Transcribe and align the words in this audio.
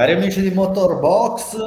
Cari 0.00 0.12
amici 0.12 0.40
di 0.40 0.50
Motorbox, 0.50 1.58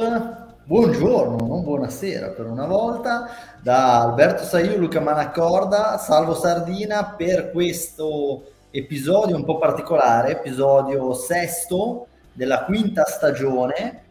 buongiorno, 0.64 1.46
non 1.46 1.62
buonasera 1.62 2.30
per 2.30 2.48
una 2.48 2.66
volta, 2.66 3.30
da 3.62 4.02
Alberto 4.02 4.42
Saiu, 4.44 4.80
Luca 4.80 5.00
Manaccorda, 5.00 6.00
Salvo 6.00 6.34
Sardina 6.34 7.14
per 7.16 7.52
questo 7.52 8.46
episodio 8.72 9.36
un 9.36 9.44
po' 9.44 9.60
particolare, 9.60 10.32
episodio 10.32 11.14
sesto 11.14 12.08
della 12.34 12.64
quinta 12.64 13.06
stagione, 13.06 14.02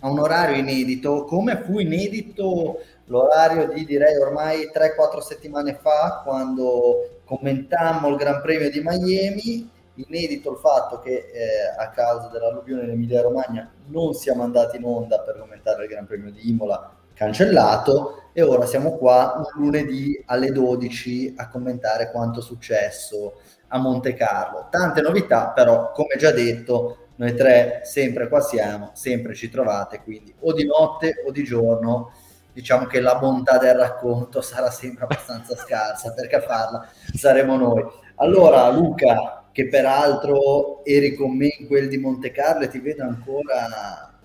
a 0.00 0.10
un 0.10 0.18
orario 0.18 0.56
inedito, 0.56 1.22
come 1.22 1.62
fu 1.62 1.78
inedito 1.78 2.80
l'orario 3.04 3.68
di 3.68 3.84
direi 3.84 4.16
ormai 4.16 4.72
3-4 4.74 5.20
settimane 5.20 5.78
fa 5.80 6.22
quando 6.24 7.20
commentammo 7.24 8.08
il 8.08 8.16
Gran 8.16 8.42
Premio 8.42 8.70
di 8.70 8.82
Miami 8.82 9.70
inedito 10.06 10.52
il 10.52 10.58
fatto 10.58 10.98
che 10.98 11.30
eh, 11.32 11.74
a 11.76 11.90
causa 11.90 12.28
dell'alluvione 12.28 12.84
in 12.84 12.90
Emilia 12.90 13.22
Romagna 13.22 13.70
non 13.86 14.14
siamo 14.14 14.42
andati 14.42 14.76
in 14.76 14.84
onda 14.84 15.20
per 15.20 15.38
commentare 15.38 15.84
il 15.84 15.90
Gran 15.90 16.06
Premio 16.06 16.30
di 16.30 16.48
Imola 16.48 16.94
cancellato 17.18 18.30
e 18.32 18.42
ora 18.42 18.64
siamo 18.64 18.96
qua 18.96 19.34
un 19.36 19.62
lunedì 19.62 20.22
alle 20.26 20.52
12 20.52 21.34
a 21.36 21.48
commentare 21.48 22.12
quanto 22.12 22.38
è 22.38 22.42
successo 22.42 23.40
a 23.68 23.78
Monte 23.78 24.14
Carlo. 24.14 24.68
Tante 24.70 25.00
novità, 25.00 25.48
però 25.48 25.90
come 25.90 26.14
già 26.16 26.30
detto, 26.30 27.08
noi 27.16 27.34
tre 27.34 27.80
sempre 27.82 28.28
qua 28.28 28.40
siamo, 28.40 28.90
sempre 28.94 29.34
ci 29.34 29.50
trovate, 29.50 30.00
quindi 30.04 30.32
o 30.38 30.52
di 30.52 30.64
notte 30.64 31.24
o 31.26 31.32
di 31.32 31.42
giorno 31.42 32.12
diciamo 32.52 32.86
che 32.86 33.00
la 33.00 33.16
bontà 33.16 33.58
del 33.58 33.74
racconto 33.74 34.40
sarà 34.40 34.70
sempre 34.70 35.04
abbastanza 35.04 35.56
scarsa 35.56 36.12
perché 36.12 36.36
a 36.36 36.40
farla 36.40 36.88
saremo 37.14 37.56
noi. 37.56 37.84
Allora 38.16 38.68
Luca, 38.70 39.37
che 39.58 39.66
peraltro 39.66 40.84
eri 40.84 41.16
con 41.16 41.36
me 41.36 41.52
in 41.58 41.66
quel 41.66 41.88
di 41.88 41.98
Monte 41.98 42.30
Carlo 42.30 42.62
e 42.62 42.68
ti 42.68 42.78
vedo 42.78 43.02
ancora 43.02 44.16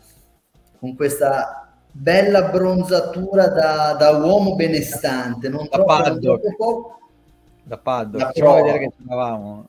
con 0.78 0.95
questa 0.95 1.73
bella 1.90 2.44
bronzatura 2.50 3.48
da, 3.48 3.95
da 3.98 4.12
uomo 4.12 4.53
benestante, 4.53 5.50
non 5.50 5.67
da 5.72 5.84
paddock. 5.84 6.56
Po- 6.56 7.00
da 7.64 7.80
paddock, 7.80 8.25
da 8.25 8.31
prova. 8.31 8.62
vedere 8.62 8.78
che 8.78 8.92
eravamo. 9.08 9.67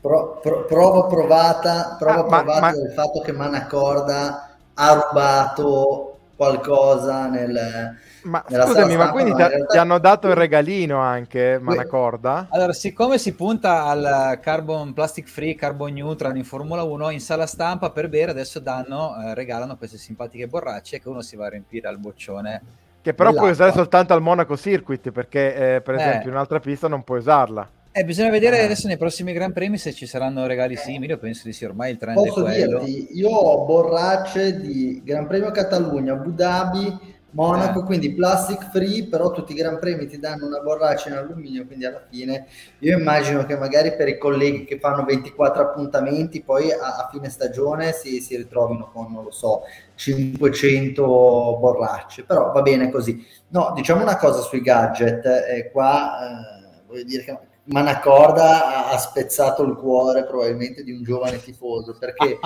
Pro, 0.00 0.38
pro, 0.40 0.64
prova 0.64 1.04
provata, 1.04 1.96
prova 1.98 2.20
ah, 2.20 2.24
provata 2.24 2.60
ma, 2.60 2.72
del 2.72 2.92
fatto 2.92 3.20
che 3.20 3.32
Manacorda 3.32 4.56
ha 4.72 4.92
rubato 4.94 6.20
qualcosa 6.36 7.26
nel, 7.26 7.98
ma 8.26 8.44
scusami, 8.46 8.96
ma 8.96 9.10
quindi 9.10 9.32
ti, 9.32 9.38
realtà... 9.38 9.66
ti, 9.66 9.78
hanno 9.78 9.98
dato 9.98 10.28
il 10.28 10.34
regalino 10.34 10.98
anche 10.98 11.58
Manacorda? 11.60 12.48
Allora, 12.50 12.72
siccome 12.72 13.18
si 13.18 13.34
punta 13.34 13.84
al 13.84 14.38
carbon 14.42 14.92
plastic 14.92 15.28
free, 15.28 15.54
carbon 15.54 15.92
neutral 15.92 16.36
in 16.36 16.44
Formula 16.44 16.82
1, 16.82 17.10
in 17.10 17.20
sala 17.20 17.46
stampa 17.46 17.90
per 17.90 18.08
bere 18.08 18.32
adesso 18.32 18.58
danno, 18.58 19.14
eh, 19.16 19.34
regalano 19.34 19.76
queste 19.76 19.98
simpatiche 19.98 20.48
borracce 20.48 21.00
che 21.00 21.08
uno 21.08 21.22
si 21.22 21.36
va 21.36 21.46
a 21.46 21.50
riempire 21.50 21.88
al 21.88 21.98
boccione. 21.98 22.62
Che 23.00 23.14
però 23.14 23.32
puoi 23.32 23.50
usare 23.50 23.72
soltanto 23.72 24.12
al 24.12 24.20
Monaco 24.20 24.56
Circuit, 24.56 25.12
perché 25.12 25.76
eh, 25.76 25.80
per 25.80 25.94
esempio 25.94 26.22
eh. 26.22 26.24
in 26.24 26.30
un'altra 26.30 26.58
pista 26.58 26.88
non 26.88 27.04
puoi 27.04 27.20
usarla. 27.20 27.70
Eh, 27.98 28.04
bisogna 28.04 28.28
vedere 28.28 28.60
adesso 28.60 28.88
nei 28.88 28.98
prossimi 28.98 29.32
Gran 29.32 29.54
Premi 29.54 29.78
se 29.78 29.94
ci 29.94 30.04
saranno 30.04 30.46
regali 30.46 30.76
simili. 30.76 31.12
Io 31.12 31.16
penso 31.16 31.44
di 31.46 31.54
sì, 31.54 31.64
ormai 31.64 31.92
il 31.92 31.96
trend 31.96 32.14
Posso 32.14 32.44
è 32.44 32.56
quello. 32.56 32.80
Dirti, 32.80 33.16
io 33.16 33.30
ho 33.30 33.64
borracce 33.64 34.60
di 34.60 35.00
Gran 35.02 35.26
Premio 35.26 35.50
Catalogna, 35.50 36.12
Abu 36.12 36.32
Dhabi, 36.32 37.15
Monaco, 37.36 37.80
eh. 37.80 37.84
quindi 37.84 38.14
plastic 38.14 38.70
free, 38.70 39.06
però 39.08 39.30
tutti 39.30 39.52
i 39.52 39.54
Gran 39.54 39.78
Premi 39.78 40.06
ti 40.06 40.18
danno 40.18 40.46
una 40.46 40.60
borraccia 40.60 41.10
in 41.10 41.16
alluminio, 41.16 41.66
quindi 41.66 41.84
alla 41.84 42.02
fine 42.08 42.46
io 42.78 42.96
immagino 42.98 43.44
che 43.44 43.58
magari 43.58 43.94
per 43.94 44.08
i 44.08 44.16
colleghi 44.16 44.64
che 44.64 44.78
fanno 44.78 45.04
24 45.04 45.62
appuntamenti, 45.62 46.42
poi 46.42 46.72
a, 46.72 46.96
a 46.96 47.08
fine 47.12 47.28
stagione 47.28 47.92
si, 47.92 48.22
si, 48.22 48.36
ritrovino 48.36 48.90
con, 48.90 49.12
non 49.12 49.24
lo 49.24 49.30
so, 49.30 49.64
500 49.94 51.58
borracce, 51.60 52.24
però 52.24 52.52
va 52.52 52.62
bene 52.62 52.90
così. 52.90 53.22
No, 53.48 53.72
diciamo 53.74 54.00
una 54.00 54.16
cosa 54.16 54.40
sui 54.40 54.62
gadget, 54.62 55.26
eh, 55.26 55.70
qua 55.70 56.18
eh, 56.18 56.82
voglio 56.86 57.04
dire 57.04 57.22
che 57.22 57.38
Manacorda 57.64 58.86
ha, 58.86 58.92
ha 58.92 58.96
spezzato 58.96 59.62
il 59.62 59.74
cuore 59.74 60.24
probabilmente 60.24 60.82
di 60.82 60.92
un 60.92 61.02
giovane 61.02 61.38
tifoso, 61.42 61.98
perché... 61.98 62.38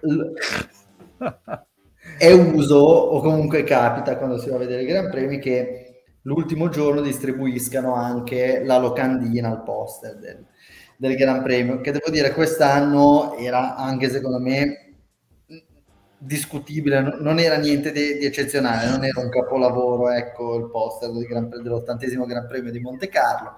è 2.20 2.32
uso 2.32 2.76
o 2.76 3.22
comunque 3.22 3.64
capita 3.64 4.18
quando 4.18 4.36
si 4.36 4.50
va 4.50 4.56
a 4.56 4.58
vedere 4.58 4.82
i 4.82 4.86
Gran 4.86 5.08
Premi 5.08 5.38
che 5.38 6.02
l'ultimo 6.24 6.68
giorno 6.68 7.00
distribuiscano 7.00 7.94
anche 7.94 8.62
la 8.62 8.76
locandina 8.76 9.48
al 9.48 9.62
poster 9.62 10.18
del, 10.18 10.44
del 10.98 11.16
Gran 11.16 11.42
Premio, 11.42 11.80
che 11.80 11.92
devo 11.92 12.10
dire 12.10 12.34
quest'anno 12.34 13.36
era 13.36 13.74
anche 13.74 14.10
secondo 14.10 14.38
me 14.38 14.96
discutibile, 16.18 17.16
non 17.20 17.38
era 17.38 17.56
niente 17.56 17.90
di, 17.90 18.18
di 18.18 18.26
eccezionale, 18.26 18.90
non 18.90 19.02
era 19.02 19.18
un 19.18 19.30
capolavoro, 19.30 20.10
ecco 20.10 20.56
il 20.56 20.68
poster 20.68 21.12
del 21.12 21.24
Gran, 21.24 21.48
dell'ottantesimo 21.48 22.26
Gran 22.26 22.46
Premio 22.46 22.70
di 22.70 22.80
Monte 22.80 23.08
Carlo. 23.08 23.54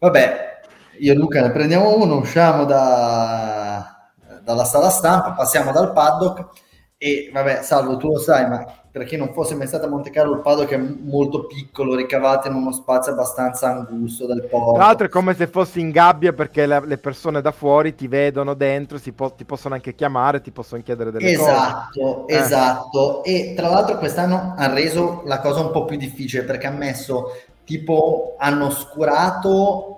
Vabbè, 0.00 0.60
io 0.98 1.12
e 1.12 1.16
Luca 1.16 1.40
ne 1.40 1.50
prendiamo 1.50 1.96
uno, 1.96 2.18
usciamo 2.18 2.66
da, 2.66 4.10
dalla 4.42 4.64
sala 4.66 4.90
stampa, 4.90 5.32
passiamo 5.32 5.72
dal 5.72 5.94
paddock 5.94 6.64
e 6.98 7.30
vabbè, 7.32 7.62
Salvo, 7.62 7.96
tu 7.98 8.08
lo 8.08 8.18
sai, 8.18 8.48
ma 8.48 8.64
per 8.90 9.04
chi 9.04 9.16
non 9.16 9.34
fosse 9.34 9.54
mai 9.54 9.66
stato 9.66 9.84
a 9.84 9.88
Monte 9.90 10.08
Carlo, 10.08 10.32
il 10.36 10.40
paddock 10.40 10.72
è 10.72 10.78
molto 10.78 11.44
piccolo, 11.44 11.94
ricavato 11.94 12.48
in 12.48 12.54
uno 12.54 12.72
spazio 12.72 13.12
abbastanza 13.12 13.68
angusto 13.68 14.26
del 14.26 14.46
porto. 14.48 14.72
Tra 14.72 14.86
l'altro 14.86 15.06
è 15.06 15.10
come 15.10 15.34
se 15.34 15.48
fossi 15.48 15.80
in 15.80 15.90
gabbia 15.90 16.32
perché 16.32 16.64
la, 16.64 16.80
le 16.80 16.96
persone 16.96 17.42
da 17.42 17.52
fuori 17.52 17.94
ti 17.94 18.08
vedono 18.08 18.54
dentro, 18.54 18.98
po- 19.14 19.32
ti 19.32 19.44
possono 19.44 19.74
anche 19.74 19.94
chiamare, 19.94 20.40
ti 20.40 20.50
possono 20.50 20.80
chiedere 20.82 21.10
delle 21.10 21.30
esatto, 21.30 22.00
cose. 22.00 22.24
Esatto, 22.26 22.28
eh. 22.28 22.36
esatto. 22.36 23.24
E 23.24 23.52
tra 23.54 23.68
l'altro 23.68 23.98
quest'anno 23.98 24.54
ha 24.56 24.72
reso 24.72 25.20
la 25.26 25.40
cosa 25.40 25.60
un 25.60 25.72
po' 25.72 25.84
più 25.84 25.98
difficile 25.98 26.44
perché 26.44 26.66
ha 26.66 26.70
messo 26.70 27.32
tipo 27.64 28.36
hanno 28.38 28.70
scurato 28.70 29.95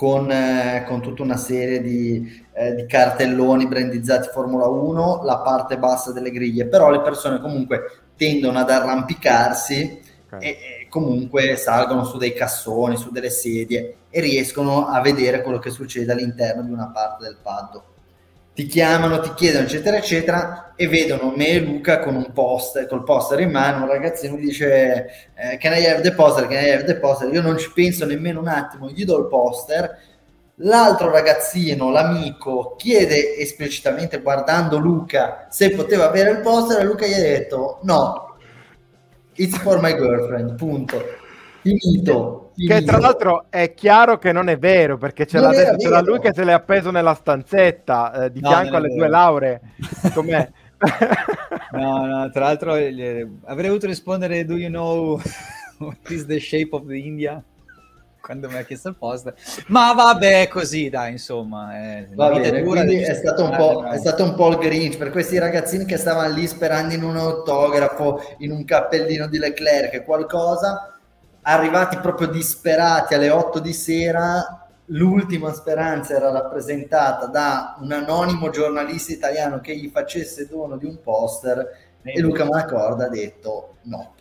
con, 0.00 0.30
eh, 0.32 0.82
con, 0.88 1.02
tutta 1.02 1.22
una 1.22 1.36
serie 1.36 1.82
di, 1.82 2.42
eh, 2.54 2.74
di, 2.74 2.86
cartelloni 2.86 3.66
brandizzati 3.66 4.30
Formula 4.32 4.66
1, 4.66 5.20
la 5.24 5.40
parte 5.40 5.76
bassa 5.76 6.10
delle 6.10 6.30
griglie, 6.30 6.68
però 6.68 6.88
le 6.88 7.02
persone 7.02 7.38
comunque 7.38 7.82
tendono 8.16 8.58
ad 8.58 8.70
arrampicarsi 8.70 10.00
okay. 10.24 10.40
e, 10.40 10.48
e, 10.48 10.86
comunque 10.88 11.54
salgono 11.56 12.04
su 12.04 12.16
dei 12.16 12.32
cassoni, 12.32 12.96
su 12.96 13.10
delle 13.10 13.28
sedie 13.28 13.96
e 14.08 14.20
riescono 14.22 14.86
a 14.86 15.02
vedere 15.02 15.42
quello 15.42 15.58
che 15.58 15.68
succede 15.68 16.12
all'interno 16.12 16.62
di 16.62 16.72
una 16.72 16.88
parte 16.88 17.24
del 17.24 17.36
paddock 17.42 17.89
ti 18.54 18.66
chiamano, 18.66 19.20
ti 19.20 19.32
chiedono, 19.34 19.64
eccetera, 19.64 19.96
eccetera, 19.96 20.72
e 20.74 20.88
vedono 20.88 21.32
me 21.36 21.48
e 21.48 21.60
Luca 21.60 22.00
con 22.00 22.16
un 22.16 22.32
poster, 22.32 22.86
col 22.86 23.04
poster 23.04 23.40
in 23.40 23.50
mano, 23.50 23.84
un 23.84 23.90
ragazzino 23.90 24.36
dice 24.36 25.30
eh, 25.34 25.56
can 25.58 25.74
I 25.74 25.86
have 25.86 26.00
the 26.00 26.12
poster, 26.12 26.46
can 26.46 26.62
I 26.64 26.70
have 26.70 26.84
the 26.84 26.96
poster, 26.96 27.32
io 27.32 27.42
non 27.42 27.58
ci 27.58 27.70
penso 27.72 28.06
nemmeno 28.06 28.40
un 28.40 28.48
attimo, 28.48 28.88
gli 28.90 29.04
do 29.04 29.18
il 29.18 29.28
poster, 29.28 29.98
l'altro 30.56 31.10
ragazzino, 31.10 31.90
l'amico, 31.90 32.74
chiede 32.76 33.36
esplicitamente 33.36 34.20
guardando 34.20 34.78
Luca 34.78 35.46
se 35.48 35.70
poteva 35.70 36.08
avere 36.08 36.30
il 36.30 36.40
poster 36.40 36.80
e 36.80 36.84
Luca 36.84 37.06
gli 37.06 37.14
ha 37.14 37.20
detto 37.20 37.78
no, 37.82 38.36
it's 39.34 39.56
for 39.58 39.80
my 39.80 39.94
girlfriend, 39.94 40.54
punto. 40.56 41.19
Finito, 41.62 42.52
finito. 42.54 42.74
Che 42.74 42.84
tra 42.84 42.98
l'altro 42.98 43.46
è 43.50 43.74
chiaro 43.74 44.18
che 44.18 44.32
non 44.32 44.48
è 44.48 44.58
vero 44.58 44.96
perché 44.96 45.26
ce 45.26 45.38
l'ha 45.38 45.50
detto 45.50 45.76
c'era 45.76 46.00
lui 46.00 46.18
che 46.18 46.32
se 46.32 46.44
l'è 46.44 46.52
appeso 46.52 46.90
nella 46.90 47.14
stanzetta 47.14 48.24
eh, 48.24 48.32
di 48.32 48.40
no, 48.40 48.48
fianco 48.48 48.76
alle 48.76 48.88
due 48.88 49.08
lauree. 49.08 49.60
Com'è? 50.14 50.50
no, 51.72 52.06
no, 52.06 52.30
tra 52.30 52.44
l'altro 52.44 52.74
eh, 52.74 53.28
avrei 53.44 53.68
voluto 53.68 53.86
rispondere 53.86 54.46
Do 54.46 54.56
you 54.56 54.70
know 54.70 55.20
what 55.78 55.98
is 56.08 56.24
the 56.24 56.40
shape 56.40 56.70
of 56.72 56.86
the 56.86 56.96
India? 56.96 57.42
quando 58.20 58.48
mi 58.48 58.58
ha 58.58 58.62
chiesto 58.62 58.90
il 58.90 58.96
post 58.96 59.32
ma 59.68 59.92
vabbè 59.94 60.46
così 60.48 60.90
dai 60.90 61.12
insomma 61.12 61.98
eh, 61.98 62.08
Va 62.12 62.30
bene, 62.30 62.62
quindi 62.62 62.96
è 62.96 63.14
stato, 63.14 63.82
è 63.90 63.98
stato, 63.98 64.24
un 64.24 64.34
po', 64.34 64.50
il 64.50 64.58
Grinch 64.58 64.98
per 64.98 65.10
questi 65.10 65.38
ragazzini 65.38 65.86
che 65.86 65.96
stavano 65.96 66.32
lì 66.34 66.46
sperando 66.46 66.94
in 66.94 67.02
un 67.02 67.16
autografo 67.16 68.20
in 68.38 68.52
un 68.52 68.64
cappellino 68.64 69.26
di 69.26 69.38
Leclerc 69.38 70.04
qualcosa 70.04 70.99
arrivati 71.42 71.96
proprio 71.98 72.28
disperati 72.28 73.14
alle 73.14 73.30
8 73.30 73.60
di 73.60 73.72
sera, 73.72 74.68
l'ultima 74.86 75.52
speranza 75.52 76.14
era 76.14 76.30
rappresentata 76.30 77.26
da 77.26 77.76
un 77.80 77.92
anonimo 77.92 78.50
giornalista 78.50 79.12
italiano 79.12 79.60
che 79.60 79.76
gli 79.76 79.88
facesse 79.88 80.48
dono 80.48 80.76
di 80.76 80.86
un 80.86 81.00
poster 81.02 81.88
e 82.02 82.20
Luca 82.20 82.44
Manacorda 82.44 83.06
ha 83.06 83.08
detto 83.08 83.76
no. 83.82 84.14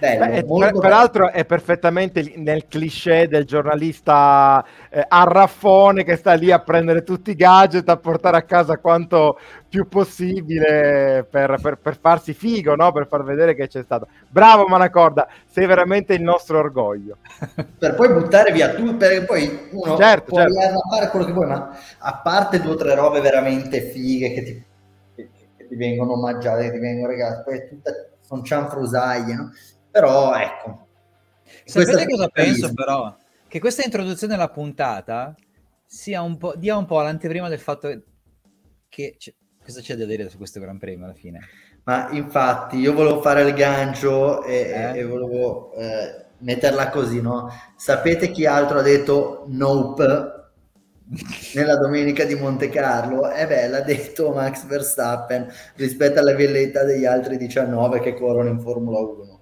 Bello, 0.00 0.24
Beh, 0.24 0.44
per, 0.44 0.78
peraltro 0.78 1.30
è 1.30 1.44
perfettamente 1.44 2.32
nel 2.36 2.66
cliché 2.66 3.28
del 3.28 3.44
giornalista 3.44 4.64
eh, 4.88 5.04
arraffone 5.06 6.04
che 6.04 6.16
sta 6.16 6.32
lì 6.32 6.50
a 6.50 6.58
prendere 6.58 7.02
tutti 7.02 7.32
i 7.32 7.34
gadget, 7.34 7.86
a 7.86 7.98
portare 7.98 8.38
a 8.38 8.42
casa 8.42 8.78
quanto 8.78 9.38
più 9.70 9.86
possibile 9.86 11.24
per, 11.30 11.60
per, 11.62 11.78
per 11.78 11.96
farsi 11.96 12.34
figo, 12.34 12.74
no? 12.74 12.90
per 12.90 13.06
far 13.06 13.22
vedere 13.22 13.54
che 13.54 13.68
c'è 13.68 13.84
stato. 13.84 14.08
Bravo 14.28 14.66
Manacorda, 14.66 15.28
sei 15.46 15.64
veramente 15.66 16.12
il 16.12 16.22
nostro 16.22 16.58
orgoglio. 16.58 17.18
per 17.78 17.94
poi 17.94 18.12
buttare 18.12 18.50
via 18.50 18.74
tu, 18.74 18.96
perché 18.96 19.24
poi 19.24 19.68
uno 19.70 19.96
certo, 19.96 20.24
può 20.24 20.38
certo. 20.38 20.80
fare 20.90 21.08
quello 21.10 21.24
che 21.24 21.32
vuoi, 21.32 21.46
ma 21.46 21.78
a 21.98 22.20
parte 22.20 22.60
due 22.60 22.72
o 22.72 22.76
tre 22.76 22.96
robe 22.96 23.20
veramente 23.20 23.80
fighe 23.82 24.32
che 24.32 24.42
ti, 24.42 24.64
che, 25.14 25.30
che 25.56 25.68
ti 25.68 25.76
vengono 25.76 26.14
omaggiate, 26.14 26.64
che 26.64 26.72
ti 26.72 26.78
vengono 26.80 27.06
regalate, 27.06 27.42
poi 27.44 27.68
tutta, 27.68 27.92
sono 28.20 28.42
cianfrusaglie, 28.42 29.34
no? 29.34 29.52
Però 29.88 30.34
ecco. 30.34 30.86
Sapete 31.64 32.06
cosa 32.06 32.26
penso 32.26 32.74
però? 32.74 33.16
Che 33.46 33.60
questa 33.60 33.84
introduzione 33.84 34.34
alla 34.34 34.50
puntata 34.50 35.32
sia 35.86 36.22
un 36.22 36.36
po', 36.36 36.54
dia 36.56 36.76
un 36.76 36.86
po' 36.86 37.00
l'anteprima 37.02 37.48
del 37.48 37.60
fatto 37.60 37.88
che... 38.88 39.14
Cioè, 39.16 39.34
cosa 39.70 39.80
c'è 39.80 39.94
da 39.94 40.04
dire 40.04 40.28
su 40.28 40.36
questo 40.36 40.60
Gran 40.60 40.78
Premio 40.78 41.04
alla 41.04 41.14
fine? 41.14 41.40
Ma 41.84 42.10
infatti 42.10 42.76
io 42.76 42.92
volevo 42.92 43.20
fare 43.22 43.42
il 43.42 43.54
gancio 43.54 44.42
e, 44.44 44.54
eh? 44.54 44.98
e 44.98 45.04
volevo 45.04 45.72
eh, 45.74 46.24
metterla 46.38 46.90
così, 46.90 47.20
no? 47.20 47.50
Sapete 47.76 48.30
chi 48.30 48.44
altro 48.44 48.80
ha 48.80 48.82
detto 48.82 49.44
nope 49.48 50.38
nella 51.54 51.76
domenica 51.76 52.24
di 52.24 52.34
Monte 52.34 52.68
Carlo? 52.68 53.30
E 53.30 53.42
eh 53.42 53.46
beh, 53.46 53.68
l'ha 53.68 53.80
detto 53.80 54.32
Max 54.32 54.64
Verstappen 54.66 55.48
rispetto 55.76 56.18
alla 56.18 56.34
velleità 56.34 56.84
degli 56.84 57.06
altri 57.06 57.36
19 57.36 58.00
che 58.00 58.14
corrono 58.14 58.48
in 58.48 58.60
Formula 58.60 58.98
1. 58.98 59.40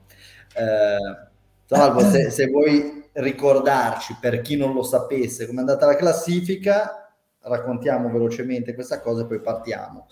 Eh, 0.54 1.26
Salvo, 1.64 2.00
se, 2.00 2.30
se, 2.30 2.46
vuoi 2.46 3.08
ricordarci 3.12 4.16
per 4.20 4.40
chi 4.40 4.56
non 4.56 4.72
lo 4.72 4.82
sapesse 4.82 5.46
come 5.46 5.58
è 5.58 5.60
andata 5.60 5.86
la 5.86 5.96
classifica, 5.96 7.07
raccontiamo 7.42 8.10
velocemente 8.10 8.74
questa 8.74 9.00
cosa 9.00 9.22
e 9.22 9.26
poi 9.26 9.40
partiamo 9.40 10.06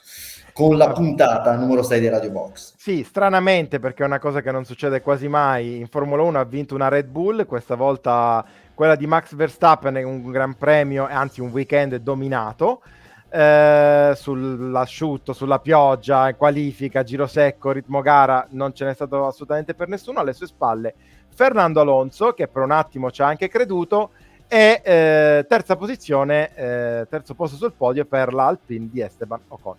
con 0.52 0.78
la 0.78 0.90
puntata 0.90 1.54
numero 1.56 1.82
6 1.82 2.00
di 2.00 2.08
Radio 2.08 2.30
Box. 2.30 2.74
Sì, 2.78 3.04
stranamente 3.04 3.78
perché 3.78 4.04
è 4.04 4.06
una 4.06 4.18
cosa 4.18 4.40
che 4.40 4.50
non 4.50 4.64
succede 4.64 5.02
quasi 5.02 5.28
mai. 5.28 5.76
In 5.76 5.86
Formula 5.86 6.22
1 6.22 6.38
ha 6.38 6.44
vinto 6.44 6.74
una 6.74 6.88
Red 6.88 7.08
Bull, 7.08 7.44
questa 7.44 7.74
volta 7.74 8.42
quella 8.72 8.96
di 8.96 9.06
Max 9.06 9.34
Verstappen 9.34 9.96
un 9.96 10.30
gran 10.30 10.54
premio, 10.56 11.06
anzi 11.06 11.42
un 11.42 11.50
weekend 11.50 11.96
dominato 11.96 12.80
eh, 13.28 14.12
sull'asciutto, 14.14 15.34
sulla 15.34 15.58
pioggia, 15.58 16.34
qualifica, 16.34 17.02
giro 17.02 17.26
secco, 17.26 17.72
ritmo 17.72 18.00
gara, 18.00 18.46
non 18.50 18.72
ce 18.72 18.86
n'è 18.86 18.94
stato 18.94 19.26
assolutamente 19.26 19.74
per 19.74 19.88
nessuno. 19.88 20.20
Alle 20.20 20.32
sue 20.32 20.46
spalle 20.46 20.94
Fernando 21.28 21.80
Alonso, 21.80 22.32
che 22.32 22.48
per 22.48 22.62
un 22.62 22.70
attimo 22.70 23.10
ci 23.10 23.20
ha 23.20 23.26
anche 23.26 23.48
creduto, 23.48 24.12
e 24.48 24.80
eh, 24.84 25.46
terza 25.48 25.76
posizione, 25.76 26.54
eh, 26.54 27.06
terzo 27.08 27.34
posto 27.34 27.56
sul 27.56 27.72
podio 27.72 28.04
per 28.04 28.32
l'Alpine 28.32 28.88
di 28.90 29.00
Esteban 29.00 29.40
Ocon. 29.48 29.76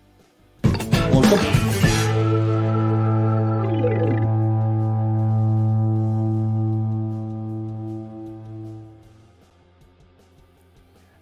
Molto 1.10 1.87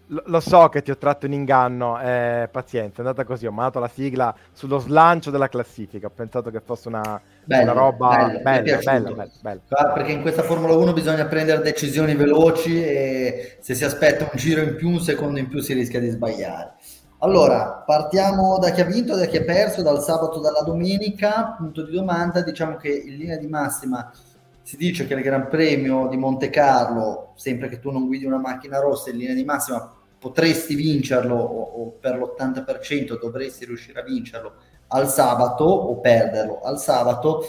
lo 0.09 0.41
so 0.41 0.69
che 0.69 0.83
ti 0.83 0.91
ho 0.91 0.97
tratto 0.97 1.27
in 1.27 1.33
inganno, 1.33 2.01
eh, 2.01 2.49
pazienza, 2.51 2.97
è 2.97 3.01
andata 3.01 3.25
così, 3.25 3.47
ho 3.47 3.51
mandato 3.51 3.81
la 3.81 3.89
sigla 3.89 4.35
sullo 4.53 4.79
slancio 4.79 5.31
della 5.31 5.49
classifica, 5.49 6.07
ho 6.07 6.13
pensato 6.15 6.51
che 6.51 6.61
fosse 6.61 6.89
una, 6.89 7.21
bello, 7.45 7.73
una 7.73 7.81
roba 7.81 8.09
bello, 8.09 8.41
bella, 8.41 8.79
bella, 8.79 9.11
bella, 9.11 9.29
bella, 9.41 9.93
Perché 9.93 10.13
in 10.13 10.23
questa 10.23 10.43
Formula 10.43 10.75
1 10.75 10.93
bisogna 10.93 11.27
prendere 11.27 11.61
decisioni 11.61 12.15
veloci 12.15 12.81
e 12.81 13.57
se 13.61 13.75
si 13.75 13.85
aspetta 13.85 14.25
un 14.25 14.39
giro 14.39 14.63
in 14.63 14.77
più, 14.77 14.91
un 14.91 15.01
secondo 15.01 15.41
in 15.41 15.49
più 15.49 15.61
si 15.61 15.73
rischia 15.73 15.99
di 15.99 16.11
sbagliare. 16.11 16.75
Allora, 17.21 17.83
partiamo 17.85 18.59
da 18.59 18.71
chi 18.71 18.83
ha 18.83 18.85
vinto, 18.85 19.17
da 19.17 19.25
chi 19.25 19.39
ha 19.39 19.43
perso, 19.43 19.83
dal 19.83 20.03
sabato, 20.03 20.39
dalla 20.39 20.61
domenica. 20.61 21.55
Punto 21.57 21.83
di 21.83 21.93
domanda, 21.93 22.43
diciamo 22.43 22.77
che 22.77 22.91
in 22.91 23.17
linea 23.17 23.39
di 23.39 23.47
massima 23.49 24.13
si 24.63 24.77
dice 24.77 25.07
che 25.07 25.15
il 25.15 25.23
Gran 25.23 25.49
Premio 25.49 26.09
di 26.09 26.17
Monte 26.17 26.51
Carlo, 26.51 27.33
sempre 27.37 27.69
che 27.69 27.79
tu 27.79 27.91
non 27.91 28.07
guidi 28.07 28.27
una 28.27 28.39
macchina 28.39 28.81
rossa, 28.81 29.11
in 29.11 29.17
linea 29.17 29.35
di 29.35 29.45
massima 29.45 29.96
potresti 30.27 30.75
vincerlo 30.75 31.37
o, 31.37 31.63
o 31.63 31.91
per 32.01 32.17
l'80% 32.17 33.17
dovresti 33.17 33.65
riuscire 33.65 34.01
a 34.01 34.03
vincerlo 34.03 34.55
al 34.89 35.09
sabato 35.09 35.65
o 35.65 36.01
perderlo 36.01 36.63
al 36.63 36.81
sabato. 36.81 37.49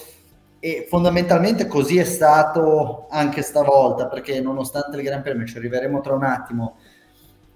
E 0.60 0.86
fondamentalmente 0.88 1.66
così 1.66 1.98
è 1.98 2.04
stato 2.04 3.08
anche 3.10 3.42
stavolta 3.42 4.08
perché 4.08 4.40
nonostante 4.42 4.96
il 4.96 5.04
Gran 5.04 5.24
Premio 5.24 5.48
ci 5.48 5.58
arriveremo 5.58 6.02
tra 6.02 6.14
un 6.14 6.24
attimo 6.24 6.78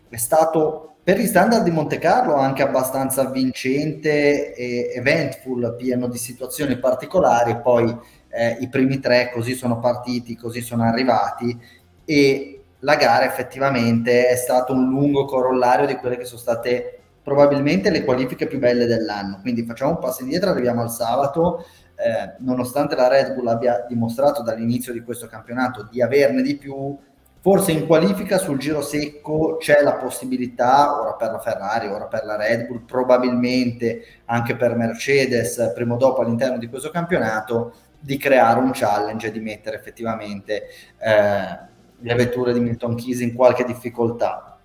è 0.09 0.17
stato 0.17 0.95
per 1.03 1.19
gli 1.19 1.25
standard 1.25 1.63
di 1.63 1.71
Monte 1.71 1.99
Carlo 1.99 2.35
anche 2.35 2.63
abbastanza 2.63 3.29
vincente 3.29 4.55
e 4.55 4.91
eventful 4.95 5.75
pieno 5.77 6.07
di 6.07 6.17
situazioni 6.17 6.79
particolari. 6.79 7.59
Poi 7.61 7.95
eh, 8.29 8.57
i 8.59 8.69
primi 8.69 8.99
tre 8.99 9.31
così 9.31 9.53
sono 9.53 9.79
partiti 9.79 10.35
così 10.35 10.61
sono 10.61 10.83
arrivati 10.83 11.57
e 12.05 12.60
la 12.81 12.95
gara 12.95 13.25
effettivamente 13.25 14.27
è 14.27 14.35
stato 14.35 14.73
un 14.73 14.89
lungo 14.89 15.25
corollario 15.25 15.85
di 15.85 15.95
quelle 15.95 16.17
che 16.17 16.25
sono 16.25 16.39
state 16.39 16.99
probabilmente 17.23 17.89
le 17.89 18.03
qualifiche 18.03 18.47
più 18.47 18.59
belle 18.59 18.85
dell'anno. 18.85 19.39
Quindi 19.41 19.63
facciamo 19.65 19.91
un 19.91 19.99
passo 19.99 20.23
indietro, 20.23 20.49
arriviamo 20.49 20.81
al 20.81 20.91
sabato. 20.91 21.65
Eh, 21.95 22.35
nonostante 22.39 22.95
la 22.95 23.07
Red 23.07 23.35
Bull 23.35 23.47
abbia 23.47 23.85
dimostrato 23.87 24.41
dall'inizio 24.41 24.91
di 24.91 25.01
questo 25.01 25.27
campionato 25.27 25.87
di 25.91 26.01
averne 26.01 26.41
di 26.41 26.57
più, 26.57 26.97
forse 27.39 27.71
in 27.73 27.85
qualifica 27.85 28.39
sul 28.39 28.57
giro 28.57 28.81
secco 28.81 29.57
c'è 29.57 29.83
la 29.83 29.93
possibilità, 29.93 30.99
ora 30.99 31.13
per 31.13 31.31
la 31.31 31.39
Ferrari, 31.39 31.87
ora 31.89 32.05
per 32.05 32.25
la 32.25 32.37
Red 32.37 32.65
Bull, 32.65 32.85
probabilmente 32.85 34.03
anche 34.25 34.55
per 34.55 34.75
Mercedes, 34.75 35.71
prima 35.75 35.93
o 35.93 35.97
dopo 35.97 36.21
all'interno 36.21 36.57
di 36.57 36.67
questo 36.67 36.89
campionato, 36.89 37.73
di 37.99 38.17
creare 38.17 38.59
un 38.59 38.71
challenge 38.73 39.27
e 39.27 39.31
di 39.31 39.39
mettere 39.39 39.75
effettivamente 39.75 40.63
eh, 40.97 41.69
le 42.01 42.15
vetture 42.15 42.53
di 42.53 42.59
Milton 42.59 42.95
Keys 42.95 43.19
in 43.21 43.33
qualche 43.33 43.63
difficoltà. 43.63 44.57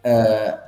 Eh, 0.00 0.58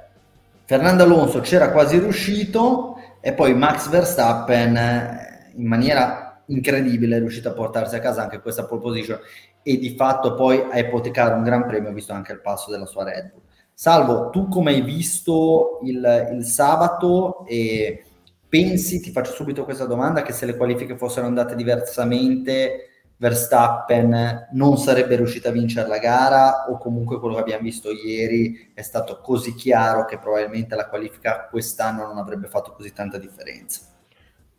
Fernando 0.64 1.02
Alonso 1.02 1.40
c'era 1.40 1.70
quasi 1.70 1.98
riuscito 1.98 2.96
e 3.20 3.32
poi 3.32 3.54
Max 3.54 3.88
Verstappen 3.88 4.76
eh, 4.76 5.52
in 5.54 5.66
maniera 5.66 6.42
incredibile 6.46 7.16
è 7.16 7.18
riuscito 7.18 7.48
a 7.48 7.52
portarsi 7.52 7.96
a 7.96 8.00
casa 8.00 8.22
anche 8.22 8.40
questa 8.40 8.64
pole 8.66 8.80
position 8.80 9.18
e 9.62 9.78
di 9.78 9.96
fatto 9.96 10.34
poi 10.34 10.64
a 10.70 10.78
ipotecare 10.78 11.34
un 11.34 11.42
gran 11.42 11.66
premio 11.66 11.92
visto 11.92 12.12
anche 12.12 12.32
il 12.32 12.40
passo 12.40 12.70
della 12.70 12.86
sua 12.86 13.04
Red 13.04 13.30
Bull. 13.32 13.42
Salvo, 13.72 14.30
tu 14.30 14.48
come 14.48 14.72
hai 14.72 14.80
visto 14.80 15.80
il, 15.82 16.28
il 16.32 16.44
sabato 16.44 17.44
e 17.46 18.04
pensi, 18.48 19.00
ti 19.00 19.10
faccio 19.10 19.32
subito 19.32 19.64
questa 19.64 19.84
domanda, 19.84 20.22
che 20.22 20.32
se 20.32 20.46
le 20.46 20.56
qualifiche 20.56 20.96
fossero 20.96 21.26
andate 21.26 21.54
diversamente 21.54 22.95
Verstappen 23.18 24.48
non 24.52 24.76
sarebbe 24.76 25.16
riuscito 25.16 25.48
a 25.48 25.52
vincere 25.52 25.88
la 25.88 25.98
gara 25.98 26.66
o 26.68 26.76
comunque 26.76 27.18
quello 27.18 27.36
che 27.36 27.40
abbiamo 27.40 27.62
visto 27.62 27.90
ieri 27.90 28.72
è 28.74 28.82
stato 28.82 29.20
così 29.20 29.54
chiaro 29.54 30.04
che 30.04 30.18
probabilmente 30.18 30.74
la 30.74 30.88
qualifica 30.88 31.46
quest'anno 31.50 32.06
non 32.06 32.18
avrebbe 32.18 32.48
fatto 32.48 32.72
così 32.72 32.92
tanta 32.92 33.18
differenza. 33.18 33.80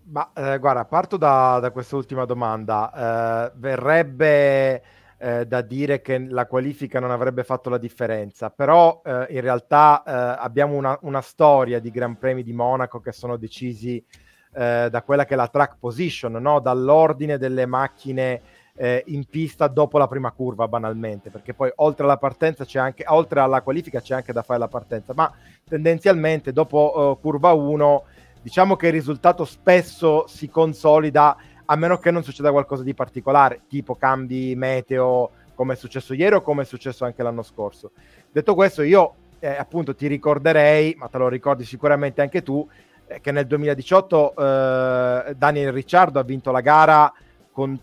Ma 0.10 0.32
eh, 0.34 0.58
guarda, 0.58 0.86
parto 0.86 1.18
da, 1.18 1.60
da 1.60 1.72
quest'ultima 1.72 2.26
domanda. 2.26 3.52
Eh, 3.52 3.52
verrebbe 3.58 4.82
eh, 5.18 5.46
da 5.46 5.62
dire 5.62 6.02
che 6.02 6.18
la 6.28 6.46
qualifica 6.46 7.00
non 7.00 7.12
avrebbe 7.12 7.44
fatto 7.44 7.70
la 7.70 7.78
differenza, 7.78 8.50
però 8.50 9.02
eh, 9.04 9.28
in 9.30 9.42
realtà 9.42 10.04
eh, 10.06 10.12
abbiamo 10.40 10.76
una, 10.76 10.98
una 11.02 11.22
storia 11.22 11.80
di 11.80 11.92
Gran 11.92 12.18
Premi 12.18 12.44
di 12.44 12.54
Monaco 12.54 13.00
che 13.00 13.12
sono 13.12 13.38
decisi 13.38 14.04
eh, 14.58 14.88
da 14.90 15.04
quella 15.04 15.24
che 15.24 15.36
è 15.36 15.38
la 15.38 15.48
track 15.48 15.76
position, 15.80 16.32
no? 16.32 16.60
dall'ordine 16.60 17.38
delle 17.38 17.68
macchine 17.68 18.42
eh, 18.76 19.04
in 19.08 19.26
pista 19.26 19.68
dopo 19.68 20.00
la 20.00 20.08
prima 20.08 20.32
curva, 20.32 20.68
banalmente, 20.68 21.30
perché 21.30 21.54
poi 21.54 21.72
oltre 21.76 22.06
alla 22.06 22.18
partenza 22.18 22.66
c'è 22.66 22.80
anche, 22.80 23.04
oltre 23.08 23.40
alla 23.40 23.62
qualifica 23.62 24.02
c'è 24.02 24.16
anche 24.16 24.34
da 24.34 24.42
fare 24.42 24.58
la 24.58 24.68
partenza, 24.68 25.14
ma 25.16 25.32
tendenzialmente 25.64 26.52
dopo 26.52 27.18
uh, 27.18 27.22
curva 27.22 27.54
1 27.54 28.04
diciamo 28.42 28.76
che 28.76 28.88
il 28.88 28.94
risultato 28.94 29.46
spesso 29.46 30.26
si 30.26 30.50
consolida 30.50 31.38
a 31.66 31.76
meno 31.76 32.00
che 32.00 32.10
non 32.10 32.24
succeda 32.24 32.50
qualcosa 32.50 32.82
di 32.82 32.96
particolare, 32.96 33.62
tipo 33.68 33.94
cambi 33.94 34.56
meteo 34.56 35.32
come 35.54 35.74
è 35.74 35.76
successo 35.76 36.16
ieri 36.16 36.36
o 36.36 36.42
come 36.42 36.64
è 36.64 36.66
successo 36.66 37.06
anche 37.06 37.22
l'anno 37.22 37.44
scorso. 37.44 37.92
Detto 38.32 38.56
questo, 38.56 38.82
io 38.82 39.14
eh, 39.38 39.50
appunto 39.50 39.94
ti 39.94 40.08
ricorderei, 40.08 40.96
ma 40.98 41.08
te 41.10 41.18
lo 41.20 41.28
ricordi 41.28 41.64
sicuramente 41.64 42.22
anche 42.22 42.42
tu, 42.42 42.68
eh, 42.70 42.97
che 43.22 43.32
nel 43.32 43.48
2018 43.48 44.36
eh, 44.36 45.36
Daniel 45.36 45.72
Ricciardo 45.72 46.20
ha 46.20 46.24
vinto 46.24 46.52
la 46.52 46.62
gara 46.62 47.12
con 47.52 47.80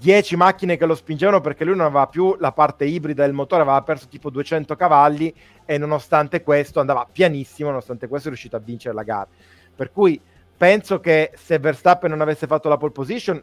10 0.00 0.36
macchine 0.36 0.78
che 0.78 0.86
lo 0.86 0.94
spingevano 0.94 1.42
perché 1.42 1.64
lui 1.64 1.76
non 1.76 1.84
aveva 1.84 2.06
più 2.06 2.34
la 2.38 2.52
parte 2.52 2.86
ibrida 2.86 3.24
del 3.24 3.34
motore, 3.34 3.62
aveva 3.62 3.82
perso 3.82 4.08
tipo 4.08 4.30
200 4.30 4.74
cavalli 4.74 5.34
e 5.66 5.76
nonostante 5.76 6.42
questo 6.42 6.80
andava 6.80 7.06
pianissimo, 7.10 7.68
nonostante 7.68 8.08
questo 8.08 8.28
è 8.28 8.30
riuscito 8.30 8.56
a 8.56 8.60
vincere 8.60 8.94
la 8.94 9.02
gara. 9.02 9.28
Per 9.76 9.92
cui 9.92 10.18
penso 10.56 11.00
che 11.00 11.32
se 11.34 11.58
Verstappen 11.58 12.10
non 12.10 12.22
avesse 12.22 12.46
fatto 12.46 12.68
la 12.70 12.78
pole 12.78 12.92
position 12.92 13.42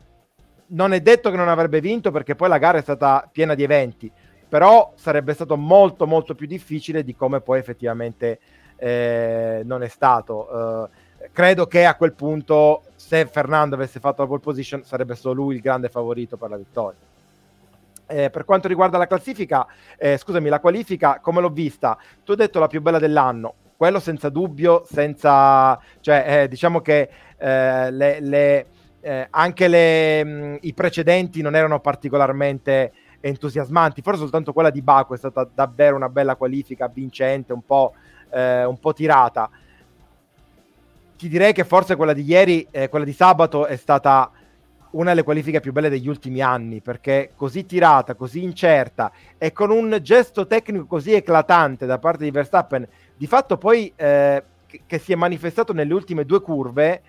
non 0.70 0.94
è 0.94 1.00
detto 1.00 1.30
che 1.30 1.38
non 1.38 1.48
avrebbe 1.48 1.80
vinto 1.80 2.10
perché 2.12 2.36
poi 2.36 2.50
la 2.50 2.58
gara 2.58 2.80
è 2.80 2.82
stata 2.82 3.30
piena 3.32 3.54
di 3.54 3.64
eventi, 3.64 4.12
però 4.50 4.94
sarebbe 4.96 5.34
stato 5.34 5.58
molto 5.58 6.08
molto 6.08 6.34
più 6.34 6.48
difficile 6.48 7.04
di 7.04 7.16
come 7.16 7.42
poi 7.42 7.60
effettivamente 7.60 8.40
eh, 8.78 9.62
non 9.66 9.84
è 9.84 9.88
stato. 9.88 10.88
Eh, 10.90 11.30
credo 11.32 11.68
che 11.68 11.86
a 11.86 11.96
quel 11.96 12.14
punto 12.14 12.84
se 12.96 13.26
Fernando 13.26 13.76
avesse 13.76 14.00
fatto 14.00 14.22
la 14.22 14.28
pole 14.28 14.40
position 14.40 14.84
sarebbe 14.84 15.16
stato 15.16 15.34
lui 15.34 15.56
il 15.56 15.62
grande 15.62 15.90
favorito 15.90 16.38
per 16.38 16.50
la 16.50 16.58
vittoria. 16.58 17.00
Eh, 18.10 18.30
per 18.30 18.46
quanto 18.46 18.70
riguarda 18.70 18.98
la 18.98 19.08
classifica, 19.08 19.68
eh, 19.98 20.18
scusami, 20.18 20.48
la 20.48 20.62
qualifica, 20.62 21.20
come 21.20 21.42
l'ho 21.42 21.50
vista? 21.50 21.98
Tu 22.24 22.32
hai 22.32 22.38
detto 22.38 22.60
la 22.60 22.68
più 22.68 22.82
bella 22.82 23.00
dell'anno, 23.00 23.54
quello 23.76 24.00
senza 24.00 24.30
dubbio, 24.30 24.86
senza, 24.90 25.78
cioè, 26.00 26.44
eh, 26.44 26.48
diciamo 26.48 26.80
che 26.80 27.10
eh, 27.38 27.92
le, 27.92 28.20
le, 28.22 28.66
anche 29.30 29.68
le, 29.68 30.24
mh, 30.24 30.58
i 30.62 30.74
precedenti 30.74 31.42
non 31.42 31.56
erano 31.56 31.80
particolarmente 31.82 32.94
entusiasmanti, 33.20 34.02
forse 34.02 34.22
soltanto 34.22 34.54
quella 34.54 34.70
di 34.70 34.82
Baku 34.82 35.14
è 35.14 35.18
stata 35.18 35.48
davvero 35.54 35.96
una 35.96 36.10
bella 36.10 36.36
qualifica, 36.36 36.88
vincente, 36.88 37.54
un 37.54 37.66
po', 37.66 37.94
eh, 38.30 38.66
un 38.66 38.80
po 38.80 38.94
tirata. 38.94 39.50
Ti 41.18 41.28
direi 41.28 41.54
che 41.54 41.64
forse 41.64 41.96
quella 41.96 42.14
di 42.14 42.24
ieri, 42.24 42.68
eh, 42.70 42.90
quella 42.90 43.06
di 43.06 43.14
sabato, 43.14 43.66
è 43.66 43.76
stata 43.76 44.32
una 44.92 45.10
delle 45.10 45.24
qualifiche 45.24 45.60
più 45.60 45.72
belle 45.72 45.90
degli 45.90 46.08
ultimi 46.08 46.42
anni, 46.42 46.80
perché 46.82 47.32
così 47.36 47.66
tirata, 47.66 48.16
così 48.16 48.44
incerta 48.44 49.12
e 49.38 49.52
con 49.52 49.72
un 49.72 50.00
gesto 50.02 50.48
tecnico 50.48 50.86
così 50.86 51.14
eclatante 51.14 51.86
da 51.86 52.00
parte 52.00 52.24
di 52.24 52.32
Verstappen, 52.32 52.88
di 53.16 53.28
fatto 53.28 53.58
poi 53.58 53.92
eh, 53.96 54.44
che, 54.86 55.00
si 55.00 55.12
è 55.12 55.16
manifestato 55.16 55.74
nelle 55.74 55.94
ultime 55.94 56.26
due 56.26 56.42
curve, 56.42 57.02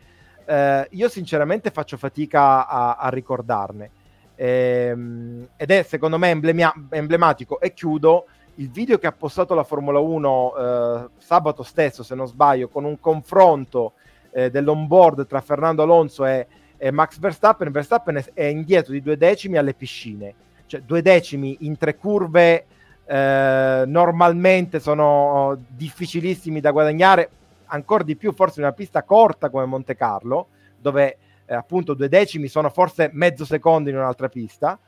eh, 0.45 0.87
io 0.91 1.09
sinceramente 1.09 1.71
faccio 1.71 1.97
fatica 1.97 2.67
a, 2.67 2.97
a 2.97 3.09
ricordarne. 3.09 3.91
Ehm, 4.35 5.49
ed 5.57 5.71
è 5.71 5.83
secondo 5.83 6.17
me 6.17 6.31
emblemia- 6.31 6.73
emblematico. 6.91 7.61
E 7.61 7.75
chiudo 7.75 8.27
il 8.59 8.71
video 8.71 8.99
che 8.99 9.07
ha 9.07 9.13
postato 9.13 9.55
la 9.55 9.63
Formula 9.63 10.01
1 10.01 10.55
eh, 10.57 11.09
sabato 11.19 11.63
stesso, 11.63 12.03
se 12.03 12.15
non 12.15 12.27
sbaglio, 12.27 12.69
con 12.69 12.85
un 12.85 12.99
confronto 12.99 13.93
eh, 14.31 14.51
dell'onboard 14.51 15.27
tra 15.27 15.41
Fernando 15.41 15.83
Alonso 15.83 16.25
e, 16.27 16.47
e, 16.77 16.91
Max 16.91 17.19
Verstappen. 17.19 17.71
Verstappen 17.71 18.23
è 18.35 18.45
indietro 18.45 18.93
di 18.93 19.01
due 19.01 19.17
decimi 19.17 19.59
alle 19.59 19.75
piscine, 19.75 20.35
cioè 20.67 20.81
due 20.81 21.03
decimi 21.03 21.59
in 21.61 21.77
tre 21.77 21.97
curve. 21.97 22.65
Eh, 23.05 23.85
normalmente 23.87 24.81
sono 24.81 25.57
difficilissimi 25.69 26.61
da 26.61 26.73
guadagnare, 26.73 27.31
ancora 27.67 28.03
di 28.03 28.17
più 28.17 28.33
forse 28.33 28.59
in 28.59 28.67
una 28.67 28.75
pista 28.75 29.05
corta 29.05 29.51
come 29.51 29.67
Monte 29.67 29.95
Carlo, 29.95 30.49
dove 30.77 31.17
eh, 31.47 31.55
appunto 31.55 31.95
due 31.95 32.09
decimi 32.09 32.49
sono 32.49 32.71
forse 32.71 33.09
mezzo 33.13 33.45
secondo 33.45 33.89
in 33.89 33.97
un'altra 33.97 34.29
pista. 34.29 34.79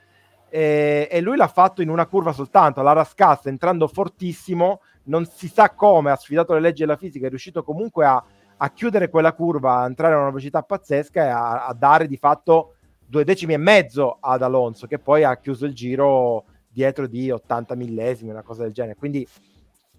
E, 0.50 1.08
e 1.10 1.20
lui 1.20 1.36
l'ha 1.36 1.48
fatto 1.48 1.80
in 1.80 1.88
una 1.88 2.06
curva 2.06 2.32
soltanto, 2.32 2.82
la 2.82 2.92
rascassa 2.92 3.48
entrando 3.48 3.86
fortissimo, 3.86 4.80
non 5.04 5.24
si 5.24 5.48
sa 5.48 5.70
come, 5.70 6.10
ha 6.10 6.16
sfidato 6.16 6.54
le 6.54 6.60
leggi 6.60 6.80
della 6.80 6.96
fisica, 6.96 7.26
è 7.26 7.28
riuscito 7.28 7.62
comunque 7.62 8.04
a, 8.04 8.22
a 8.56 8.70
chiudere 8.70 9.08
quella 9.08 9.32
curva, 9.32 9.78
a 9.78 9.86
entrare 9.86 10.14
a 10.14 10.18
una 10.18 10.26
velocità 10.26 10.62
pazzesca 10.62 11.24
e 11.24 11.28
a, 11.28 11.66
a, 11.66 11.72
dare 11.72 12.06
di 12.06 12.16
fatto 12.16 12.74
due 13.06 13.24
decimi 13.24 13.54
e 13.54 13.58
mezzo 13.58 14.18
ad 14.20 14.42
Alonso, 14.42 14.86
che 14.86 14.98
poi 14.98 15.24
ha 15.24 15.36
chiuso 15.36 15.66
il 15.66 15.72
giro 15.72 16.44
dietro 16.68 17.06
di 17.06 17.30
80 17.30 17.74
millesimi, 17.74 18.30
una 18.30 18.42
cosa 18.42 18.62
del 18.62 18.72
genere. 18.72 18.96
Quindi 18.96 19.26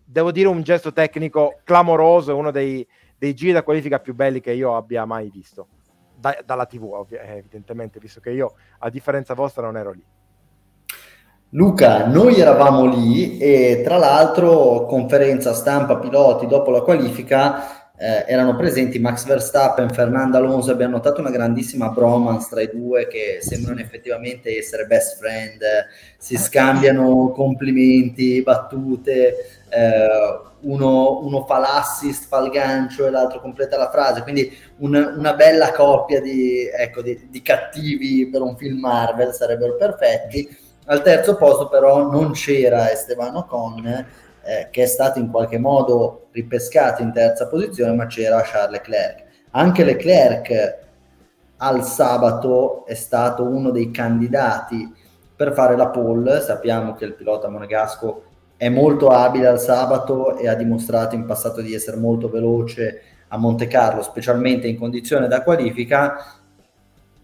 devo 0.03 0.31
dire 0.31 0.47
un 0.47 0.61
gesto 0.61 0.91
tecnico 0.91 1.59
clamoroso, 1.63 2.35
uno 2.35 2.51
dei, 2.51 2.85
dei 3.17 3.33
giri 3.33 3.53
da 3.53 3.63
qualifica 3.63 3.99
più 3.99 4.13
belli 4.13 4.41
che 4.41 4.51
io 4.51 4.75
abbia 4.75 5.05
mai 5.05 5.29
visto 5.29 5.67
da, 6.21 6.37
dalla 6.45 6.65
TV, 6.65 6.83
ovvi- 6.83 7.15
eh, 7.15 7.37
evidentemente, 7.37 7.99
visto 7.99 8.19
che 8.21 8.31
io, 8.31 8.53
a 8.79 8.89
differenza 8.89 9.33
vostra, 9.33 9.63
non 9.63 9.75
ero 9.75 9.91
lì. 9.91 10.05
Luca, 11.53 12.05
noi 12.07 12.39
eravamo 12.39 12.85
lì 12.85 13.37
e 13.37 13.81
tra 13.83 13.97
l'altro 13.97 14.85
conferenza 14.85 15.53
stampa 15.53 15.97
piloti 15.97 16.47
dopo 16.47 16.71
la 16.71 16.79
qualifica 16.79 17.93
eh, 17.97 18.23
erano 18.25 18.55
presenti 18.55 18.99
Max 18.99 19.25
Verstappen, 19.25 19.89
Fernando 19.89 20.37
Alonso, 20.37 20.71
abbiamo 20.71 20.95
notato 20.95 21.19
una 21.19 21.29
grandissima 21.29 21.89
bromance 21.89 22.47
tra 22.49 22.61
i 22.61 22.69
due 22.71 23.05
che 23.07 23.39
sembrano 23.41 23.81
effettivamente 23.81 24.57
essere 24.57 24.85
best 24.85 25.17
friend, 25.17 25.59
si 26.17 26.37
scambiano 26.37 27.31
complimenti, 27.31 28.41
battute, 28.41 29.35
eh, 29.67 30.07
uno, 30.61 31.19
uno, 31.21 31.45
fa 31.45 31.59
l'assist, 31.59 32.27
fa 32.27 32.39
il 32.39 32.49
gancio 32.49 33.05
e 33.05 33.11
l'altro 33.11 33.41
completa 33.41 33.77
la 33.77 33.91
frase, 33.91 34.23
quindi 34.23 34.49
un, 34.77 35.15
una 35.17 35.33
bella 35.33 35.73
coppia 35.73 36.21
di, 36.21 36.65
ecco, 36.73 37.01
di, 37.01 37.27
di, 37.29 37.41
cattivi 37.41 38.29
per 38.29 38.41
un 38.41 38.55
film 38.55 38.79
Marvel 38.79 39.33
sarebbero 39.33 39.75
perfetti. 39.75 40.69
Al 40.91 41.03
terzo 41.03 41.37
posto 41.37 41.69
però 41.69 42.11
non 42.11 42.33
c'era 42.33 42.91
Esteban 42.91 43.33
Ocon, 43.33 43.87
eh, 43.87 44.67
che 44.71 44.83
è 44.83 44.85
stato 44.85 45.19
in 45.19 45.31
qualche 45.31 45.57
modo 45.57 46.27
ripescato 46.31 47.01
in 47.01 47.13
terza 47.13 47.47
posizione, 47.47 47.93
ma 47.93 48.07
c'era 48.07 48.41
Charles 48.41 48.71
Leclerc. 48.71 49.23
Anche 49.51 49.85
Leclerc 49.85 50.79
al 51.55 51.85
sabato 51.85 52.85
è 52.85 52.93
stato 52.93 53.43
uno 53.45 53.71
dei 53.71 53.89
candidati 53.89 54.93
per 55.33 55.53
fare 55.53 55.77
la 55.77 55.87
pole, 55.87 56.41
sappiamo 56.41 56.93
che 56.95 57.05
il 57.05 57.13
pilota 57.13 57.47
monegasco 57.47 58.23
è 58.57 58.67
molto 58.67 59.07
abile 59.07 59.47
al 59.47 59.61
sabato 59.61 60.35
e 60.35 60.49
ha 60.49 60.55
dimostrato 60.55 61.15
in 61.15 61.25
passato 61.25 61.61
di 61.61 61.73
essere 61.73 61.95
molto 61.95 62.29
veloce 62.29 63.01
a 63.29 63.37
Monte 63.37 63.67
Carlo, 63.67 64.01
specialmente 64.01 64.67
in 64.67 64.77
condizione 64.77 65.29
da 65.29 65.41
qualifica 65.41 66.40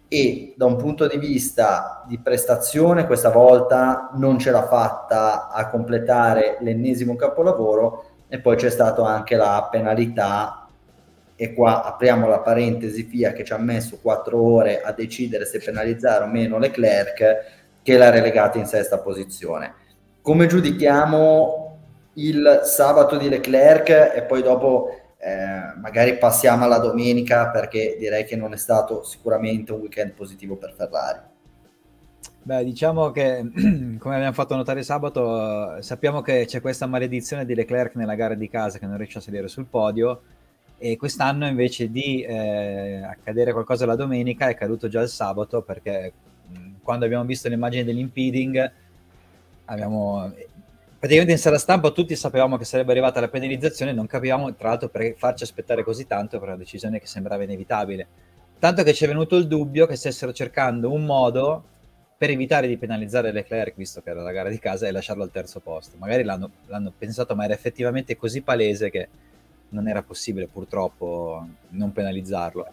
e 0.10 0.54
da 0.56 0.66
un 0.66 0.78
punto 0.78 1.08
di 1.08 1.18
vista 1.18 2.04
di 2.08 2.18
prestazione 2.20 3.06
questa 3.06 3.30
volta 3.30 4.12
non 4.14 4.40
ce 4.40 4.52
l'ha 4.52 4.66
fatta 4.66 5.50
a 5.50 5.70
completare 5.70 6.58
l'ennesimo 6.62 7.16
capolavoro 7.16 8.06
e 8.30 8.40
poi 8.40 8.56
c'è 8.56 8.70
stata 8.70 9.06
anche 9.06 9.36
la 9.36 9.68
penalità. 9.70 10.68
E 11.40 11.54
qua 11.54 11.84
apriamo 11.84 12.28
la 12.28 12.40
parentesi 12.40 13.04
FIA 13.04 13.32
che 13.32 13.44
ci 13.44 13.54
ha 13.54 13.58
messo 13.58 14.00
quattro 14.02 14.42
ore 14.42 14.82
a 14.82 14.92
decidere 14.92 15.46
se 15.46 15.60
penalizzare 15.60 16.24
o 16.24 16.28
meno 16.28 16.58
Leclerc 16.58 17.36
che 17.84 17.98
l'ha 17.98 18.10
relegata 18.10 18.58
in 18.58 18.66
sesta 18.66 18.98
posizione. 18.98 19.74
Come 20.22 20.48
giudichiamo 20.48 21.78
il 22.14 22.62
sabato 22.64 23.18
di 23.18 23.30
Leclerc 23.30 24.14
e 24.16 24.24
poi 24.24 24.42
dopo 24.42 24.90
eh, 25.20 25.80
magari 25.80 26.18
passiamo 26.18 26.66
alla 26.66 26.78
domenica 26.78 27.50
perché 27.50 27.96
direi 27.98 28.24
che 28.26 28.36
non 28.36 28.54
è 28.54 28.58
stato 28.58 29.04
sicuramente 29.04 29.72
un 29.72 29.82
weekend 29.82 30.12
positivo 30.12 30.56
per 30.56 30.74
Ferrari. 30.74 31.20
Beh, 32.44 32.64
diciamo 32.64 33.12
che 33.12 33.44
come 34.00 34.16
abbiamo 34.16 34.34
fatto 34.34 34.56
notare 34.56 34.84
sabato, 34.84 35.82
sappiamo 35.82 36.22
che 36.22 36.46
c'è 36.46 36.62
questa 36.62 36.86
maledizione 36.86 37.46
di 37.46 37.56
Leclerc 37.56 37.96
nella 37.96 38.16
gara 38.16 38.36
di 38.36 38.48
casa 38.48 38.80
che 38.80 38.86
non 38.86 38.98
riesce 38.98 39.18
a 39.18 39.22
salire 39.22 39.48
sul 39.48 39.66
podio 39.66 40.22
e 40.78 40.96
quest'anno 40.96 41.48
invece 41.48 41.90
di 41.90 42.22
eh, 42.22 43.02
accadere 43.04 43.52
qualcosa 43.52 43.86
la 43.86 43.96
domenica 43.96 44.48
è 44.48 44.56
caduto 44.56 44.88
già 44.88 45.02
il 45.02 45.10
sabato 45.10 45.64
perché 45.64 46.14
quando 46.84 47.04
abbiamo 47.04 47.26
visto 47.26 47.50
le 47.50 47.56
immagini 47.56 47.84
dell'impeding 47.84 48.72
abbiamo 49.66 50.32
praticamente 51.00 51.34
in 51.34 51.40
sala 51.40 51.58
stampa 51.58 51.92
tutti 51.92 52.16
sapevamo 52.16 52.58
che 52.58 52.66
sarebbe 52.66 52.92
arrivata 52.92 53.20
la 53.20 53.28
penalizzazione, 53.28 53.94
non 53.94 54.08
capivamo 54.08 54.54
tra 54.56 54.70
l'altro 54.70 54.90
perché 54.90 55.16
farci 55.18 55.44
aspettare 55.44 55.84
così 55.84 56.08
tanto 56.08 56.40
per 56.40 56.50
una 56.50 56.58
decisione 56.58 57.00
che 57.00 57.08
sembrava 57.08 57.44
inevitabile. 57.44 58.08
Tanto 58.60 58.84
che 58.84 58.94
ci 58.94 59.06
è 59.06 59.08
venuto 59.08 59.36
il 59.36 59.48
dubbio 59.48 59.86
che 59.86 59.96
stessero 59.96 60.34
cercando 60.34 60.92
un 60.92 61.06
modo 61.06 61.64
per 62.18 62.32
evitare 62.32 62.68
di 62.68 62.78
penalizzare 62.78 63.32
Leclerc, 63.32 63.76
visto 63.76 64.02
che 64.02 64.10
era 64.10 64.24
la 64.24 64.32
gara 64.32 64.50
di 64.50 64.58
casa, 64.58 64.88
e 64.88 64.92
lasciarlo 64.92 65.22
al 65.22 65.30
terzo 65.30 65.60
posto. 65.60 65.96
Magari 66.00 66.24
l'hanno, 66.24 66.50
l'hanno 66.66 66.92
pensato, 66.98 67.36
ma 67.36 67.46
era 67.46 67.54
effettivamente 67.54 68.18
così 68.18 68.42
palese 68.42 68.90
che 68.90 69.08
non 69.70 69.88
era 69.88 70.02
possibile 70.02 70.48
purtroppo 70.48 71.46
non 71.70 71.92
penalizzarlo. 71.92 72.68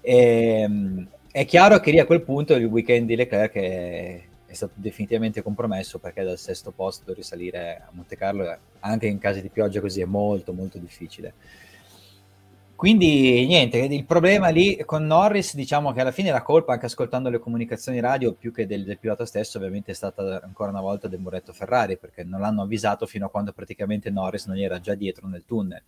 E, 0.00 0.16
ehm, 0.62 1.06
è 1.30 1.44
chiaro 1.44 1.78
che 1.78 1.92
lì 1.92 2.00
a 2.00 2.06
quel 2.06 2.22
punto 2.22 2.54
il 2.54 2.64
weekend 2.64 3.06
di 3.06 3.14
Leclerc 3.14 3.52
è, 3.52 4.22
è 4.50 4.54
stato 4.54 4.72
definitivamente 4.74 5.42
compromesso 5.42 6.00
perché 6.00 6.24
dal 6.24 6.36
sesto 6.36 6.72
posto 6.72 7.12
risalire 7.14 7.82
a 7.86 7.90
Monte 7.92 8.16
Carlo 8.16 8.58
anche 8.80 9.06
in 9.06 9.18
casi 9.18 9.40
di 9.40 9.48
pioggia 9.48 9.80
così 9.80 10.00
è 10.00 10.04
molto 10.04 10.52
molto 10.52 10.78
difficile. 10.78 11.32
Quindi 12.74 13.46
niente, 13.46 13.78
il 13.78 14.04
problema 14.04 14.48
lì 14.48 14.82
con 14.84 15.06
Norris 15.06 15.54
diciamo 15.54 15.92
che 15.92 16.00
alla 16.00 16.10
fine 16.10 16.32
la 16.32 16.42
colpa 16.42 16.72
anche 16.72 16.86
ascoltando 16.86 17.28
le 17.28 17.38
comunicazioni 17.38 18.00
radio 18.00 18.32
più 18.32 18.52
che 18.52 18.66
del, 18.66 18.84
del 18.84 18.98
pilota 18.98 19.24
stesso 19.24 19.58
ovviamente 19.58 19.92
è 19.92 19.94
stata 19.94 20.40
ancora 20.42 20.70
una 20.70 20.80
volta 20.80 21.06
del 21.06 21.20
muretto 21.20 21.52
Ferrari 21.52 21.96
perché 21.96 22.24
non 22.24 22.40
l'hanno 22.40 22.62
avvisato 22.62 23.06
fino 23.06 23.26
a 23.26 23.30
quando 23.30 23.52
praticamente 23.52 24.10
Norris 24.10 24.46
non 24.46 24.56
era 24.56 24.80
già 24.80 24.94
dietro 24.94 25.28
nel 25.28 25.44
tunnel 25.46 25.82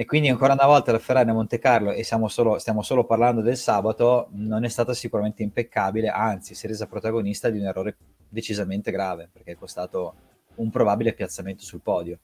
e 0.00 0.06
quindi 0.06 0.30
ancora 0.30 0.54
una 0.54 0.64
volta 0.64 0.92
la 0.92 0.98
Ferrari 0.98 1.28
a 1.28 1.34
Monte 1.34 1.58
Carlo, 1.58 1.92
e 1.92 2.04
solo, 2.04 2.58
stiamo 2.58 2.80
solo 2.80 3.04
parlando 3.04 3.42
del 3.42 3.58
sabato, 3.58 4.28
non 4.30 4.64
è 4.64 4.68
stata 4.68 4.94
sicuramente 4.94 5.42
impeccabile, 5.42 6.08
anzi 6.08 6.54
si 6.54 6.64
è 6.64 6.70
resa 6.70 6.86
protagonista 6.86 7.50
di 7.50 7.58
un 7.58 7.66
errore 7.66 7.96
decisamente 8.26 8.90
grave, 8.92 9.28
perché 9.30 9.52
è 9.52 9.56
costato 9.56 10.14
un 10.54 10.70
probabile 10.70 11.12
piazzamento 11.12 11.64
sul 11.64 11.82
podio. 11.82 12.18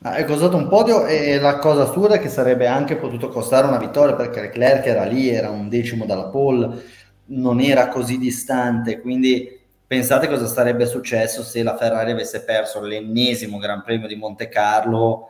Ah, 0.00 0.16
è 0.16 0.24
costato 0.24 0.56
un 0.56 0.66
podio 0.66 1.06
e 1.06 1.38
la 1.38 1.58
cosa 1.58 1.82
assurda 1.82 2.16
è 2.16 2.18
che 2.18 2.28
sarebbe 2.28 2.66
anche 2.66 2.96
potuto 2.96 3.28
costare 3.28 3.68
una 3.68 3.78
vittoria 3.78 4.16
perché 4.16 4.40
Leclerc 4.40 4.84
era 4.84 5.04
lì, 5.04 5.28
era 5.28 5.50
un 5.50 5.68
decimo 5.68 6.04
dalla 6.04 6.30
pole. 6.30 6.82
non 7.26 7.60
era 7.60 7.86
così 7.86 8.18
distante, 8.18 9.00
quindi 9.00 9.56
pensate 9.86 10.26
cosa 10.26 10.46
sarebbe 10.46 10.86
successo 10.86 11.44
se 11.44 11.62
la 11.62 11.76
Ferrari 11.76 12.10
avesse 12.10 12.42
perso 12.42 12.80
l'ennesimo 12.80 13.58
Gran 13.58 13.84
Premio 13.84 14.08
di 14.08 14.16
Monte 14.16 14.48
Carlo 14.48 15.28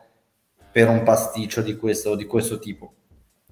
per 0.73 0.89
un 0.89 1.03
pasticcio 1.03 1.61
di 1.61 1.77
questo, 1.77 2.15
di 2.15 2.25
questo 2.25 2.57
tipo. 2.57 2.93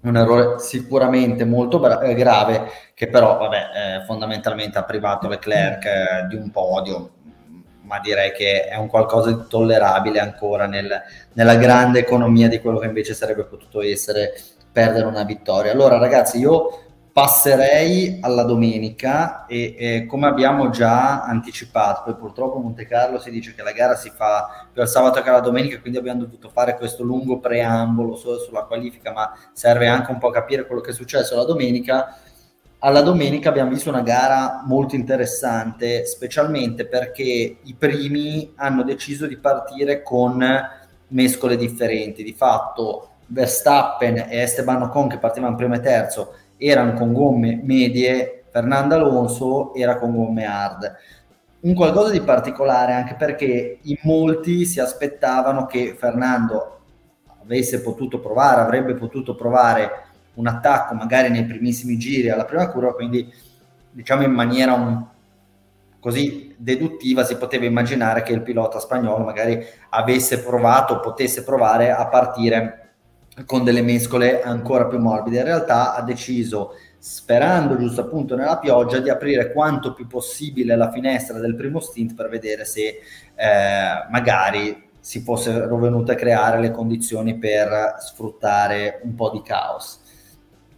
Un 0.01 0.18
errore 0.18 0.58
sicuramente 0.58 1.46
molto 1.46 1.80
bra- 1.80 2.01
eh, 2.01 2.16
grave 2.16 2.68
che 2.96 3.08
però 3.08 3.38
vabbè, 3.38 3.58
eh, 3.58 4.06
fondamentalmente 4.06 4.80
ha 4.80 4.84
privato 4.84 5.28
Leclerc 5.28 5.86
eh, 5.86 6.28
di 6.28 6.36
un 6.36 6.50
podio, 6.50 7.12
ma 7.84 8.00
direi 8.00 8.32
che 8.32 8.66
è 8.66 8.75
un 8.75 8.88
qualcosa 8.88 9.32
di 9.32 9.44
tollerabile 9.48 10.20
ancora 10.20 10.66
nel, 10.66 11.00
nella 11.34 11.56
grande 11.56 12.00
economia 12.00 12.50
di 12.50 12.60
quello 12.60 12.80
che 12.80 12.88
invece 12.88 13.13
sarebbe 13.13 13.44
potuto 13.44 13.84
essere 13.84 14.34
perdere 14.72 15.06
una 15.06 15.24
vittoria. 15.24 15.72
Allora 15.72 16.00
ragazzi, 16.00 16.40
io 16.40 16.90
passerei 17.13 18.20
alla 18.22 18.44
domenica 18.44 19.46
e, 19.46 19.75
e, 19.77 20.06
come 20.06 20.27
abbiamo 20.27 20.70
già 20.70 21.24
anticipato, 21.24 22.03
poi 22.06 22.15
purtroppo 22.15 22.60
Monte 22.60 22.86
Carlo 22.86 23.20
si 23.20 23.30
dice 23.30 23.53
che 23.53 23.63
la 23.63 23.74
gara 23.74 23.96
si 23.96 24.10
fa 24.10 24.68
più 24.72 24.82
al 24.82 24.88
sabato 24.88 25.22
che 25.22 25.30
alla 25.30 25.41
domenica, 25.41 25.80
quindi 25.82 26.00
abbiamo 26.00 26.22
dovuto 26.22 26.50
fare 26.50 26.77
questo 26.77 27.03
lungo 27.03 27.39
preambolo 27.39 28.15
solo 28.15 28.39
sulla 28.39 28.63
qualifica, 28.63 29.12
ma 29.12 29.36
serve 29.51 29.88
anche 29.88 30.12
un 30.12 30.20
po' 30.20 30.30
capire 30.30 30.65
quello 30.65 30.82
che 30.82 30.91
è 30.91 30.94
successo 30.94 31.36
la 31.36 31.44
domenica. 31.44 32.18
Alla 32.80 33.01
domenica 33.01 33.50
abbiamo 33.50 33.70
visto 33.70 33.89
una 33.89 34.01
gara 34.01 34.63
molto 34.65 34.96
interessante, 34.96 36.06
specialmente 36.06 36.88
perché 36.88 37.58
i 37.62 37.75
primi 37.77 38.53
hanno 38.56 38.84
deciso 38.84 39.27
di 39.27 39.38
partire 39.38 40.01
con 40.01 40.44
mescole 41.10 41.58
differenti. 41.58 42.24
Di 42.24 42.34
fatto 42.34 43.10
Verstappen 43.27 44.18
e 44.30 44.39
Esteban 44.39 44.82
Ocon 44.84 45.10
che 45.10 45.18
partivano 45.18 45.56
primo 45.56 45.75
e 45.75 45.80
terzo 45.80 46.36
erano 46.62 46.94
con 46.94 47.12
gomme 47.12 47.60
medie, 47.63 48.44
Fernando 48.51 48.94
Alonso 48.94 49.74
era 49.74 49.98
con 49.98 50.15
gomme 50.15 50.46
hard. 50.46 50.96
Un 51.62 51.74
qualcosa 51.74 52.12
di 52.12 52.22
particolare 52.22 52.94
anche 52.94 53.15
perché 53.15 53.80
in 53.82 53.98
molti 54.03 54.65
si 54.65 54.80
aspettavano 54.80 55.65
che 55.65 55.96
Fernando 55.98 56.80
avesse 57.41 57.82
potuto 57.82 58.20
provare, 58.20 58.62
avrebbe 58.62 58.94
potuto 58.94 59.36
provare 59.36 59.89
un 60.36 60.46
attacco 60.46 60.94
magari 60.94 61.30
nei 61.30 61.46
primissimi 61.46 61.98
giri 61.98 62.30
alla 62.30 62.46
prima 62.46 62.70
curva, 62.70 62.94
quindi 62.94 63.32
diciamo 63.89 64.24
in 64.24 64.32
maniera 64.32 64.74
un, 64.74 65.03
così 66.00 66.53
deduttiva 66.58 67.24
si 67.24 67.38
poteva 67.38 67.65
immaginare 67.65 68.22
che 68.22 68.34
il 68.34 68.44
pilota 68.44 68.80
spagnolo 68.80 69.24
magari 69.24 69.63
avesse 69.89 70.41
provato, 70.41 71.00
potesse 71.00 71.44
provare 71.44 71.91
a 71.91 72.08
partire 72.08 72.81
con 73.45 73.63
delle 73.63 73.81
mescole 73.81 74.41
ancora 74.41 74.86
più 74.86 75.00
morbide. 75.00 75.39
In 75.39 75.45
realtà 75.45 75.95
ha 75.95 76.01
deciso, 76.01 76.75
sperando 76.98 77.77
giusto 77.77 78.01
appunto 78.01 78.36
nella 78.36 78.57
pioggia, 78.57 79.00
di 79.00 79.10
aprire 79.10 79.51
quanto 79.51 79.93
più 79.93 80.07
possibile 80.07 80.75
la 80.75 80.91
finestra 80.91 81.39
del 81.39 81.55
primo 81.55 81.79
stint 81.79 82.13
per 82.15 82.29
vedere 82.29 82.65
se 82.65 83.00
eh, 83.36 84.07
magari 84.10 84.89
si 85.00 85.21
fossero 85.21 85.77
venute 85.77 86.12
a 86.12 86.15
creare 86.15 86.60
le 86.60 86.71
condizioni 86.71 87.38
per 87.38 87.95
sfruttare 88.00 89.00
un 89.03 89.15
po' 89.15 89.31
di 89.31 89.41
caos. 89.41 90.00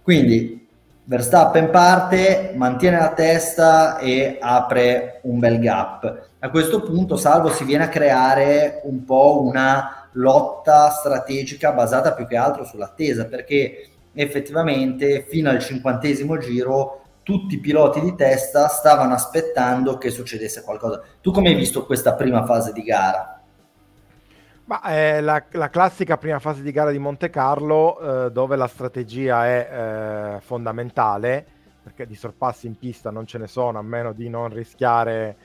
Quindi 0.02 0.64
Verstappen 1.06 1.70
parte, 1.70 2.54
mantiene 2.56 2.98
la 2.98 3.12
testa 3.12 3.98
e 3.98 4.38
apre 4.40 5.20
un 5.24 5.38
bel 5.38 5.60
gap. 5.60 6.30
A 6.40 6.50
questo 6.50 6.82
punto, 6.82 7.18
salvo 7.18 7.50
si 7.50 7.66
viene 7.66 7.84
a 7.84 7.90
creare 7.90 8.80
un 8.86 9.04
po' 9.04 9.42
una 9.42 10.03
lotta 10.14 10.90
strategica 10.90 11.72
basata 11.72 12.14
più 12.14 12.26
che 12.28 12.38
altro 12.38 12.64
sull'attesa, 12.64 13.26
perché 13.26 13.90
effettivamente 14.14 15.24
fino 15.28 15.50
al 15.50 15.60
cinquantesimo 15.60 16.38
giro 16.38 17.02
tutti 17.24 17.56
i 17.56 17.60
piloti 17.60 18.02
di 18.02 18.16
testa 18.16 18.68
stavano 18.68 19.14
aspettando 19.14 19.98
che 19.98 20.10
succedesse 20.10 20.62
qualcosa. 20.62 21.02
Tu 21.22 21.32
come 21.32 21.50
hai 21.50 21.56
visto 21.56 21.86
questa 21.86 22.14
prima 22.14 22.46
fase 22.46 22.74
di 22.74 22.84
gara? 22.84 23.42
Ma 24.66 24.82
è 24.82 25.20
la, 25.20 25.44
la 25.52 25.70
classica 25.70 26.18
prima 26.18 26.40
fase 26.40 26.62
di 26.62 26.72
gara 26.72 26.92
di 26.92 27.00
Monte 27.00 27.30
Carlo 27.30 28.00
eh, 28.26 28.32
dove 28.32 28.56
la 28.56 28.68
strategia 28.68 29.46
è 29.46 29.70
eh, 30.38 30.42
fondamentale 30.42 31.46
perché 31.84 32.08
di 32.08 32.16
sorpassi 32.16 32.66
in 32.66 32.78
pista 32.78 33.12
non 33.12 33.26
ce 33.26 33.38
ne 33.38 33.48
sono 33.48 33.78
a 33.78 33.82
meno 33.82 34.14
di 34.14 34.30
non 34.30 34.48
rischiare 34.48 35.36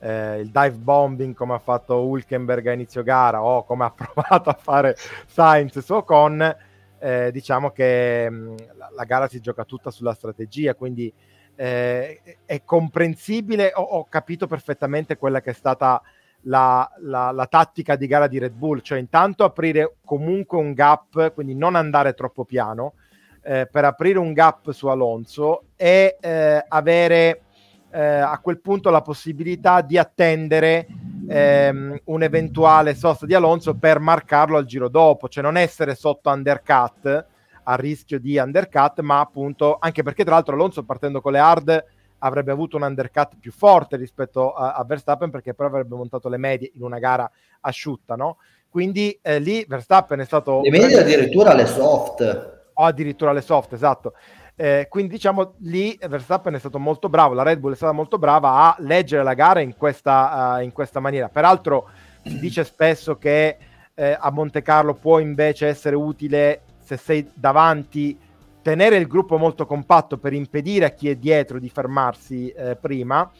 eh, 0.00 0.40
il 0.40 0.50
dive 0.50 0.76
bombing 0.76 1.34
come 1.34 1.54
ha 1.54 1.58
fatto 1.58 2.06
Hulkenberg 2.06 2.66
a 2.68 2.72
inizio 2.72 3.02
gara 3.02 3.42
o 3.42 3.64
come 3.64 3.84
ha 3.84 3.90
provato 3.94 4.50
a 4.50 4.58
fare 4.60 4.96
Sainz 5.26 5.78
su 5.78 5.94
Ocon, 5.94 6.56
eh, 6.98 7.30
diciamo 7.32 7.70
che 7.70 8.28
mh, 8.30 8.34
mm, 8.34 8.56
la, 8.76 8.90
la, 8.94 9.04
gara 9.04 9.28
si 9.28 9.40
gioca 9.40 9.64
tutta 9.64 9.90
sulla 9.90 10.14
strategia, 10.14 10.74
quindi 10.74 11.12
eh, 11.54 12.20
è 12.44 12.62
comprensibile, 12.64 13.72
ho, 13.74 13.82
ho, 13.82 14.06
capito 14.08 14.46
perfettamente 14.46 15.16
quella 15.16 15.40
che 15.40 15.50
è 15.50 15.54
stata 15.54 16.00
la, 16.42 16.88
la, 17.00 17.32
la, 17.32 17.46
tattica 17.46 17.96
di 17.96 18.06
gara 18.06 18.28
di 18.28 18.38
Red 18.38 18.52
Bull, 18.52 18.80
cioè 18.80 18.98
intanto 18.98 19.42
aprire 19.42 19.96
comunque 20.04 20.58
un 20.58 20.72
gap, 20.72 21.34
quindi 21.34 21.54
non 21.54 21.74
andare 21.74 22.14
troppo 22.14 22.44
piano, 22.44 22.94
eh, 23.42 23.66
per 23.70 23.84
aprire 23.84 24.18
un 24.18 24.32
gap 24.32 24.70
su 24.70 24.86
Alonso 24.86 25.64
e 25.76 26.16
eh, 26.20 26.64
avere 26.68 27.42
eh, 27.90 28.00
a 28.00 28.38
quel 28.40 28.60
punto 28.60 28.90
la 28.90 29.02
possibilità 29.02 29.80
di 29.80 29.96
attendere 29.98 30.86
ehm, 31.28 32.00
un 32.04 32.22
eventuale 32.22 32.94
sosta 32.94 33.26
di 33.26 33.34
Alonso 33.34 33.74
per 33.74 33.98
marcarlo 33.98 34.56
al 34.56 34.64
giro 34.64 34.88
dopo, 34.88 35.28
cioè 35.28 35.42
non 35.42 35.56
essere 35.56 35.94
sotto 35.94 36.30
undercut 36.30 37.26
a 37.64 37.74
rischio 37.74 38.18
di 38.18 38.38
undercut, 38.38 39.00
ma 39.00 39.20
appunto 39.20 39.76
anche 39.78 40.02
perché 40.02 40.24
tra 40.24 40.34
l'altro 40.34 40.54
Alonso 40.54 40.84
partendo 40.84 41.20
con 41.20 41.32
le 41.32 41.38
hard 41.38 41.84
avrebbe 42.20 42.50
avuto 42.50 42.76
un 42.76 42.82
undercut 42.82 43.36
più 43.38 43.52
forte 43.52 43.96
rispetto 43.96 44.52
a, 44.52 44.72
a 44.72 44.84
Verstappen 44.84 45.30
perché 45.30 45.54
poi 45.54 45.66
avrebbe 45.66 45.94
montato 45.94 46.28
le 46.28 46.38
medie 46.38 46.72
in 46.74 46.82
una 46.82 46.98
gara 46.98 47.30
asciutta, 47.60 48.16
no? 48.16 48.38
Quindi 48.68 49.18
eh, 49.22 49.38
lì 49.38 49.64
Verstappen 49.66 50.20
è 50.20 50.24
stato... 50.24 50.60
Le 50.62 50.70
medie 50.70 50.98
addirittura 50.98 51.54
le 51.54 51.66
soft. 51.66 52.56
O 52.74 52.84
addirittura 52.84 53.32
le 53.32 53.40
soft, 53.40 53.72
esatto. 53.72 54.14
Eh, 54.60 54.88
quindi 54.90 55.12
diciamo 55.12 55.54
lì 55.60 55.96
Verstappen 56.08 56.52
è 56.52 56.58
stato 56.58 56.80
molto 56.80 57.08
bravo, 57.08 57.32
la 57.32 57.44
Red 57.44 57.60
Bull 57.60 57.74
è 57.74 57.76
stata 57.76 57.92
molto 57.92 58.18
brava 58.18 58.54
a 58.54 58.76
leggere 58.80 59.22
la 59.22 59.34
gara 59.34 59.60
in 59.60 59.76
questa, 59.76 60.56
uh, 60.56 60.62
in 60.64 60.72
questa 60.72 60.98
maniera. 60.98 61.28
Peraltro 61.28 61.88
si 62.24 62.40
dice 62.40 62.64
spesso 62.64 63.16
che 63.18 63.56
eh, 63.94 64.16
a 64.18 64.30
Monte 64.32 64.62
Carlo 64.62 64.94
può 64.94 65.20
invece 65.20 65.68
essere 65.68 65.94
utile 65.94 66.62
se 66.80 66.96
sei 66.96 67.30
davanti 67.34 68.18
tenere 68.60 68.96
il 68.96 69.06
gruppo 69.06 69.38
molto 69.38 69.64
compatto 69.64 70.18
per 70.18 70.32
impedire 70.32 70.86
a 70.86 70.90
chi 70.90 71.08
è 71.08 71.14
dietro 71.14 71.60
di 71.60 71.68
fermarsi 71.68 72.48
eh, 72.48 72.74
prima 72.74 73.30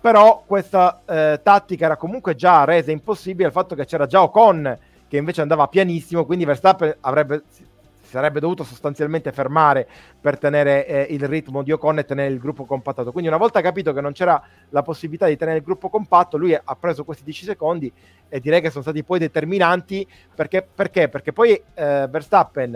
però 0.00 0.42
questa 0.44 1.02
eh, 1.06 1.40
tattica 1.42 1.84
era 1.84 1.96
comunque 1.96 2.34
già 2.34 2.64
resa 2.64 2.90
impossibile 2.90 3.46
il 3.46 3.52
fatto 3.52 3.74
che 3.74 3.86
c'era 3.86 4.06
già 4.06 4.22
Ocon 4.22 4.78
che 5.06 5.16
invece 5.16 5.40
andava 5.40 5.68
pianissimo 5.68 6.24
quindi 6.24 6.44
Verstappen 6.44 6.96
avrebbe 7.00 7.44
sarebbe 8.14 8.38
dovuto 8.38 8.62
sostanzialmente 8.62 9.32
fermare 9.32 9.88
per 10.20 10.38
tenere 10.38 10.86
eh, 10.86 11.06
il 11.10 11.26
ritmo 11.26 11.62
di 11.62 11.72
Ocon 11.72 11.98
e 11.98 12.04
tenere 12.04 12.32
il 12.32 12.38
gruppo 12.38 12.64
compattato. 12.64 13.10
Quindi 13.10 13.28
una 13.28 13.38
volta 13.38 13.60
capito 13.60 13.92
che 13.92 14.00
non 14.00 14.12
c'era 14.12 14.40
la 14.68 14.82
possibilità 14.82 15.26
di 15.26 15.36
tenere 15.36 15.58
il 15.58 15.64
gruppo 15.64 15.88
compatto, 15.88 16.36
lui 16.36 16.54
ha 16.54 16.76
preso 16.76 17.04
questi 17.04 17.24
10 17.24 17.44
secondi 17.44 17.92
e 18.28 18.38
direi 18.38 18.60
che 18.60 18.70
sono 18.70 18.82
stati 18.82 19.02
poi 19.02 19.18
determinanti 19.18 20.06
perché, 20.32 20.64
perché? 20.72 21.08
perché 21.08 21.32
poi 21.32 21.60
eh, 21.74 22.06
Verstappen, 22.08 22.72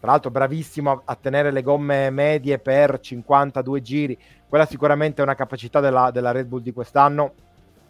tra 0.00 0.10
l'altro 0.10 0.30
bravissimo 0.30 1.02
a, 1.04 1.14
tenere 1.14 1.50
le 1.50 1.62
gomme 1.62 2.08
medie 2.08 2.58
per 2.58 3.00
52 3.00 3.82
giri, 3.82 4.18
quella 4.48 4.64
sicuramente 4.64 5.20
è 5.20 5.24
una 5.24 5.34
capacità 5.34 5.80
della, 5.80 6.10
della 6.10 6.32
Red 6.32 6.46
Bull 6.46 6.62
di 6.62 6.72
quest'anno 6.72 7.32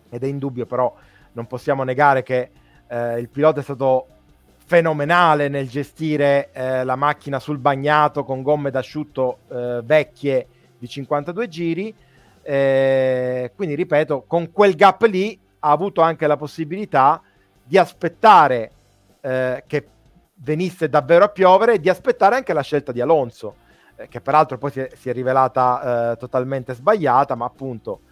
ed 0.09 0.24
è 0.24 0.26
indubbio 0.26 0.66
però 0.66 0.92
non 1.33 1.46
possiamo 1.46 1.85
negare 1.85 2.24
che 2.24 2.50
eh, 2.88 3.20
il 3.20 3.29
pilota 3.29 3.61
è 3.61 3.62
stato 3.62 4.07
fenomenale 4.70 5.48
nel 5.48 5.68
gestire 5.68 6.50
eh, 6.52 6.85
la 6.85 6.94
macchina 6.94 7.40
sul 7.40 7.59
bagnato 7.59 8.22
con 8.22 8.40
gomme 8.42 8.70
d'asciutto 8.70 9.38
eh, 9.48 9.80
vecchie 9.83 10.46
di 10.78 10.87
52 10.87 11.48
giri. 11.48 11.92
Eh, 12.40 13.50
quindi, 13.56 13.74
ripeto, 13.74 14.26
con 14.28 14.52
quel 14.52 14.76
gap 14.76 15.02
lì 15.11 15.37
ha 15.59 15.70
avuto 15.72 16.02
anche 16.02 16.28
la 16.28 16.37
possibilità 16.37 17.20
di 17.64 17.78
aspettare 17.78 18.70
eh, 19.20 19.64
che 19.66 19.88
venisse 20.35 20.88
davvero 20.88 21.24
a 21.24 21.30
piovere 21.30 21.74
e 21.74 21.80
di 21.80 21.88
aspettare 21.88 22.37
anche 22.37 22.52
la 22.52 22.62
scelta 22.62 22.92
di 22.92 23.00
Alonso, 23.00 23.56
eh, 23.96 24.06
che 24.06 24.20
peraltro 24.20 24.56
poi 24.56 24.70
si 24.70 24.78
è, 24.78 24.90
si 24.94 25.09
è 25.11 25.12
rivelata 25.12 26.12
eh, 26.12 26.16
totalmente 26.16 26.74
sbagliata, 26.74 27.35
ma 27.35 27.44
appunto 27.44 28.02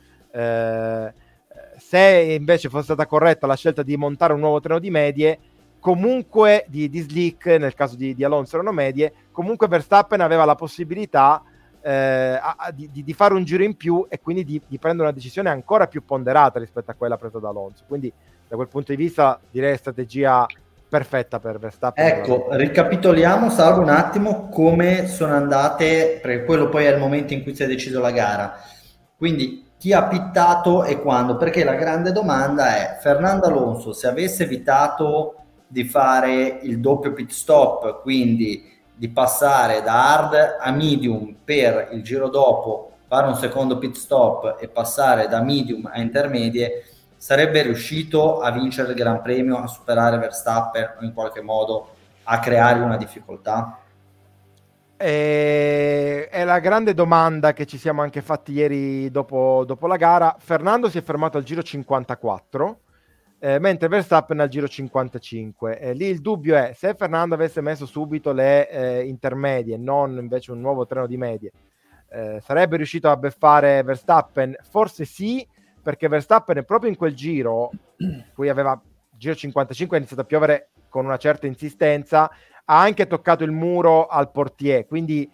se 1.78 2.36
invece 2.38 2.68
fosse 2.68 2.84
stata 2.84 3.06
corretta 3.06 3.46
la 3.46 3.56
scelta 3.56 3.82
di 3.82 3.96
montare 3.96 4.34
un 4.34 4.40
nuovo 4.40 4.60
treno 4.60 4.78
di 4.78 4.90
medie, 4.90 5.38
comunque 5.80 6.64
di, 6.68 6.88
di 6.88 7.00
Slick, 7.00 7.46
nel 7.46 7.74
caso 7.74 7.96
di, 7.96 8.14
di, 8.14 8.24
Alonso 8.24 8.56
erano 8.56 8.72
medie, 8.72 9.12
comunque 9.30 9.68
Verstappen 9.68 10.20
aveva 10.20 10.44
la 10.44 10.54
possibilità 10.54 11.42
eh, 11.80 12.38
a, 12.40 12.70
di, 12.74 12.90
di, 12.92 13.12
fare 13.14 13.34
un 13.34 13.44
giro 13.44 13.62
in 13.62 13.76
più 13.76 14.06
e 14.08 14.20
quindi 14.20 14.44
di, 14.44 14.78
prendere 14.78 15.08
una 15.08 15.16
decisione 15.16 15.48
ancora 15.48 15.86
più 15.86 16.04
ponderata 16.04 16.58
rispetto 16.58 16.90
a 16.90 16.94
quella 16.94 17.16
presa 17.16 17.38
da 17.38 17.48
Alonso. 17.48 17.84
Quindi 17.86 18.12
da 18.48 18.56
quel 18.56 18.68
punto 18.68 18.92
di 18.92 19.02
vista 19.02 19.38
direi 19.50 19.76
strategia 19.76 20.46
perfetta 20.88 21.38
per 21.38 21.58
Verstappen. 21.58 22.04
Ecco, 22.04 22.48
ricapitoliamo, 22.50 23.50
salvo 23.50 23.82
un 23.82 23.90
attimo 23.90 24.48
come 24.48 25.06
sono 25.06 25.34
andate, 25.34 26.18
perché 26.22 26.44
quello 26.44 26.68
poi 26.68 26.86
è 26.86 26.92
il 26.92 26.98
momento 26.98 27.34
in 27.34 27.42
cui 27.42 27.54
si 27.54 27.62
è 27.62 27.66
deciso 27.66 28.00
la 28.00 28.10
gara. 28.10 28.58
Quindi 29.16 29.66
chi 29.78 29.92
ha 29.92 30.04
pittato 30.04 30.84
e 30.84 31.00
quando? 31.00 31.36
Perché 31.36 31.62
la 31.62 31.74
grande 31.74 32.10
domanda 32.10 32.76
è 32.76 32.98
Fernando 33.00 33.46
Alonso 33.46 33.92
se 33.92 34.08
avesse 34.08 34.44
evitato 34.44 35.37
di 35.68 35.84
fare 35.84 36.60
il 36.62 36.80
doppio 36.80 37.12
pit 37.12 37.30
stop, 37.30 38.00
quindi 38.02 38.76
di 38.94 39.10
passare 39.10 39.82
da 39.82 40.16
hard 40.16 40.56
a 40.58 40.70
medium 40.72 41.36
per 41.44 41.90
il 41.92 42.02
giro 42.02 42.28
dopo 42.28 42.94
fare 43.06 43.26
un 43.26 43.36
secondo 43.36 43.78
pit 43.78 43.94
stop 43.94 44.56
e 44.58 44.68
passare 44.68 45.28
da 45.28 45.40
medium 45.40 45.88
a 45.92 46.00
intermedie, 46.00 46.84
sarebbe 47.16 47.62
riuscito 47.62 48.40
a 48.40 48.50
vincere 48.50 48.90
il 48.90 48.94
Gran 48.96 49.22
Premio, 49.22 49.58
a 49.58 49.66
superare 49.66 50.18
Verstappen 50.18 50.96
o 51.00 51.04
in 51.04 51.12
qualche 51.12 51.42
modo 51.42 51.88
a 52.24 52.38
creare 52.40 52.80
una 52.80 52.96
difficoltà? 52.96 53.78
È 54.96 56.42
la 56.44 56.58
grande 56.58 56.92
domanda 56.92 57.52
che 57.52 57.66
ci 57.66 57.78
siamo 57.78 58.02
anche 58.02 58.20
fatti 58.20 58.52
ieri 58.52 59.10
dopo, 59.10 59.62
dopo 59.64 59.86
la 59.86 59.96
gara. 59.96 60.36
Fernando 60.38 60.90
si 60.90 60.98
è 60.98 61.02
fermato 61.02 61.38
al 61.38 61.44
giro 61.44 61.62
54, 61.62 62.80
eh, 63.40 63.58
mentre 63.58 63.88
Verstappen 63.88 64.40
al 64.40 64.48
giro 64.48 64.68
55. 64.68 65.78
Eh, 65.78 65.92
lì 65.94 66.06
il 66.06 66.20
dubbio 66.20 66.56
è 66.56 66.72
se 66.74 66.94
Fernando 66.94 67.34
avesse 67.34 67.60
messo 67.60 67.86
subito 67.86 68.32
le 68.32 68.68
eh, 68.68 69.06
intermedie, 69.06 69.76
non 69.76 70.16
invece 70.18 70.52
un 70.52 70.60
nuovo 70.60 70.86
treno 70.86 71.06
di 71.06 71.16
medie, 71.16 71.52
eh, 72.10 72.40
sarebbe 72.42 72.76
riuscito 72.76 73.10
a 73.10 73.16
beffare 73.16 73.82
Verstappen? 73.82 74.56
Forse 74.68 75.04
sì, 75.04 75.46
perché 75.82 76.08
Verstappen 76.08 76.64
proprio 76.64 76.90
in 76.90 76.96
quel 76.96 77.14
giro, 77.14 77.70
cui 78.34 78.48
aveva 78.48 78.80
giro 79.10 79.34
55, 79.34 79.96
ha 79.96 79.98
iniziato 79.98 80.22
a 80.22 80.26
piovere 80.26 80.70
con 80.88 81.04
una 81.04 81.18
certa 81.18 81.46
insistenza, 81.46 82.30
ha 82.64 82.80
anche 82.80 83.06
toccato 83.06 83.44
il 83.44 83.52
muro 83.52 84.06
al 84.06 84.30
portier, 84.30 84.86
quindi 84.86 85.30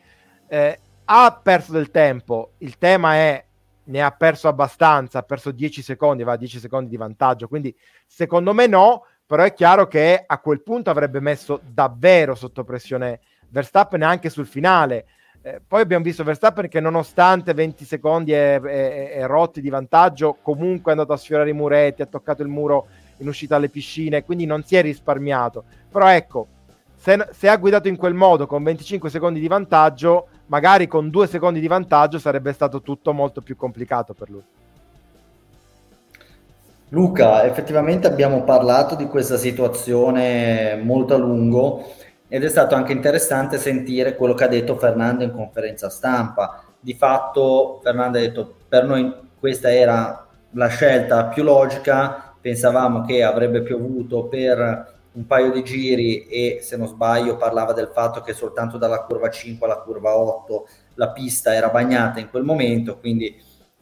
eh, 0.48 0.78
ha 1.06 1.40
perso 1.42 1.72
del 1.72 1.90
tempo. 1.90 2.52
Il 2.58 2.78
tema 2.78 3.14
è 3.14 3.43
ne 3.84 4.02
ha 4.02 4.10
perso 4.10 4.48
abbastanza, 4.48 5.18
ha 5.18 5.22
perso 5.22 5.50
10 5.50 5.82
secondi, 5.82 6.22
va 6.22 6.36
10 6.36 6.58
secondi 6.58 6.90
di 6.90 6.96
vantaggio, 6.96 7.48
quindi 7.48 7.74
secondo 8.06 8.52
me 8.52 8.66
no, 8.66 9.04
però 9.26 9.42
è 9.42 9.52
chiaro 9.52 9.86
che 9.86 10.22
a 10.26 10.38
quel 10.38 10.62
punto 10.62 10.90
avrebbe 10.90 11.20
messo 11.20 11.60
davvero 11.64 12.34
sotto 12.34 12.64
pressione 12.64 13.20
Verstappen 13.48 14.02
anche 14.02 14.30
sul 14.30 14.46
finale. 14.46 15.06
Eh, 15.40 15.60
poi 15.66 15.82
abbiamo 15.82 16.04
visto 16.04 16.24
Verstappen 16.24 16.68
che 16.68 16.80
nonostante 16.80 17.52
20 17.52 17.84
secondi 17.84 18.32
e, 18.32 18.60
e, 18.64 19.10
e, 19.14 19.26
rotti 19.26 19.60
di 19.60 19.68
vantaggio, 19.68 20.38
comunque 20.40 20.90
è 20.90 20.94
andato 20.94 21.12
a 21.12 21.16
sfiorare 21.18 21.50
i 21.50 21.54
muretti, 21.54 22.02
ha 22.02 22.06
toccato 22.06 22.42
il 22.42 22.48
muro 22.48 22.86
in 23.18 23.28
uscita 23.28 23.56
alle 23.56 23.68
piscine, 23.68 24.24
quindi 24.24 24.46
non 24.46 24.64
si 24.64 24.76
è 24.76 24.82
risparmiato. 24.82 25.64
Però 25.90 26.08
ecco, 26.08 26.48
se, 27.04 27.28
se 27.32 27.48
ha 27.50 27.56
guidato 27.58 27.86
in 27.88 27.96
quel 27.96 28.14
modo 28.14 28.46
con 28.46 28.62
25 28.62 29.10
secondi 29.10 29.38
di 29.38 29.46
vantaggio, 29.46 30.28
magari 30.46 30.86
con 30.86 31.10
due 31.10 31.26
secondi 31.26 31.60
di 31.60 31.66
vantaggio 31.66 32.18
sarebbe 32.18 32.54
stato 32.54 32.80
tutto 32.80 33.12
molto 33.12 33.42
più 33.42 33.56
complicato 33.56 34.14
per 34.14 34.30
lui. 34.30 34.42
Luca, 36.88 37.44
effettivamente 37.44 38.06
abbiamo 38.06 38.42
parlato 38.44 38.94
di 38.94 39.04
questa 39.06 39.36
situazione 39.36 40.80
molto 40.82 41.12
a 41.12 41.18
lungo 41.18 41.92
ed 42.26 42.42
è 42.42 42.48
stato 42.48 42.74
anche 42.74 42.92
interessante 42.92 43.58
sentire 43.58 44.16
quello 44.16 44.32
che 44.32 44.44
ha 44.44 44.48
detto 44.48 44.78
Fernando 44.78 45.24
in 45.24 45.32
conferenza 45.32 45.90
stampa. 45.90 46.64
Di 46.80 46.94
fatto 46.94 47.80
Fernando 47.82 48.16
ha 48.16 48.22
detto 48.22 48.54
per 48.66 48.84
noi 48.84 49.12
questa 49.38 49.70
era 49.70 50.26
la 50.52 50.68
scelta 50.68 51.26
più 51.26 51.42
logica, 51.42 52.34
pensavamo 52.40 53.02
che 53.02 53.22
avrebbe 53.22 53.60
piovuto 53.60 54.24
per 54.24 54.93
un 55.14 55.26
paio 55.26 55.50
di 55.52 55.62
giri 55.62 56.26
e 56.26 56.58
se 56.60 56.76
non 56.76 56.88
sbaglio 56.88 57.36
parlava 57.36 57.72
del 57.72 57.90
fatto 57.92 58.20
che 58.20 58.32
soltanto 58.32 58.78
dalla 58.78 59.02
curva 59.02 59.30
5 59.30 59.66
alla 59.66 59.80
curva 59.80 60.16
8 60.16 60.66
la 60.94 61.10
pista 61.10 61.54
era 61.54 61.68
bagnata 61.68 62.20
in 62.20 62.30
quel 62.30 62.44
momento, 62.44 62.98
quindi 62.98 63.34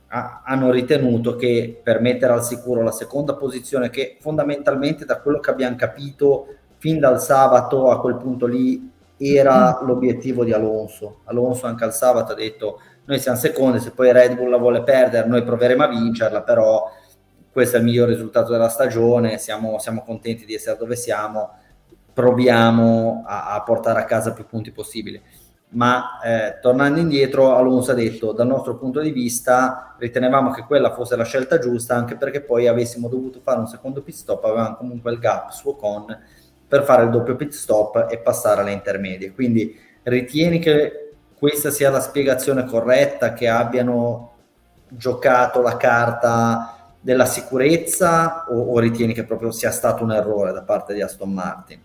ha, 0.08 0.42
hanno 0.44 0.70
ritenuto 0.70 1.36
che 1.36 1.80
per 1.82 2.00
mettere 2.00 2.32
al 2.32 2.44
sicuro 2.44 2.82
la 2.82 2.92
seconda 2.92 3.34
posizione 3.34 3.90
che 3.90 4.18
fondamentalmente 4.20 5.04
da 5.04 5.20
quello 5.20 5.40
che 5.40 5.50
abbiamo 5.50 5.76
capito 5.76 6.46
fin 6.76 6.98
dal 6.98 7.20
sabato 7.20 7.90
a 7.90 8.00
quel 8.00 8.16
punto 8.16 8.46
lì 8.46 8.90
era 9.16 9.80
mm. 9.80 9.86
l'obiettivo 9.86 10.44
di 10.44 10.52
Alonso. 10.52 11.20
Alonso 11.24 11.66
anche 11.66 11.84
al 11.84 11.94
sabato 11.94 12.32
ha 12.32 12.36
detto 12.36 12.80
noi 13.04 13.18
siamo 13.18 13.38
secondi, 13.38 13.80
se 13.80 13.92
poi 13.92 14.12
Red 14.12 14.36
Bull 14.36 14.50
la 14.50 14.58
vuole 14.58 14.82
perdere 14.82 15.26
noi 15.26 15.42
proveremo 15.42 15.82
a 15.82 15.88
vincerla, 15.88 16.42
però 16.42 16.90
questo 17.52 17.76
è 17.76 17.80
il 17.80 17.84
miglior 17.84 18.08
risultato 18.08 18.50
della 18.50 18.70
stagione, 18.70 19.36
siamo, 19.36 19.78
siamo 19.78 20.02
contenti 20.02 20.46
di 20.46 20.54
essere 20.54 20.78
dove 20.78 20.96
siamo, 20.96 21.50
proviamo 22.12 23.24
a, 23.26 23.52
a, 23.54 23.62
portare 23.62 24.00
a 24.00 24.04
casa 24.04 24.32
più 24.32 24.46
punti 24.46 24.72
possibili. 24.72 25.20
Ma 25.74 26.18
eh, 26.22 26.58
tornando 26.60 26.98
indietro, 26.98 27.54
Alonso 27.54 27.92
ha 27.92 27.94
detto 27.94 28.32
dal 28.32 28.46
nostro 28.46 28.76
punto 28.76 29.00
di 29.00 29.10
vista 29.10 29.94
ritenevamo 29.98 30.50
che 30.50 30.64
quella 30.64 30.92
fosse 30.92 31.16
la 31.16 31.24
scelta 31.24 31.58
giusta 31.58 31.94
anche 31.94 32.16
perché 32.16 32.42
poi 32.42 32.66
avessimo 32.66 33.08
dovuto 33.08 33.40
fare 33.42 33.60
un 33.60 33.66
secondo 33.66 34.02
pit 34.02 34.14
stop, 34.14 34.44
avevamo 34.44 34.76
comunque 34.76 35.12
il 35.12 35.18
gap 35.18 35.50
su 35.50 35.68
Ocon 35.68 36.18
per 36.68 36.84
fare 36.84 37.04
il 37.04 37.10
doppio 37.10 37.36
pit 37.36 37.52
stop 37.52 38.06
e 38.10 38.18
passare 38.18 38.62
alle 38.62 38.72
intermedie. 38.72 39.32
Quindi 39.32 39.78
ritieni 40.04 40.58
che 40.58 41.14
questa 41.38 41.70
sia 41.70 41.90
la 41.90 42.00
spiegazione 42.00 42.64
corretta, 42.64 43.34
che 43.34 43.48
abbiano 43.48 44.32
giocato 44.88 45.60
la 45.60 45.76
carta 45.76 46.81
della 47.02 47.26
sicurezza 47.26 48.46
o, 48.48 48.72
o 48.72 48.78
ritieni 48.78 49.12
che 49.12 49.24
proprio 49.24 49.50
sia 49.50 49.72
stato 49.72 50.04
un 50.04 50.12
errore 50.12 50.52
da 50.52 50.62
parte 50.62 50.94
di 50.94 51.02
Aston 51.02 51.32
Martin? 51.32 51.80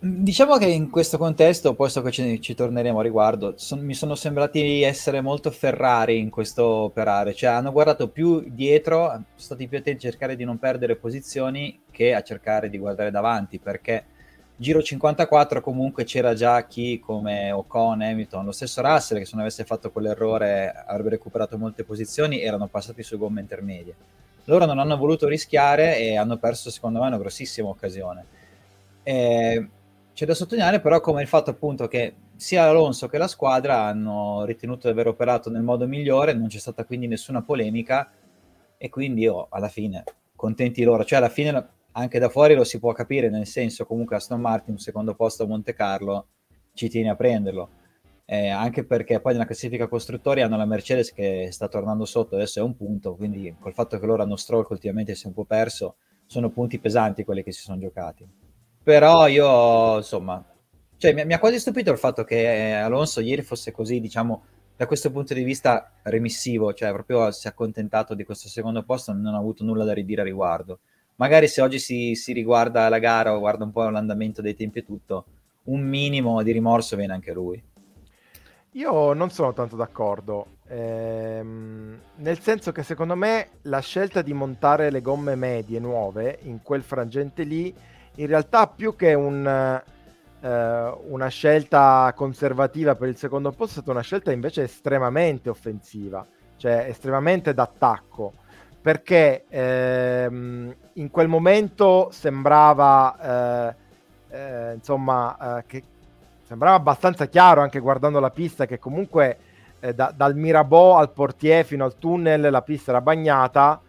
Diciamo 0.00 0.56
che 0.56 0.66
in 0.66 0.90
questo 0.90 1.18
contesto, 1.18 1.74
posto 1.74 2.02
che 2.02 2.12
ci, 2.12 2.40
ci 2.40 2.54
torneremo 2.54 3.00
a 3.00 3.02
riguardo, 3.02 3.54
son, 3.56 3.80
mi 3.80 3.94
sono 3.94 4.14
sembrati 4.14 4.82
essere 4.82 5.20
molto 5.20 5.50
Ferrari 5.50 6.18
in 6.20 6.30
questo 6.30 6.64
operare, 6.64 7.34
cioè 7.34 7.50
hanno 7.50 7.72
guardato 7.72 8.08
più 8.08 8.44
dietro, 8.46 9.08
sono 9.08 9.24
stati 9.34 9.66
più 9.66 9.78
attenti 9.78 10.06
a 10.06 10.10
cercare 10.10 10.36
di 10.36 10.44
non 10.44 10.58
perdere 10.58 10.94
posizioni 10.94 11.82
che 11.90 12.14
a 12.14 12.22
cercare 12.22 12.70
di 12.70 12.78
guardare 12.78 13.10
davanti, 13.10 13.58
perché 13.58 14.04
giro 14.60 14.82
54 14.82 15.60
comunque 15.60 16.02
c'era 16.02 16.34
già 16.34 16.66
chi 16.66 16.98
come 16.98 17.52
Ocon, 17.52 18.02
Hamilton, 18.02 18.44
lo 18.44 18.50
stesso 18.50 18.82
Russell 18.82 19.18
che 19.18 19.24
se 19.24 19.30
non 19.34 19.42
avesse 19.42 19.64
fatto 19.64 19.92
quell'errore 19.92 20.72
avrebbe 20.84 21.10
recuperato 21.10 21.56
molte 21.56 21.84
posizioni, 21.84 22.42
erano 22.42 22.66
passati 22.66 23.04
su 23.04 23.16
gomme 23.16 23.40
intermedie. 23.40 23.94
Loro 24.44 24.64
non 24.64 24.80
hanno 24.80 24.96
voluto 24.96 25.28
rischiare 25.28 25.98
e 25.98 26.16
hanno 26.16 26.38
perso 26.38 26.70
secondo 26.70 27.00
me 27.00 27.06
una 27.06 27.18
grossissima 27.18 27.68
occasione. 27.68 28.26
E 29.04 29.68
c'è 30.12 30.26
da 30.26 30.34
sottolineare 30.34 30.80
però 30.80 31.00
come 31.00 31.22
il 31.22 31.28
fatto 31.28 31.50
appunto 31.50 31.86
che 31.86 32.14
sia 32.34 32.64
Alonso 32.64 33.06
che 33.06 33.18
la 33.18 33.28
squadra 33.28 33.82
hanno 33.82 34.44
ritenuto 34.44 34.88
di 34.88 34.92
aver 34.92 35.06
operato 35.06 35.50
nel 35.50 35.62
modo 35.62 35.86
migliore, 35.86 36.32
non 36.32 36.48
c'è 36.48 36.58
stata 36.58 36.84
quindi 36.84 37.06
nessuna 37.06 37.42
polemica 37.42 38.10
e 38.76 38.88
quindi 38.88 39.20
io 39.20 39.46
alla 39.50 39.68
fine 39.68 40.02
contenti 40.34 40.82
loro, 40.82 41.04
cioè 41.04 41.18
alla 41.18 41.28
fine 41.28 41.68
anche 41.98 42.18
da 42.18 42.28
fuori 42.28 42.54
lo 42.54 42.64
si 42.64 42.78
può 42.78 42.92
capire, 42.92 43.28
nel 43.30 43.46
senso 43.46 43.84
comunque 43.86 44.16
Aston 44.16 44.40
Martin, 44.40 44.78
secondo 44.78 45.14
posto 45.14 45.44
a 45.44 45.46
Monte 45.46 45.74
Carlo, 45.74 46.28
ci 46.74 46.88
tiene 46.88 47.10
a 47.10 47.16
prenderlo. 47.16 47.70
Eh, 48.24 48.48
anche 48.48 48.84
perché 48.84 49.20
poi 49.20 49.32
nella 49.32 49.46
classifica 49.46 49.88
costruttori 49.88 50.42
hanno 50.42 50.56
la 50.56 50.66
Mercedes 50.66 51.12
che 51.12 51.48
sta 51.50 51.68
tornando 51.68 52.04
sotto, 52.04 52.34
adesso 52.34 52.60
è 52.60 52.62
un 52.62 52.76
punto, 52.76 53.14
quindi 53.16 53.54
col 53.58 53.72
fatto 53.72 53.98
che 53.98 54.06
loro 54.06 54.22
hanno 54.22 54.36
Stroll 54.36 54.66
ultimamente 54.68 55.14
si 55.14 55.24
è 55.24 55.28
un 55.28 55.34
po' 55.34 55.44
perso, 55.44 55.96
sono 56.26 56.50
punti 56.50 56.78
pesanti 56.78 57.24
quelli 57.24 57.42
che 57.42 57.52
si 57.52 57.62
sono 57.62 57.78
giocati 57.78 58.28
però 58.88 59.26
io, 59.28 59.98
insomma, 59.98 60.42
cioè, 60.96 61.12
mi, 61.12 61.22
mi, 61.26 61.34
ha 61.34 61.38
quasi 61.38 61.58
stupito 61.58 61.92
il 61.92 61.98
fatto 61.98 62.24
che 62.24 62.72
Alonso 62.72 63.20
ieri 63.20 63.42
fosse 63.42 63.70
così, 63.70 64.00
diciamo, 64.00 64.44
da 64.76 64.86
questo 64.86 65.10
punto 65.10 65.34
di 65.34 65.42
vista 65.42 65.92
remissivo, 66.04 66.72
cioè 66.72 66.90
proprio 66.92 67.30
si 67.30 67.46
è 67.46 67.50
accontentato 67.50 68.14
di 68.14 68.24
questo 68.24 68.48
secondo 68.48 68.82
posto, 68.84 69.12
non 69.12 69.34
ha 69.34 69.36
avuto 69.36 69.62
nulla 69.62 69.84
da 69.84 69.92
ridire 69.92 70.22
a 70.22 70.24
riguardo. 70.24 70.78
Magari 71.18 71.48
se 71.48 71.60
oggi 71.62 71.80
si, 71.80 72.14
si 72.14 72.32
riguarda 72.32 72.88
la 72.88 73.00
gara 73.00 73.34
o 73.34 73.40
guarda 73.40 73.64
un 73.64 73.72
po' 73.72 73.88
l'andamento 73.88 74.40
dei 74.40 74.54
tempi 74.54 74.78
e 74.78 74.84
tutto, 74.84 75.24
un 75.64 75.80
minimo 75.80 76.42
di 76.44 76.52
rimorso 76.52 76.94
viene 76.94 77.12
anche 77.12 77.32
lui. 77.32 77.60
Io 78.72 79.12
non 79.14 79.28
sono 79.30 79.52
tanto 79.52 79.74
d'accordo, 79.74 80.58
ehm, 80.68 82.00
nel 82.16 82.38
senso 82.38 82.70
che 82.70 82.84
secondo 82.84 83.16
me 83.16 83.48
la 83.62 83.80
scelta 83.80 84.22
di 84.22 84.32
montare 84.32 84.90
le 84.90 85.00
gomme 85.00 85.34
medie 85.34 85.80
nuove 85.80 86.38
in 86.42 86.62
quel 86.62 86.82
frangente 86.82 87.42
lì 87.42 87.74
in 88.14 88.26
realtà 88.26 88.68
più 88.68 88.94
che 88.94 89.14
un, 89.14 89.44
eh, 90.40 90.98
una 91.08 91.28
scelta 91.28 92.12
conservativa 92.14 92.94
per 92.94 93.08
il 93.08 93.16
secondo 93.16 93.50
posto 93.50 93.66
è 93.66 93.82
stata 93.82 93.90
una 93.90 94.02
scelta 94.02 94.30
invece 94.30 94.62
estremamente 94.62 95.48
offensiva, 95.50 96.24
cioè 96.56 96.86
estremamente 96.88 97.52
d'attacco, 97.54 98.34
perché 98.80 99.44
ehm, 99.48 100.74
in 100.94 101.10
quel 101.10 101.28
momento 101.28 102.08
sembrava, 102.10 103.74
eh, 104.30 104.36
eh, 104.36 104.74
insomma, 104.74 105.58
eh, 105.58 105.64
che 105.66 105.82
sembrava 106.44 106.76
abbastanza 106.76 107.26
chiaro 107.26 107.60
anche 107.60 107.80
guardando 107.80 108.20
la 108.20 108.30
pista 108.30 108.66
che 108.66 108.78
comunque 108.78 109.38
eh, 109.80 109.94
da, 109.94 110.12
dal 110.14 110.34
Mirabeau 110.34 110.96
al 110.96 111.10
portier 111.10 111.64
fino 111.64 111.84
al 111.84 111.98
tunnel 111.98 112.50
la 112.50 112.62
pista 112.62 112.90
era 112.90 113.00
bagnata. 113.00 113.80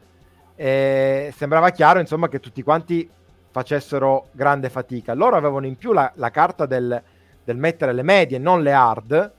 sembrava 0.55 1.69
chiaro 1.69 1.99
insomma 1.99 2.27
che 2.27 2.39
tutti 2.39 2.61
quanti 2.63 3.09
facessero 3.51 4.27
grande 4.31 4.69
fatica. 4.69 5.13
Loro 5.13 5.35
avevano 5.35 5.65
in 5.65 5.75
più 5.75 5.93
la, 5.93 6.11
la 6.15 6.29
carta 6.29 6.65
del, 6.65 7.01
del, 7.43 7.57
mettere 7.57 7.93
le 7.93 8.03
medie, 8.03 8.37
non 8.37 8.61
le 8.61 8.73
hard, 8.73 9.31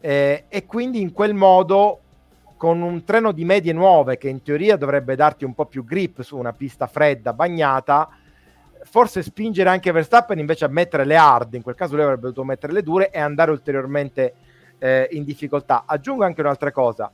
eh, 0.00 0.44
e 0.48 0.66
quindi 0.66 1.00
in 1.00 1.12
quel 1.12 1.34
modo 1.34 2.00
con 2.58 2.82
un 2.82 3.04
treno 3.04 3.32
di 3.32 3.44
medie 3.44 3.72
nuove 3.72 4.18
che 4.18 4.28
in 4.28 4.42
teoria 4.42 4.76
dovrebbe 4.76 5.14
darti 5.14 5.46
un 5.46 5.54
po' 5.54 5.64
più 5.64 5.84
grip 5.84 6.20
su 6.20 6.36
una 6.36 6.52
pista 6.52 6.86
fredda, 6.86 7.32
bagnata, 7.32 8.10
forse 8.82 9.22
spingere 9.22 9.70
anche 9.70 9.92
Verstappen 9.92 10.38
invece 10.38 10.64
a 10.64 10.68
mettere 10.68 11.04
le 11.04 11.16
hard, 11.16 11.54
in 11.54 11.62
quel 11.62 11.76
caso 11.76 11.94
lui 11.94 12.02
avrebbe 12.02 12.22
dovuto 12.22 12.44
mettere 12.44 12.72
le 12.72 12.82
dure 12.82 13.10
e 13.10 13.20
andare 13.20 13.52
ulteriormente 13.52 14.34
eh, 14.78 15.08
in 15.12 15.24
difficoltà. 15.24 15.84
Aggiungo 15.86 16.24
anche 16.24 16.40
un'altra 16.40 16.72
cosa, 16.72 17.10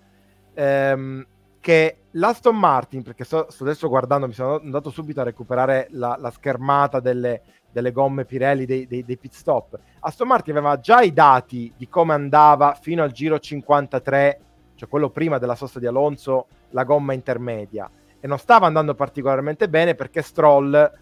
ehm, 0.55 1.27
che 1.61 1.97
l'Aston 2.13 2.57
Martin, 2.57 3.03
perché 3.03 3.25
sto, 3.25 3.47
sto, 3.51 3.65
adesso 3.65 3.89
guardando, 3.89 4.27
mi 4.27 4.33
sono 4.33 4.61
andato 4.61 4.91
subito 4.91 5.21
a 5.21 5.25
recuperare 5.25 5.89
la, 5.91 6.17
la 6.19 6.31
schermata 6.31 7.01
delle, 7.01 7.43
delle, 7.71 7.93
gomme 7.93 8.25
Pirelli 8.25 8.65
dei, 8.67 8.87
dei, 8.87 9.05
dei, 9.05 9.17
pit 9.17 9.33
stop. 9.33 9.79
Aston 10.01 10.29
Martin 10.29 10.57
aveva 10.57 10.79
già 10.79 11.01
i 11.01 11.13
dati 11.13 11.73
di 11.77 11.89
come 11.89 12.13
andava 12.13 12.79
fino 12.81 13.03
al 13.03 13.13
giro 13.13 13.39
53, 13.39 14.41
cioè 14.75 14.89
quello 14.89 15.11
prima 15.11 15.39
della 15.39 15.55
sosta 15.55 15.79
di 15.79 15.87
Alonso, 15.87 16.47
la 16.71 16.85
gomma 16.85 17.13
intermedia. 17.13 17.91
E 18.21 18.27
non 18.27 18.39
stava 18.39 18.67
andando 18.67 18.95
particolarmente 18.95 19.69
bene 19.69 19.95
perché 19.95 20.23
Stroll 20.23 20.93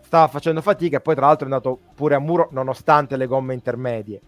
stava 0.00 0.28
facendo 0.28 0.60
fatica 0.60 0.98
e 0.98 1.00
poi 1.00 1.14
tra 1.14 1.26
l'altro 1.26 1.48
è 1.48 1.50
andato 1.50 1.78
pure 1.94 2.14
a 2.14 2.18
muro 2.18 2.48
nonostante 2.52 3.16
le 3.16 3.26
gomme 3.26 3.54
intermedie. 3.54 4.20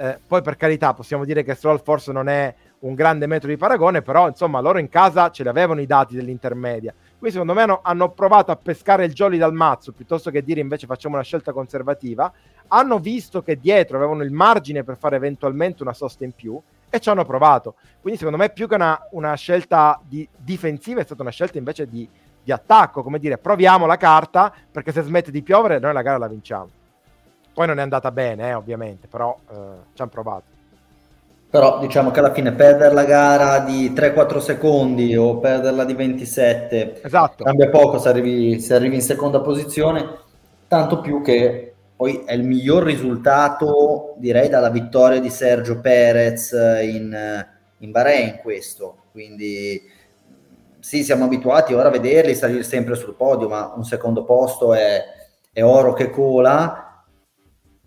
Eh, 0.00 0.20
poi 0.24 0.42
per 0.42 0.56
carità 0.56 0.94
possiamo 0.94 1.24
dire 1.24 1.42
che 1.42 1.54
Stroll 1.54 1.82
forse 1.82 2.12
non 2.12 2.28
è 2.28 2.54
un 2.80 2.94
grande 2.94 3.26
metodo 3.26 3.52
di 3.52 3.58
paragone, 3.58 4.02
però 4.02 4.28
insomma 4.28 4.60
loro 4.60 4.78
in 4.78 4.88
casa 4.88 5.30
ce 5.30 5.42
li 5.42 5.48
avevano 5.48 5.80
i 5.80 5.86
dati 5.86 6.14
dell'intermedia. 6.14 6.94
Qui 7.18 7.30
secondo 7.32 7.52
me 7.52 7.62
hanno, 7.62 7.80
hanno 7.82 8.12
provato 8.12 8.52
a 8.52 8.56
pescare 8.56 9.04
il 9.04 9.12
jolly 9.12 9.38
dal 9.38 9.52
mazzo 9.52 9.92
piuttosto 9.92 10.30
che 10.30 10.42
dire 10.42 10.60
invece 10.60 10.86
facciamo 10.86 11.14
una 11.14 11.24
scelta 11.24 11.52
conservativa. 11.52 12.32
Hanno 12.68 12.98
visto 12.98 13.42
che 13.42 13.58
dietro 13.58 13.96
avevano 13.96 14.22
il 14.22 14.30
margine 14.30 14.84
per 14.84 14.96
fare 14.96 15.16
eventualmente 15.16 15.82
una 15.82 15.94
sosta 15.94 16.24
in 16.24 16.32
più 16.32 16.60
e 16.90 17.00
ci 17.00 17.08
hanno 17.08 17.24
provato. 17.24 17.74
Quindi 18.00 18.18
secondo 18.18 18.38
me 18.38 18.50
più 18.50 18.68
che 18.68 18.74
una, 18.74 18.98
una 19.10 19.34
scelta 19.34 20.00
di 20.02 20.26
difensiva 20.36 21.00
è 21.00 21.04
stata 21.04 21.22
una 21.22 21.30
scelta 21.30 21.58
invece 21.58 21.88
di, 21.88 22.08
di 22.42 22.52
attacco, 22.52 23.02
come 23.02 23.18
dire 23.18 23.38
proviamo 23.38 23.86
la 23.86 23.96
carta 23.96 24.52
perché 24.70 24.92
se 24.92 25.02
smette 25.02 25.30
di 25.30 25.42
piovere 25.42 25.78
noi 25.78 25.92
la 25.92 26.02
gara 26.02 26.18
la 26.18 26.28
vinciamo. 26.28 26.68
Poi 27.52 27.66
non 27.66 27.78
è 27.78 27.82
andata 27.82 28.12
bene, 28.12 28.50
eh, 28.50 28.54
ovviamente, 28.54 29.08
però 29.08 29.36
eh, 29.50 29.54
ci 29.92 30.00
hanno 30.00 30.10
provato. 30.10 30.56
Però 31.50 31.78
diciamo 31.78 32.10
che 32.10 32.18
alla 32.18 32.32
fine 32.32 32.52
perdere 32.52 32.92
la 32.92 33.04
gara 33.04 33.60
di 33.60 33.90
3-4 33.90 34.38
secondi 34.38 35.16
o 35.16 35.38
perderla 35.38 35.84
di 35.84 35.94
27 35.94 37.00
esatto. 37.02 37.42
cambia 37.42 37.70
poco 37.70 37.98
se 37.98 38.10
arrivi, 38.10 38.60
se 38.60 38.74
arrivi 38.74 38.96
in 38.96 39.00
seconda 39.00 39.40
posizione, 39.40 40.06
tanto 40.68 41.00
più 41.00 41.22
che 41.22 41.67
poi 41.98 42.22
è 42.24 42.32
il 42.32 42.44
miglior 42.44 42.84
risultato 42.84 44.14
direi 44.18 44.48
dalla 44.48 44.70
vittoria 44.70 45.18
di 45.18 45.30
Sergio 45.30 45.80
Perez 45.80 46.52
in, 46.52 47.44
in 47.78 47.90
Bahrain 47.90 48.38
questo, 48.40 49.06
quindi 49.10 49.82
sì 50.78 51.02
siamo 51.02 51.24
abituati 51.24 51.74
ora 51.74 51.88
a 51.88 51.90
vederli 51.90 52.36
salire 52.36 52.62
sempre 52.62 52.94
sul 52.94 53.16
podio, 53.16 53.48
ma 53.48 53.72
un 53.74 53.82
secondo 53.82 54.22
posto 54.22 54.74
è, 54.74 55.02
è 55.52 55.64
oro 55.64 55.92
che 55.92 56.10
cola. 56.10 57.04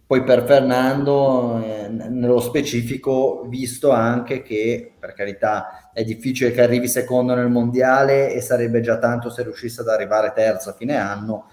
Poi 0.05 0.25
per 0.25 0.43
Fernando, 0.43 1.63
eh, 1.63 1.87
nello 1.87 2.41
specifico, 2.41 3.45
visto 3.47 3.91
anche 3.91 4.41
che, 4.41 4.91
per 4.99 5.13
carità, 5.13 5.89
è 5.93 6.03
difficile 6.03 6.51
che 6.51 6.61
arrivi 6.61 6.89
secondo 6.89 7.33
nel 7.33 7.47
mondiale 7.47 8.33
e 8.33 8.41
sarebbe 8.41 8.81
già 8.81 8.97
tanto 8.97 9.29
se 9.29 9.43
riuscisse 9.43 9.79
ad 9.79 9.87
arrivare 9.87 10.33
terzo 10.35 10.71
a 10.71 10.73
fine 10.73 10.97
anno, 10.97 11.45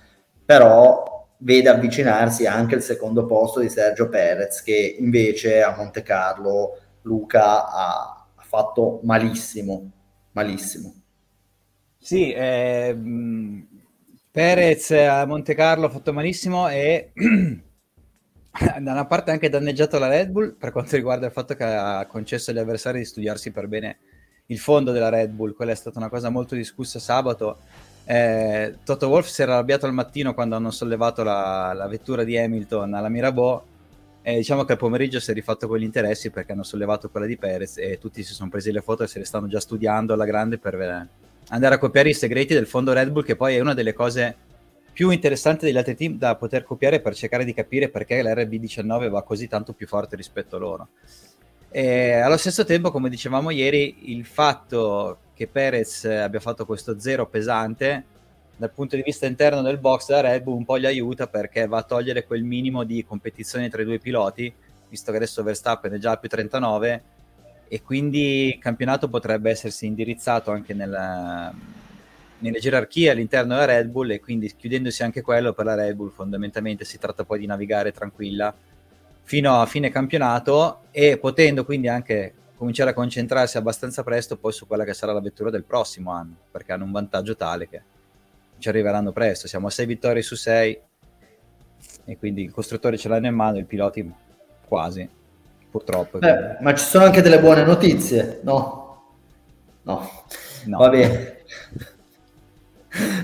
però 0.45 1.18
vede 1.39 1.69
avvicinarsi 1.69 2.47
anche 2.47 2.77
il 2.77 2.83
secondo 2.83 3.27
posto 3.27 3.61
di 3.61 3.69
Sergio 3.69 4.09
Perez, 4.09 4.63
che 4.63 4.97
invece 4.99 5.63
a 5.63 5.75
Monte 5.77 6.03
Carlo 6.03 6.79
Luca 7.03 7.69
ha, 7.71 8.27
fatto 8.41 9.01
malissimo, 9.03 9.91
malissimo. 10.33 10.95
Sì, 11.99 12.33
eh, 12.33 12.97
Perez 14.31 14.91
a 14.93 15.27
Monte 15.27 15.55
Carlo 15.55 15.87
ha 15.87 15.91
fatto 15.91 16.15
malissimo 16.15 16.67
e 16.69 17.13
da 18.81 18.93
una 18.93 19.07
parte 19.07 19.31
ha 19.31 19.35
anche 19.35 19.51
danneggiato 19.51 19.99
la 19.99 20.09
Red 20.09 20.31
Bull 20.31 20.57
per 20.57 20.73
quanto 20.73 20.97
riguarda 20.97 21.27
il 21.27 21.33
fatto 21.33 21.55
che 21.55 21.65
ha 21.65 22.07
concesso 22.07 22.51
agli 22.51 22.59
avversari 22.59 23.01
di 23.01 23.05
studiarsi 23.05 23.51
per 23.51 23.69
bene 23.69 23.99
il 24.47 24.59
fondo 24.59 24.93
della 24.93 25.11
Red 25.11 25.31
Bull, 25.31 25.55
quella 25.55 25.73
è 25.73 25.75
stata 25.75 25.99
una 25.99 26.09
cosa 26.09 26.31
molto 26.31 26.55
discussa 26.55 26.99
sabato. 26.99 27.59
Eh, 28.11 28.77
Toto 28.85 29.09
Wolf 29.09 29.27
si 29.27 29.43
era 29.43 29.53
arrabbiato 29.53 29.85
al 29.85 29.93
mattino 29.93 30.33
quando 30.33 30.57
hanno 30.57 30.71
sollevato 30.71 31.23
la, 31.23 31.75
la 31.75 31.87
vettura 31.89 32.25
di 32.25 32.39
Hamilton 32.39 32.95
alla 32.95 33.11
Mirabeau 33.11 33.63
e 34.23 34.37
diciamo 34.37 34.65
che 34.65 34.73
al 34.73 34.79
pomeriggio 34.79 35.21
si 35.21 35.31
è 35.31 35.35
rifatto 35.35 35.69
con 35.69 35.77
gli 35.77 35.83
interessi 35.83 36.31
perché 36.31 36.53
hanno 36.53 36.63
sollevato 36.63 37.11
quella 37.11 37.27
di 37.27 37.37
Perez 37.37 37.77
e 37.77 37.99
tutti 37.99 38.23
si 38.23 38.33
sono 38.33 38.49
presi 38.49 38.73
le 38.73 38.81
foto 38.81 39.03
e 39.03 39.09
se 39.09 39.19
le 39.19 39.27
stanno 39.27 39.47
già 39.47 39.61
studiando 39.61 40.15
alla 40.15 40.25
grande 40.25 40.57
per 40.57 40.81
eh, 40.81 41.09
andare 41.49 41.75
a 41.75 41.79
copiare 41.79 42.09
i 42.09 42.15
segreti 42.15 42.55
del 42.55 42.67
fondo 42.67 42.95
Red 42.95 43.11
Bull 43.11 43.25
che 43.25 43.37
poi 43.37 43.57
è 43.57 43.61
una 43.61 43.75
delle 43.75 43.93
cose 43.93 44.37
più 44.91 45.11
interessante 45.11 45.67
degli 45.67 45.77
altri 45.77 45.95
team 45.95 46.17
da 46.17 46.35
poter 46.37 46.65
copiare 46.65 47.01
per 47.01 47.15
cercare 47.15 47.45
di 47.45 47.53
capire 47.53 47.91
perché 47.91 48.23
l'RB19 48.23 49.11
va 49.11 49.23
così 49.23 49.49
tanto 49.49 49.75
più 49.75 49.87
forte 49.87 50.17
rispetto 50.17 50.57
a 50.57 50.59
loro. 50.59 50.89
E 51.71 52.13
allo 52.15 52.39
stesso 52.39 52.65
tempo, 52.65 52.91
come 52.91 53.11
dicevamo 53.11 53.51
ieri, 53.51 54.11
il 54.11 54.25
fatto 54.25 55.19
che 55.39 55.47
Perez 55.47 56.05
abbia 56.05 56.41
fatto 56.41 56.67
questo 56.67 56.99
zero 56.99 57.29
pesante 57.29 58.05
dal 58.57 58.73
punto 58.73 58.97
di 58.97 59.03
vista 59.03 59.25
interno 59.25 59.63
del 59.63 59.79
box 59.79 60.09
da 60.09 60.21
Red 60.21 60.43
Bull 60.43 60.57
un 60.57 60.65
po' 60.65 60.81
gli 60.81 60.85
aiuta 60.85 61.29
perché 61.29 61.69
va 61.69 61.79
a 61.79 61.83
togliere 61.85 62.27
quel 62.27 62.43
minimo 62.43 62.83
di 62.83 63.05
competizione 63.05 63.71
tra 63.71 63.81
i 63.83 63.85
due 63.85 64.01
piloti, 64.01 64.53
visto 64.89 65.13
che 65.13 65.17
adesso 65.17 65.45
Verstappen 65.45 65.93
è 65.93 65.99
già 65.99 66.17
più 66.17 66.29
39 66.29 67.03
e 67.69 67.83
quindi 67.83 68.49
il 68.49 68.59
campionato 68.59 69.09
potrebbe 69.09 69.51
essersi 69.51 69.87
indirizzato 69.87 70.51
anche 70.51 70.75
nel, 70.75 71.53
nelle 72.39 72.59
gerarchie 72.59 73.11
all'interno 73.11 73.55
della 73.55 73.67
Red 73.67 73.91
Bull 73.91 74.11
e 74.11 74.19
quindi 74.19 74.53
chiudendosi 74.57 75.05
anche 75.05 75.23
quello 75.23 75.53
per 75.53 75.67
la 75.67 75.77
Red 75.77 75.95
Bull 75.95 76.11
fondamentalmente 76.11 76.85
si 76.85 76.99
tratta 76.99 77.23
poi 77.23 77.39
di 77.39 77.47
navigare 77.47 77.93
tranquilla 77.93 78.53
fino 79.23 79.61
a 79.61 79.67
fine 79.67 79.89
campionato 79.91 80.81
e 80.91 81.17
potendo 81.17 81.65
quindi 81.65 81.87
anche 81.87 82.35
cominciare 82.59 82.91
a 82.91 82.95
concentrarsi 82.95 83.57
abbastanza 83.57 84.03
presto 84.03 84.37
poi 84.37 84.53
su 84.53 84.67
quella 84.67 84.85
che 84.85 84.93
sarà 84.93 85.13
la 85.13 85.21
vettura 85.21 85.49
del 85.49 85.63
prossimo 85.63 86.11
anno 86.11 86.35
perché 86.51 86.73
hanno 86.73 86.85
un 86.85 86.91
vantaggio 86.91 87.37
tale 87.37 87.69
che 87.69 87.83
ci 88.59 88.69
arriveranno 88.69 89.13
presto. 89.13 89.47
Siamo 89.47 89.69
a 89.69 89.71
6 89.71 89.87
vittorie 89.87 90.23
su 90.23 90.35
6 90.35 90.81
e 92.05 92.19
quindi 92.19 92.43
il 92.43 92.51
costruttore 92.51 92.99
ce 92.99 93.09
l'hanno 93.09 93.29
in 93.29 93.35
mano 93.35 93.59
i 93.59 93.65
piloti 93.65 94.13
quasi 94.67 95.09
purtroppo. 95.71 96.19
Beh, 96.19 96.57
ma 96.61 96.75
ci 96.75 96.85
sono 96.85 97.05
anche 97.05 97.23
delle 97.23 97.39
buone 97.39 97.63
notizie 97.63 98.41
no? 98.43 99.15
No, 99.83 100.25
no. 100.65 100.79
va 100.79 100.89
bene 100.89 101.37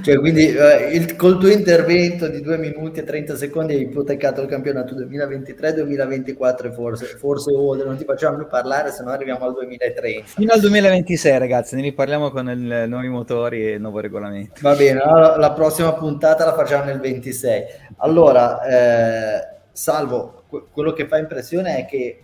cioè, 0.03 0.18
quindi 0.18 0.55
eh, 0.55 0.90
il, 0.92 1.16
col 1.16 1.38
tuo 1.38 1.48
intervento 1.48 2.29
di 2.29 2.42
2 2.42 2.59
minuti 2.59 3.00
e 3.00 3.05
30 3.05 3.35
secondi 3.37 3.74
hai 3.74 3.83
ipotecato 3.83 4.42
il 4.42 4.48
campionato 4.48 4.94
2023-2024 4.94 6.72
forse, 6.72 7.07
forse 7.07 7.53
oltre, 7.53 7.87
non 7.87 7.96
ti 7.96 8.05
facciamo 8.05 8.37
più 8.37 8.46
parlare 8.46 8.90
se 8.90 9.03
no 9.03 9.11
arriviamo 9.11 9.46
al 9.46 9.55
2030. 9.55 10.27
Fino 10.27 10.53
al 10.53 10.61
2026 10.61 11.38
ragazzi, 11.38 11.77
ne 11.77 11.83
riparliamo 11.83 12.31
con 12.31 12.48
i 12.48 12.88
nuovi 12.88 13.09
motori 13.09 13.66
e 13.66 13.70
il 13.72 13.81
nuovo 13.81 14.00
regolamento. 14.00 14.61
Va 14.61 14.74
bene, 14.74 15.00
allora, 15.00 15.37
la 15.37 15.53
prossima 15.53 15.94
puntata 15.94 16.44
la 16.44 16.55
facciamo 16.55 16.85
nel 16.85 17.00
26. 17.00 17.62
Allora, 17.98 18.62
eh, 18.64 19.53
Salvo, 19.72 20.44
quello 20.70 20.92
che 20.92 21.09
fa 21.09 21.18
impressione 21.18 21.79
è 21.79 21.85
che 21.85 22.18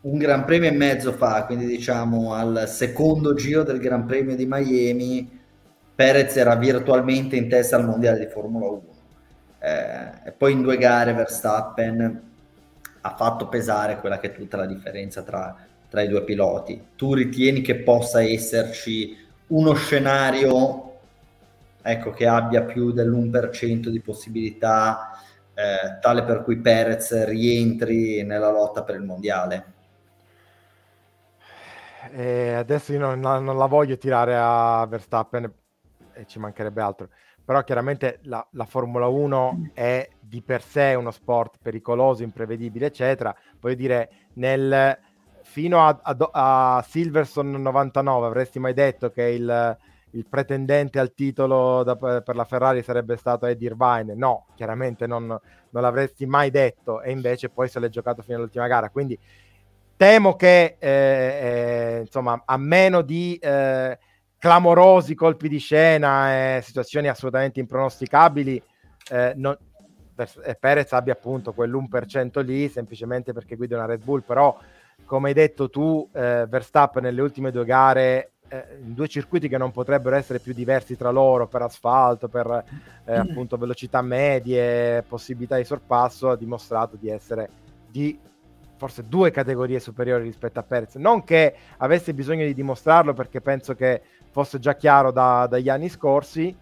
un 0.00 0.18
Gran 0.18 0.44
Premio 0.44 0.68
e 0.68 0.72
mezzo 0.72 1.12
fa, 1.12 1.44
quindi 1.44 1.66
diciamo 1.66 2.34
al 2.34 2.64
secondo 2.68 3.34
giro 3.34 3.62
del 3.62 3.78
Gran 3.78 4.04
Premio 4.04 4.36
di 4.36 4.46
Miami, 4.46 5.37
Perez 5.98 6.36
era 6.36 6.54
virtualmente 6.54 7.34
in 7.34 7.48
testa 7.48 7.74
al 7.74 7.84
mondiale 7.84 8.20
di 8.20 8.26
Formula 8.26 8.68
1 8.68 8.82
eh, 9.58 10.30
poi 10.30 10.52
in 10.52 10.62
due 10.62 10.76
gare 10.78 11.12
Verstappen 11.12 12.22
ha 13.00 13.16
fatto 13.16 13.48
pesare 13.48 13.98
quella 13.98 14.20
che 14.20 14.28
è 14.28 14.32
tutta 14.32 14.56
la 14.56 14.66
differenza 14.66 15.22
tra, 15.22 15.56
tra 15.88 16.00
i 16.02 16.06
due 16.06 16.22
piloti. 16.22 16.90
Tu 16.94 17.14
ritieni 17.14 17.62
che 17.62 17.80
possa 17.80 18.22
esserci 18.22 19.16
uno 19.48 19.74
scenario 19.74 20.98
ecco, 21.82 22.12
che 22.12 22.28
abbia 22.28 22.62
più 22.62 22.92
dell'1% 22.92 23.88
di 23.88 24.00
possibilità 24.00 25.20
eh, 25.52 25.98
tale 26.00 26.22
per 26.22 26.44
cui 26.44 26.58
Perez 26.58 27.24
rientri 27.24 28.22
nella 28.22 28.52
lotta 28.52 28.84
per 28.84 28.94
il 28.94 29.02
mondiale? 29.02 29.72
Eh, 32.12 32.52
adesso 32.52 32.92
io 32.92 33.00
non, 33.00 33.18
non, 33.18 33.56
la 33.56 33.66
voglio 33.66 33.98
tirare 33.98 34.36
a 34.36 34.86
Verstappen 34.88 35.52
e 36.18 36.26
ci 36.26 36.38
mancherebbe 36.38 36.82
altro. 36.82 37.08
Però 37.44 37.62
chiaramente 37.62 38.18
la, 38.24 38.46
la, 38.50 38.66
Formula 38.66 39.06
1 39.06 39.70
è 39.72 40.06
di 40.20 40.42
per 40.42 40.62
sé 40.62 40.94
uno 40.94 41.10
sport 41.10 41.56
pericoloso, 41.62 42.22
imprevedibile, 42.22 42.86
eccetera. 42.86 43.34
Voglio 43.58 43.74
dire, 43.74 44.10
nel, 44.34 44.98
fino 45.42 45.86
a, 45.86 45.98
a, 46.02 46.76
a 46.76 46.82
Silverson 46.86 47.50
99 47.50 48.26
avresti 48.26 48.58
mai 48.58 48.74
detto 48.74 49.10
che 49.10 49.22
il, 49.22 49.78
il 50.10 50.26
pretendente 50.28 50.98
al 50.98 51.14
titolo 51.14 51.82
da, 51.84 51.96
per 51.96 52.36
la 52.36 52.44
Ferrari 52.44 52.82
sarebbe 52.82 53.16
stato 53.16 53.46
Eddie 53.46 53.68
Irvine. 53.68 54.14
No, 54.14 54.48
chiaramente 54.54 55.06
non, 55.06 55.26
non, 55.26 55.82
l'avresti 55.82 56.26
mai 56.26 56.50
detto 56.50 57.00
e 57.00 57.12
invece 57.12 57.48
poi 57.48 57.68
se 57.68 57.80
l'è 57.80 57.88
giocato 57.88 58.20
fino 58.20 58.36
all'ultima 58.36 58.66
gara. 58.66 58.90
Quindi 58.90 59.18
temo 59.96 60.36
che, 60.36 60.76
eh, 60.78 60.88
eh, 60.88 62.00
insomma, 62.00 62.42
a 62.44 62.58
meno 62.58 63.00
di 63.00 63.38
eh, 63.40 63.98
clamorosi 64.38 65.14
colpi 65.14 65.48
di 65.48 65.58
scena 65.58 66.56
e 66.56 66.62
situazioni 66.62 67.08
assolutamente 67.08 67.60
impronosticabili, 67.60 68.62
eh, 69.10 69.32
non, 69.36 69.56
Perez 70.58 70.92
abbia 70.92 71.12
appunto 71.12 71.52
quell'1% 71.52 72.44
lì 72.44 72.68
semplicemente 72.68 73.32
perché 73.32 73.56
guida 73.56 73.76
una 73.76 73.86
Red 73.86 74.02
Bull, 74.02 74.22
però 74.22 74.56
come 75.04 75.28
hai 75.28 75.34
detto 75.34 75.70
tu, 75.70 76.08
eh, 76.12 76.46
Verstappen 76.48 77.02
nelle 77.02 77.20
ultime 77.20 77.50
due 77.50 77.64
gare 77.64 78.32
eh, 78.48 78.78
in 78.82 78.94
due 78.94 79.08
circuiti 79.08 79.48
che 79.48 79.58
non 79.58 79.70
potrebbero 79.70 80.16
essere 80.16 80.38
più 80.38 80.52
diversi 80.52 80.96
tra 80.96 81.10
loro 81.10 81.46
per 81.46 81.62
asfalto, 81.62 82.28
per 82.28 82.64
eh, 83.04 83.16
mm. 83.16 83.20
appunto 83.20 83.56
velocità 83.56 84.02
medie, 84.02 85.02
possibilità 85.02 85.56
di 85.56 85.64
sorpasso, 85.64 86.30
ha 86.30 86.36
dimostrato 86.36 86.96
di 86.96 87.08
essere 87.08 87.48
di 87.90 88.18
forse 88.76 89.06
due 89.08 89.30
categorie 89.30 89.80
superiori 89.80 90.22
rispetto 90.22 90.60
a 90.60 90.62
Perez. 90.62 90.94
Non 90.94 91.24
che 91.24 91.54
avesse 91.78 92.14
bisogno 92.14 92.44
di 92.44 92.54
dimostrarlo 92.54 93.12
perché 93.12 93.40
penso 93.40 93.74
che 93.74 94.02
fosse 94.30 94.58
già 94.58 94.74
chiaro 94.74 95.10
da, 95.10 95.46
dagli 95.48 95.68
anni 95.68 95.88
scorsi, 95.88 96.54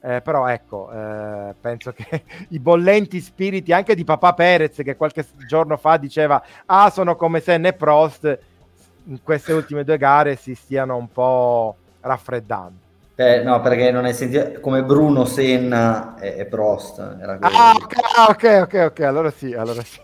eh, 0.00 0.20
però 0.20 0.46
ecco, 0.46 0.90
eh, 0.92 1.54
penso 1.58 1.92
che 1.92 2.24
i 2.50 2.58
bollenti 2.58 3.20
spiriti 3.20 3.72
anche 3.72 3.94
di 3.94 4.04
papà 4.04 4.34
Perez 4.34 4.76
che 4.84 4.96
qualche 4.96 5.24
giorno 5.46 5.78
fa 5.78 5.96
diceva 5.96 6.42
ah 6.66 6.90
sono 6.90 7.16
come 7.16 7.40
Senna 7.40 7.68
e 7.68 7.72
Prost 7.72 8.38
in 9.06 9.22
queste 9.22 9.52
ultime 9.54 9.82
due 9.84 9.96
gare 9.96 10.36
si 10.36 10.54
stiano 10.54 10.96
un 10.96 11.10
po' 11.10 11.76
raffreddando. 12.00 12.82
Eh, 13.16 13.42
no, 13.42 13.60
perché 13.60 13.92
non 13.92 14.04
hai 14.04 14.12
sentito 14.12 14.60
come 14.60 14.82
Bruno 14.82 15.24
Senna 15.24 16.18
e, 16.18 16.34
e 16.38 16.46
Prost. 16.46 16.98
Era 16.98 17.38
ah, 17.40 17.74
ok, 17.74 17.96
ok, 18.28 18.60
ok, 18.62 18.74
ok, 18.90 19.00
allora 19.00 19.30
sì, 19.30 19.54
allora 19.54 19.82
sì. 19.82 20.00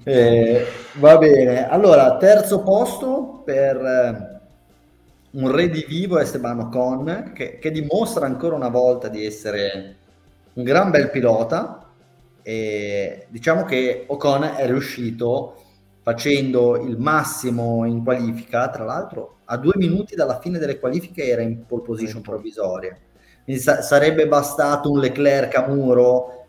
eh, 0.04 0.66
va 0.98 1.18
bene, 1.18 1.68
allora 1.68 2.16
terzo 2.16 2.62
posto 2.62 3.42
per 3.44 3.76
eh, 3.76 4.40
un 5.32 5.50
re 5.50 5.68
di 5.68 5.84
vivo 5.88 6.18
Esteban 6.18 6.60
Ocon 6.60 7.32
che, 7.34 7.58
che 7.58 7.70
dimostra 7.70 8.26
ancora 8.26 8.54
una 8.54 8.68
volta 8.68 9.08
di 9.08 9.24
essere 9.24 9.96
un 10.54 10.62
gran 10.62 10.90
bel 10.90 11.10
pilota. 11.10 11.80
E 12.42 13.26
diciamo 13.30 13.64
che 13.64 14.04
Ocon 14.06 14.44
è 14.44 14.66
riuscito 14.66 15.56
facendo 16.02 16.76
il 16.76 16.98
massimo 16.98 17.86
in 17.86 18.04
qualifica, 18.04 18.68
tra 18.68 18.84
l'altro 18.84 19.36
a 19.46 19.56
due 19.56 19.72
minuti 19.76 20.14
dalla 20.14 20.38
fine 20.38 20.58
delle 20.58 20.78
qualifiche 20.78 21.24
era 21.24 21.42
in 21.42 21.66
pole 21.66 21.82
position 21.82 22.22
provvisoria. 22.22 22.96
Quindi 23.42 23.60
sa- 23.60 23.82
sarebbe 23.82 24.26
bastato 24.28 24.90
un 24.90 25.00
Leclerc 25.00 25.54
a 25.56 25.66
muro, 25.66 26.43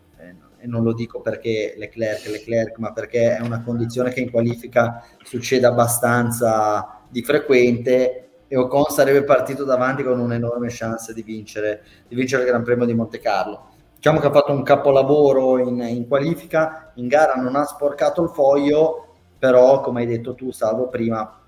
non 0.66 0.82
lo 0.82 0.92
dico 0.92 1.20
perché 1.20 1.74
Leclerc 1.76 2.26
Leclerc, 2.26 2.78
ma 2.78 2.92
perché 2.92 3.36
è 3.36 3.40
una 3.40 3.62
condizione 3.62 4.12
che 4.12 4.20
in 4.20 4.30
qualifica 4.30 5.04
succede 5.22 5.66
abbastanza 5.66 7.02
di 7.08 7.22
frequente 7.22 8.28
e 8.48 8.56
Ocon 8.56 8.86
sarebbe 8.86 9.24
partito 9.24 9.64
davanti 9.64 10.02
con 10.02 10.20
un'enorme 10.20 10.68
chance 10.70 11.12
di 11.12 11.22
vincere, 11.22 11.82
di 12.06 12.14
vincere 12.14 12.42
il 12.42 12.48
Gran 12.48 12.62
Premio 12.62 12.84
di 12.84 12.94
Monte 12.94 13.18
Carlo 13.18 13.74
diciamo 14.06 14.20
che 14.20 14.28
ha 14.28 14.32
fatto 14.32 14.52
un 14.52 14.62
capolavoro 14.62 15.58
in, 15.58 15.80
in, 15.80 16.06
qualifica, 16.06 16.92
in 16.94 17.08
gara 17.08 17.34
non 17.34 17.56
ha 17.56 17.64
sporcato 17.64 18.22
il 18.22 18.28
foglio, 18.28 19.16
però 19.36 19.80
come 19.80 20.02
hai 20.02 20.06
detto 20.06 20.36
tu 20.36 20.52
Salvo 20.52 20.86
prima, 20.88 21.40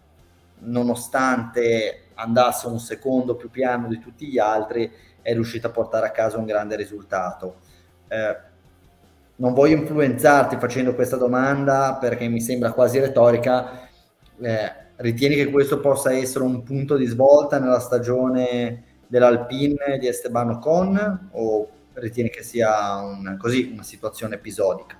nonostante 0.60 2.06
andasse 2.14 2.66
un 2.66 2.80
secondo 2.80 3.36
più 3.36 3.48
piano 3.48 3.86
di 3.86 4.00
tutti 4.00 4.26
gli 4.26 4.38
altri, 4.38 4.90
è 5.22 5.32
riuscito 5.34 5.68
a 5.68 5.70
portare 5.70 6.08
a 6.08 6.10
casa 6.10 6.38
un 6.38 6.46
grande 6.46 6.74
risultato. 6.74 7.58
Eh, 8.08 8.36
non 9.38 9.54
voglio 9.54 9.76
influenzarti 9.76 10.56
facendo 10.56 10.94
questa 10.94 11.16
domanda 11.16 11.96
perché 12.00 12.28
mi 12.28 12.40
sembra 12.40 12.72
quasi 12.72 12.98
retorica. 12.98 13.88
Eh, 14.40 14.72
ritieni 14.96 15.34
che 15.34 15.50
questo 15.50 15.80
possa 15.80 16.12
essere 16.12 16.44
un 16.44 16.62
punto 16.62 16.96
di 16.96 17.06
svolta 17.06 17.58
nella 17.58 17.80
stagione 17.80 18.84
dell'Alpine 19.06 19.98
di 19.98 20.06
Esteban 20.06 20.50
Ocon 20.50 21.28
o 21.32 21.68
ritieni 21.94 22.30
che 22.30 22.42
sia 22.42 22.96
un, 22.96 23.36
così, 23.38 23.70
una 23.72 23.82
situazione 23.82 24.34
episodica? 24.34 24.96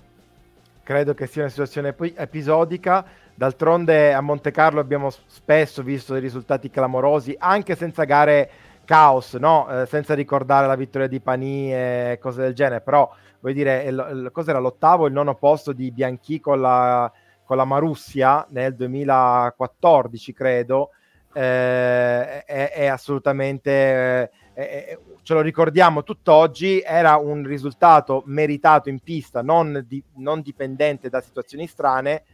Credo 0.82 1.14
che 1.14 1.26
sia 1.26 1.42
una 1.42 1.50
situazione 1.50 1.94
episodica. 2.14 3.04
D'altronde 3.34 4.12
a 4.12 4.20
Monte 4.20 4.50
Carlo 4.50 4.80
abbiamo 4.80 5.10
spesso 5.10 5.82
visto 5.82 6.12
dei 6.12 6.22
risultati 6.22 6.70
clamorosi, 6.70 7.36
anche 7.38 7.76
senza 7.76 8.04
gare 8.04 8.50
caos, 8.84 9.34
no? 9.34 9.68
eh, 9.68 9.86
senza 9.86 10.14
ricordare 10.14 10.66
la 10.66 10.74
vittoria 10.74 11.06
di 11.06 11.20
Pani 11.20 11.72
e 11.72 12.18
cose 12.20 12.40
del 12.40 12.54
genere. 12.54 12.80
Però, 12.80 13.14
vuoi 13.40 13.52
dire, 13.52 14.30
cos'era 14.32 14.58
l'ottavo, 14.58 15.06
il 15.06 15.12
nono 15.12 15.34
posto 15.34 15.72
di 15.72 15.90
Bianchi 15.90 16.40
con 16.40 16.60
la, 16.60 17.10
con 17.44 17.56
la 17.56 17.64
Marussia 17.64 18.46
nel 18.50 18.74
2014, 18.74 20.32
credo. 20.32 20.90
Eh, 21.32 22.44
è, 22.44 22.72
è, 22.72 22.86
assolutamente 22.86 24.30
eh, 24.54 24.98
ce 25.22 25.34
lo 25.34 25.40
ricordiamo 25.40 26.02
tutt'oggi, 26.02 26.82
era 26.84 27.16
un 27.16 27.44
risultato 27.44 28.22
meritato 28.26 28.88
in 28.88 28.98
pista, 28.98 29.40
non, 29.40 29.84
di, 29.86 30.02
non 30.16 30.40
dipendente 30.40 31.08
da 31.08 31.20
situazioni 31.20 31.66
strane, 31.68 32.24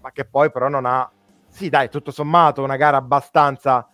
ma 0.00 0.10
che 0.12 0.24
poi 0.24 0.50
però 0.50 0.68
non 0.68 0.86
ha... 0.86 1.10
Sì, 1.48 1.68
dai, 1.68 1.90
tutto 1.90 2.10
sommato, 2.10 2.62
una 2.62 2.76
gara 2.76 2.96
abbastanza... 2.96 3.86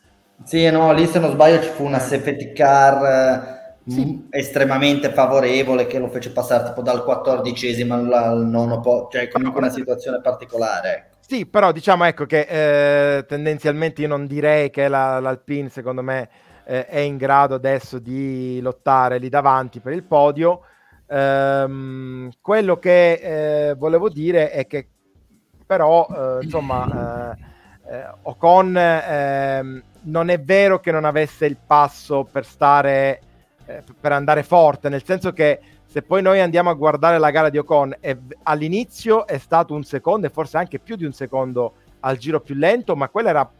Sì, 0.44 0.70
no, 0.70 0.92
lì 0.92 1.06
se 1.06 1.18
non 1.18 1.33
sbaglio 1.33 1.62
ci 1.62 1.68
fu 1.70 1.85
una 1.85 1.98
safety 1.98 2.52
car 2.52 3.04
eh, 3.04 3.59
sì. 3.90 4.26
estremamente 4.31 5.11
favorevole 5.11 5.87
che 5.87 5.98
lo 5.98 6.09
fece 6.09 6.31
passare 6.31 6.64
tipo 6.64 6.83
dal 6.83 7.05
quattordicesimo 7.05 7.94
al, 7.94 8.12
al 8.12 8.46
nono, 8.46 8.81
po- 8.81 9.09
cioè 9.11 9.29
comunque 9.29 9.61
una 9.61 9.70
situazione 9.70 10.20
particolare. 10.20 10.94
Ecco. 10.94 11.16
Sì, 11.20 11.46
però 11.46 11.70
diciamo 11.72 12.05
ecco 12.05 12.26
che 12.26 12.40
eh, 12.48 13.24
tendenzialmente 13.26 14.03
io 14.03 14.09
non 14.09 14.26
direi 14.26 14.70
che 14.70 14.88
la, 14.88 15.20
l'Alpine 15.20 15.68
secondo 15.68 16.03
me 16.03 16.29
eh, 16.64 16.87
è 16.87 16.98
in 16.98 17.16
grado 17.16 17.55
adesso 17.55 17.98
di 17.98 18.61
lottare 18.61 19.18
lì 19.18 19.29
davanti 19.29 19.81
per 19.81 19.92
il 19.92 20.03
podio. 20.03 20.62
Ehm, 21.09 22.31
quello 22.40 22.79
che 22.79 23.12
eh, 23.68 23.74
volevo 23.74 24.09
dire 24.09 24.50
è 24.50 24.66
che 24.66 24.88
però 25.66 26.07
eh, 26.09 26.44
insomma 26.44 27.33
eh, 27.33 27.96
eh, 27.96 28.05
Ocon 28.22 28.76
ehm, 28.76 29.83
non 30.03 30.29
è 30.31 30.40
vero 30.40 30.81
che 30.81 30.90
non 30.90 31.05
avesse 31.05 31.46
il 31.46 31.57
passo 31.64 32.24
per 32.24 32.44
stare 32.44 33.20
eh, 33.70 33.83
per 33.98 34.12
andare 34.12 34.42
forte, 34.42 34.88
nel 34.88 35.04
senso 35.04 35.33
che 35.33 35.61
se 35.87 36.02
poi 36.02 36.22
noi 36.22 36.40
andiamo 36.40 36.70
a 36.70 36.74
guardare 36.74 37.18
la 37.18 37.30
gara 37.30 37.48
di 37.48 37.59
Ocon, 37.59 37.96
è, 38.00 38.16
all'inizio 38.44 39.26
è 39.26 39.38
stato 39.38 39.74
un 39.74 39.85
secondo 39.85 40.26
e 40.26 40.30
forse 40.30 40.56
anche 40.56 40.78
più 40.78 40.96
di 40.96 41.04
un 41.04 41.12
secondo 41.12 41.74
al 42.00 42.16
giro 42.16 42.40
più 42.40 42.54
lento, 42.54 42.96
ma 42.96 43.09
quella 43.09 43.30
era 43.30 43.50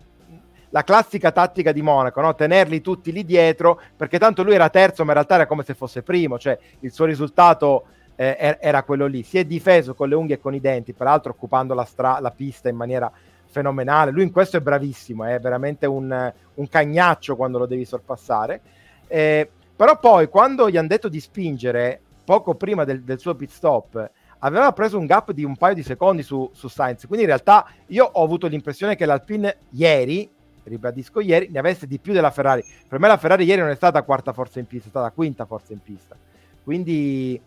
la 0.71 0.85
classica 0.85 1.33
tattica 1.33 1.73
di 1.73 1.83
Monaco, 1.83 2.21
no? 2.21 2.35
tenerli 2.35 2.81
tutti 2.81 3.13
lì 3.13 3.25
dietro, 3.25 3.81
perché 3.97 4.19
tanto 4.19 4.43
lui 4.43 4.55
era 4.55 4.69
terzo, 4.69 5.03
ma 5.03 5.09
in 5.09 5.15
realtà 5.15 5.35
era 5.35 5.47
come 5.47 5.65
se 5.65 5.75
fosse 5.75 6.03
primo, 6.03 6.39
cioè 6.39 6.59
il 6.81 6.93
suo 6.93 7.05
risultato 7.05 7.87
eh, 8.15 8.37
er-, 8.39 8.59
era 8.61 8.83
quello 8.85 9.07
lì. 9.07 9.23
Si 9.23 9.39
è 9.39 9.45
difeso 9.45 9.95
con 9.95 10.09
le 10.09 10.15
unghie 10.15 10.37
e 10.37 10.41
con 10.41 10.55
i 10.55 10.61
denti, 10.61 10.93
peraltro 10.93 11.33
occupando 11.33 11.75
la, 11.75 11.85
stra- 11.85 12.21
la 12.21 12.31
pista 12.31 12.69
in 12.69 12.77
maniera 12.77 13.11
fenomenale. 13.47 14.13
Lui 14.13 14.23
in 14.23 14.31
questo 14.31 14.57
è 14.57 14.61
bravissimo, 14.61 15.25
è 15.25 15.41
veramente 15.41 15.87
un, 15.87 16.33
un 16.55 16.69
cagnaccio 16.69 17.35
quando 17.35 17.59
lo 17.59 17.67
devi 17.67 17.85
sorpassare. 17.85 18.61
Eh, 19.09 19.51
però 19.81 19.99
poi 19.99 20.29
quando 20.29 20.69
gli 20.69 20.77
hanno 20.77 20.89
detto 20.89 21.09
di 21.09 21.21
spingere 21.21 22.03
poco 22.23 22.55
prima 22.55 22.85
del, 22.85 23.01
del, 23.01 23.19
suo 23.19 23.35
pit 23.35 23.49
stop, 23.49 24.11
aveva 24.41 24.75
preso 24.75 24.99
un 24.99 25.07
gap 25.07 25.33
di 25.33 25.43
un 25.43 25.57
paio 25.57 25.73
di 25.73 25.83
secondi 25.83 26.23
su, 26.23 26.51
su 26.53 26.69
Sainz. 26.69 27.07
Quindi 27.07 27.25
in 27.25 27.29
realtà 27.29 27.67
io 27.87 28.05
ho 28.05 28.23
avuto 28.23 28.47
l'impressione 28.47 28.95
che 28.95 29.07
l'Alpine 29.07 29.57
ieri 29.71 30.31
ribadisco 30.65 31.21
ieri, 31.21 31.49
ne 31.51 31.59
avesse 31.59 31.87
di 31.87 31.99
più 31.99 32.13
della 32.13 32.31
Ferrari. 32.31 32.63
Per 32.87 32.99
me 32.99 33.09
la 33.09 33.17
Ferrari 33.17 33.45
ieri 33.45 33.63
non 33.63 33.71
è 33.71 33.75
stata 33.75 34.03
quarta 34.03 34.35
forza 34.35 34.59
in 34.59 34.67
pista, 34.67 34.89
è 34.89 34.91
stata 34.91 35.11
quinta 35.13 35.47
forza 35.47 35.73
in 35.73 35.83
pista. 35.83 36.15
Quindi 36.63 37.41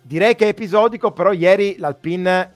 direi 0.00 0.36
che 0.36 0.46
è 0.46 0.48
episodico, 0.48 1.12
però 1.12 1.32
ieri 1.32 1.76
l'Alpine 1.76 2.52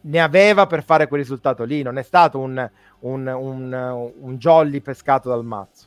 ne 0.00 0.20
aveva 0.22 0.66
per 0.66 0.82
fare 0.82 1.06
quel 1.06 1.20
risultato 1.20 1.64
lì, 1.64 1.82
non 1.82 1.98
è 1.98 2.02
stato 2.02 2.38
un, 2.38 2.66
un, 3.00 3.26
un, 3.26 4.10
un 4.20 4.36
jolly 4.38 4.80
pescato 4.80 5.28
dal 5.28 5.44
mazzo. 5.44 5.84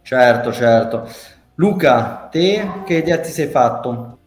Certo, 0.00 0.52
certo. 0.54 1.38
Luca, 1.60 2.28
te 2.30 2.84
che 2.86 2.94
idea 2.94 3.20
ti 3.20 3.28
sei 3.28 3.46
fatto? 3.48 4.18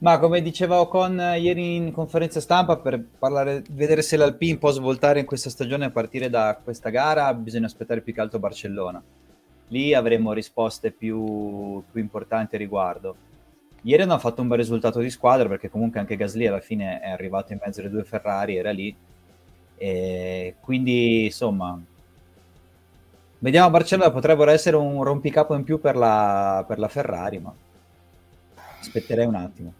Ma 0.00 0.18
come 0.18 0.42
diceva 0.42 0.78
Ocon 0.78 1.18
ieri 1.38 1.76
in 1.76 1.90
conferenza 1.90 2.38
stampa, 2.38 2.76
per 2.76 3.02
parlare, 3.18 3.62
vedere 3.70 4.02
se 4.02 4.18
l'Alpine 4.18 4.58
può 4.58 4.70
svoltare 4.70 5.20
in 5.20 5.24
questa 5.24 5.48
stagione 5.48 5.86
a 5.86 5.90
partire 5.90 6.28
da 6.28 6.60
questa 6.62 6.90
gara, 6.90 7.32
bisogna 7.32 7.64
aspettare 7.64 8.02
più 8.02 8.12
che 8.12 8.20
altro 8.20 8.38
Barcellona. 8.38 9.02
Lì 9.68 9.94
avremo 9.94 10.34
risposte 10.34 10.90
più, 10.90 11.82
più 11.90 11.98
importanti 11.98 12.56
a 12.56 12.58
riguardo. 12.58 13.16
Ieri 13.80 14.02
hanno 14.02 14.18
fatto 14.18 14.42
un 14.42 14.48
bel 14.48 14.58
risultato 14.58 14.98
di 14.98 15.08
squadra 15.08 15.48
perché 15.48 15.70
comunque 15.70 15.98
anche 15.98 16.16
Gasly 16.16 16.44
alla 16.46 16.60
fine 16.60 17.00
è 17.00 17.08
arrivato 17.08 17.54
in 17.54 17.60
mezzo 17.64 17.80
alle 17.80 17.88
due 17.88 18.04
Ferrari, 18.04 18.56
era 18.56 18.70
lì. 18.70 18.94
E 19.78 20.56
quindi 20.60 21.24
insomma, 21.24 21.80
Vediamo 23.42 23.70
Barcellona, 23.70 24.10
potrebbero 24.10 24.50
essere 24.50 24.76
un 24.76 25.02
rompicapo 25.02 25.54
in 25.54 25.64
più 25.64 25.80
per 25.80 25.96
la, 25.96 26.62
per 26.68 26.78
la 26.78 26.88
Ferrari, 26.88 27.38
ma 27.38 27.50
aspetterei 28.78 29.24
un 29.24 29.34
attimo. 29.34 29.72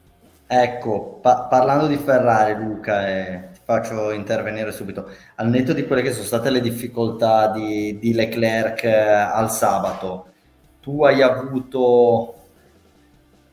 Ecco, 0.47 1.19
pa- 1.21 1.43
parlando 1.43 1.87
di 1.87 1.99
Ferrari, 1.99 2.55
Luca, 2.55 3.07
eh, 3.07 3.49
ti 3.53 3.61
faccio 3.63 4.13
intervenire 4.13 4.73
subito. 4.73 5.11
Al 5.35 5.51
netto 5.51 5.75
di 5.75 5.87
quelle 5.87 6.01
che 6.01 6.13
sono 6.13 6.25
state 6.25 6.49
le 6.49 6.63
difficoltà 6.63 7.49
di, 7.49 7.99
di 7.99 8.15
Leclerc 8.15 8.83
eh, 8.85 9.11
al 9.11 9.51
sabato, 9.51 10.29
tu 10.81 11.05
hai 11.05 11.21
avuto, 11.21 12.35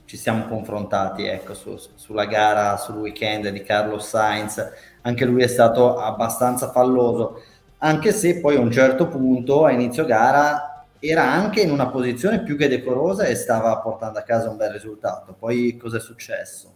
ci 0.06 0.16
siamo 0.16 0.46
confrontati 0.48 1.26
ecco, 1.26 1.54
su, 1.54 1.78
sulla 1.96 2.26
gara, 2.26 2.78
sul 2.78 2.96
weekend 2.96 3.50
di 3.50 3.62
Carlos 3.62 4.08
Sainz, 4.08 4.72
anche 5.02 5.26
lui 5.26 5.44
è 5.44 5.48
stato 5.48 5.98
abbastanza 5.98 6.72
falloso 6.72 7.42
anche 7.80 8.12
se 8.12 8.40
poi 8.40 8.56
a 8.56 8.60
un 8.60 8.72
certo 8.72 9.08
punto 9.08 9.66
a 9.66 9.72
inizio 9.72 10.06
gara 10.06 10.86
era 11.00 11.32
anche 11.32 11.62
in 11.62 11.70
una 11.70 11.90
posizione 11.90 12.42
più 12.42 12.58
che 12.58 12.68
decorosa 12.68 13.26
e 13.26 13.36
stava 13.36 13.78
portando 13.80 14.18
a 14.18 14.24
casa 14.24 14.50
un 14.50 14.58
bel 14.58 14.72
risultato. 14.72 15.36
Poi 15.38 15.78
cosa 15.78 15.98
è 15.98 16.00
successo? 16.00 16.74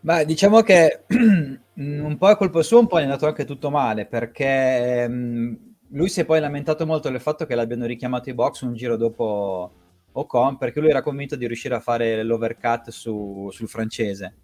Beh, 0.00 0.24
diciamo 0.24 0.62
che 0.62 1.04
un 1.74 2.16
po' 2.18 2.30
è 2.30 2.36
colpa 2.36 2.62
sua, 2.62 2.80
un 2.80 2.86
po' 2.86 2.98
è 2.98 3.02
andato 3.02 3.26
anche 3.26 3.44
tutto 3.44 3.70
male 3.70 4.06
perché 4.06 5.06
um, 5.08 5.56
lui 5.90 6.08
si 6.08 6.20
è 6.20 6.24
poi 6.24 6.40
lamentato 6.40 6.86
molto 6.86 7.10
del 7.10 7.20
fatto 7.20 7.46
che 7.46 7.54
l'abbiano 7.54 7.86
richiamato 7.86 8.30
i 8.30 8.34
box 8.34 8.62
un 8.62 8.74
giro 8.74 8.96
dopo 8.96 9.72
Ocon 10.12 10.56
perché 10.56 10.80
lui 10.80 10.90
era 10.90 11.02
convinto 11.02 11.36
di 11.36 11.46
riuscire 11.46 11.74
a 11.74 11.80
fare 11.80 12.22
l'overcut 12.22 12.90
su, 12.90 13.48
sul 13.50 13.68
francese 13.68 14.34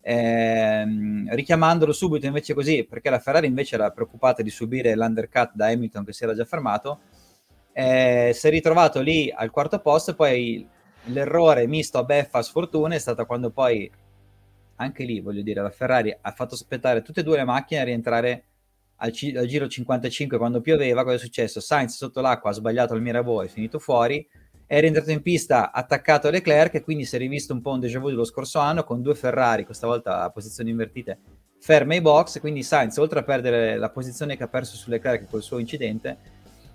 ehm, 0.00 1.34
richiamandolo 1.34 1.92
subito 1.92 2.26
invece 2.26 2.54
così, 2.54 2.84
perché 2.84 3.10
la 3.10 3.18
Ferrari 3.18 3.46
invece 3.46 3.74
era 3.74 3.90
preoccupata 3.90 4.42
di 4.42 4.50
subire 4.50 4.94
l'undercut 4.94 5.52
da 5.54 5.66
Hamilton 5.66 6.04
che 6.04 6.12
si 6.12 6.24
era 6.24 6.34
già 6.34 6.44
fermato, 6.44 7.00
eh, 7.72 8.32
si 8.34 8.46
è 8.46 8.50
ritrovato 8.50 9.00
lì 9.00 9.32
al 9.34 9.50
quarto 9.50 9.78
posto, 9.80 10.14
poi 10.14 10.66
l'errore 11.04 11.66
misto 11.66 11.98
a 11.98 12.04
beffa 12.04 12.42
sfortuna 12.42 12.94
è 12.94 12.98
stato 12.98 13.24
quando 13.24 13.50
poi 13.50 13.90
anche 14.76 15.04
lì 15.04 15.20
voglio 15.20 15.42
dire 15.42 15.62
la 15.62 15.70
Ferrari 15.70 16.16
ha 16.18 16.30
fatto 16.32 16.54
aspettare 16.54 17.02
tutte 17.02 17.20
e 17.20 17.22
due 17.22 17.36
le 17.36 17.44
macchine 17.44 17.80
a 17.80 17.84
rientrare 17.84 18.44
al, 18.96 19.10
c- 19.12 19.34
al 19.36 19.46
giro 19.46 19.68
55 19.68 20.38
quando 20.38 20.60
pioveva 20.60 21.04
cosa 21.04 21.16
è 21.16 21.18
successo? 21.18 21.60
Sainz 21.60 21.96
sotto 21.96 22.20
l'acqua 22.20 22.50
ha 22.50 22.54
sbagliato 22.54 22.94
il 22.94 23.02
Mirabeau 23.02 23.42
è 23.42 23.48
finito 23.48 23.78
fuori 23.78 24.26
è 24.70 24.78
rientrato 24.78 25.10
in 25.10 25.20
pista 25.20 25.72
attaccato 25.72 26.28
a 26.28 26.30
Leclerc 26.30 26.76
e 26.76 26.82
quindi 26.82 27.04
si 27.04 27.16
è 27.16 27.18
rivisto 27.18 27.52
un 27.52 27.60
po' 27.60 27.72
un 27.72 27.80
déjà 27.80 27.98
vu 27.98 28.08
dello 28.08 28.22
scorso 28.22 28.60
anno 28.60 28.84
con 28.84 29.02
due 29.02 29.16
Ferrari, 29.16 29.64
questa 29.64 29.88
volta 29.88 30.22
a 30.22 30.30
posizioni 30.30 30.70
invertite, 30.70 31.18
ferme 31.58 31.96
ai 31.96 32.00
box, 32.00 32.38
quindi 32.38 32.62
Sainz 32.62 32.96
oltre 32.98 33.18
a 33.18 33.24
perdere 33.24 33.76
la 33.76 33.90
posizione 33.90 34.36
che 34.36 34.44
ha 34.44 34.48
perso 34.48 34.76
su 34.76 34.88
Leclerc 34.88 35.28
col 35.28 35.42
suo 35.42 35.58
incidente, 35.58 36.18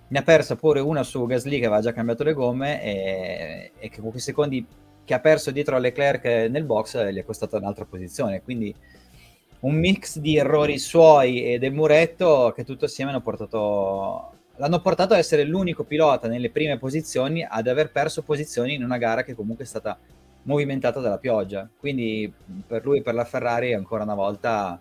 ne 0.08 0.18
ha 0.18 0.22
persa 0.22 0.56
pure 0.56 0.80
una 0.80 1.02
su 1.04 1.24
Gasly 1.24 1.58
che 1.58 1.64
aveva 1.64 1.80
già 1.80 1.94
cambiato 1.94 2.22
le 2.22 2.34
gomme 2.34 2.82
e, 2.82 3.72
e 3.78 3.88
che 3.88 4.02
con 4.02 4.10
quei 4.10 4.20
secondi 4.20 4.66
che 5.02 5.14
ha 5.14 5.20
perso 5.20 5.50
dietro 5.50 5.76
a 5.76 5.78
Leclerc 5.78 6.50
nel 6.50 6.64
box 6.64 7.02
gli 7.10 7.16
è 7.16 7.24
costata 7.24 7.56
un'altra 7.56 7.86
posizione, 7.86 8.42
quindi 8.42 8.74
un 9.60 9.74
mix 9.74 10.18
di 10.18 10.36
errori 10.36 10.78
suoi 10.78 11.44
e 11.44 11.58
del 11.58 11.72
muretto 11.72 12.52
che 12.54 12.62
tutto 12.62 12.84
assieme 12.84 13.10
hanno 13.10 13.22
portato 13.22 14.35
l'hanno 14.56 14.80
portato 14.80 15.12
ad 15.12 15.18
essere 15.18 15.44
l'unico 15.44 15.84
pilota 15.84 16.28
nelle 16.28 16.50
prime 16.50 16.78
posizioni 16.78 17.46
ad 17.48 17.66
aver 17.66 17.90
perso 17.90 18.22
posizioni 18.22 18.74
in 18.74 18.82
una 18.82 18.98
gara 18.98 19.22
che 19.22 19.34
comunque 19.34 19.64
è 19.64 19.68
stata 19.68 19.98
movimentata 20.42 21.00
dalla 21.00 21.18
pioggia. 21.18 21.68
Quindi 21.78 22.32
per 22.66 22.84
lui 22.84 22.98
e 22.98 23.02
per 23.02 23.14
la 23.14 23.24
Ferrari 23.24 23.74
ancora 23.74 24.04
una 24.04 24.14
volta 24.14 24.80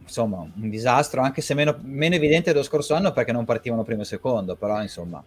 insomma 0.00 0.38
un 0.38 0.70
disastro, 0.70 1.20
anche 1.20 1.40
se 1.40 1.54
meno, 1.54 1.76
meno 1.82 2.14
evidente 2.14 2.52
dello 2.52 2.64
scorso 2.64 2.94
anno 2.94 3.12
perché 3.12 3.32
non 3.32 3.44
partivano 3.44 3.84
primo 3.84 4.02
e 4.02 4.06
secondo, 4.06 4.56
però 4.56 4.80
insomma. 4.80 5.22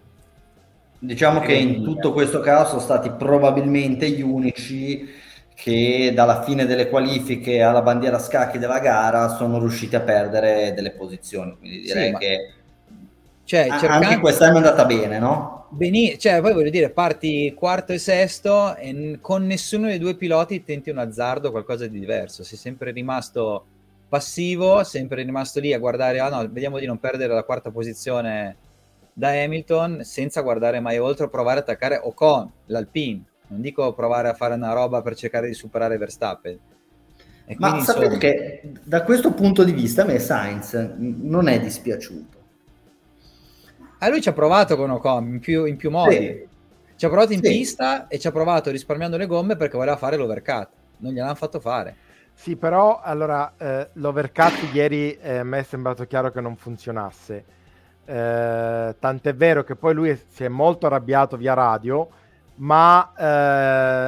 Diciamo 1.03 1.39
che 1.39 1.53
in 1.53 1.81
tutto 1.81 2.13
questo 2.13 2.41
caso 2.41 2.69
sono 2.69 2.81
stati 2.81 3.09
probabilmente 3.09 4.09
gli 4.09 4.21
unici 4.21 5.09
che 5.55 6.11
dalla 6.13 6.43
fine 6.43 6.65
delle 6.65 6.89
qualifiche 6.89 7.61
alla 7.61 7.81
bandiera 7.81 8.19
scacchi 8.19 8.59
della 8.59 8.79
gara 8.79 9.29
sono 9.29 9.59
riusciti 9.59 9.95
a 9.95 10.01
perdere 10.01 10.73
delle 10.73 10.91
posizioni. 10.91 11.55
Quindi 11.57 11.81
direi 11.81 12.11
sì, 12.11 12.17
che 12.17 12.53
cioè, 13.51 13.67
cercando... 13.67 14.07
Anche 14.07 14.19
quest'anno 14.21 14.53
è 14.53 14.57
andata 14.57 14.85
bene, 14.85 15.19
no? 15.19 15.65
Beni... 15.71 16.17
Cioè, 16.17 16.39
poi 16.39 16.53
voglio 16.53 16.69
dire, 16.69 16.89
parti 16.89 17.53
quarto 17.53 17.91
e 17.91 17.97
sesto 17.97 18.77
e 18.77 19.17
con 19.19 19.45
nessuno 19.45 19.87
dei 19.87 19.99
due 19.99 20.15
piloti 20.15 20.63
tenti 20.63 20.89
un 20.89 20.99
azzardo, 20.99 21.51
qualcosa 21.51 21.85
di 21.85 21.99
diverso. 21.99 22.45
Sei 22.45 22.57
sempre 22.57 22.91
rimasto 22.91 23.65
passivo, 24.07 24.85
sempre 24.85 25.23
rimasto 25.23 25.59
lì 25.59 25.73
a 25.73 25.79
guardare, 25.79 26.19
ah 26.21 26.29
no, 26.29 26.47
vediamo 26.49 26.79
di 26.79 26.85
non 26.85 26.97
perdere 26.97 27.33
la 27.33 27.43
quarta 27.43 27.71
posizione 27.71 28.55
da 29.11 29.31
Hamilton 29.31 29.99
senza 30.05 30.39
guardare 30.39 30.79
mai 30.79 30.97
oltre 30.97 31.27
provare 31.27 31.59
a 31.59 31.61
attaccare 31.63 31.99
Ocon, 32.01 32.49
l'Alpine. 32.67 33.21
Non 33.47 33.59
dico 33.59 33.91
provare 33.93 34.29
a 34.29 34.33
fare 34.33 34.53
una 34.53 34.71
roba 34.71 35.01
per 35.01 35.15
cercare 35.15 35.47
di 35.47 35.53
superare 35.53 35.97
Verstappen. 35.97 36.57
Ma 37.57 37.81
sapete 37.81 38.05
insomma... 38.05 38.17
che 38.17 38.71
da 38.81 39.03
questo 39.03 39.33
punto 39.33 39.65
di 39.65 39.73
vista 39.73 40.03
a 40.03 40.05
me 40.05 40.19
Sainz 40.19 40.73
non 40.95 41.49
è 41.49 41.59
dispiaciuto 41.59 42.39
Ah, 44.03 44.09
lui 44.09 44.19
ci 44.19 44.29
ha 44.29 44.33
provato 44.33 44.75
con 44.75 44.89
Ocon 44.89 45.27
in 45.27 45.39
più, 45.39 45.65
in 45.65 45.77
più 45.77 45.91
modi. 45.91 46.15
Sì. 46.15 46.47
Ci 46.95 47.05
ha 47.05 47.07
provato 47.07 47.33
in 47.33 47.43
sì. 47.43 47.49
pista 47.49 48.07
e 48.07 48.17
ci 48.17 48.25
ha 48.25 48.31
provato 48.31 48.71
risparmiando 48.71 49.15
le 49.15 49.27
gomme 49.27 49.55
perché 49.55 49.77
voleva 49.77 49.95
fare 49.95 50.17
l'overcut. 50.17 50.69
Non 50.97 51.13
gliel'hanno 51.13 51.35
fatto 51.35 51.59
fare. 51.59 51.95
Sì, 52.33 52.55
però 52.55 52.99
allora 52.99 53.53
eh, 53.57 53.89
l'overcut 53.93 54.73
ieri 54.73 55.15
eh, 55.17 55.37
a 55.37 55.43
me 55.43 55.59
è 55.59 55.63
sembrato 55.63 56.07
chiaro 56.07 56.31
che 56.31 56.41
non 56.41 56.55
funzionasse. 56.55 57.45
Eh, 58.03 58.95
tant'è 58.97 59.35
vero 59.35 59.63
che 59.63 59.75
poi 59.75 59.93
lui 59.93 60.19
si 60.29 60.43
è 60.45 60.47
molto 60.47 60.87
arrabbiato 60.87 61.37
via 61.37 61.53
radio, 61.53 62.09
ma 62.55 63.13
eh, 63.15 63.23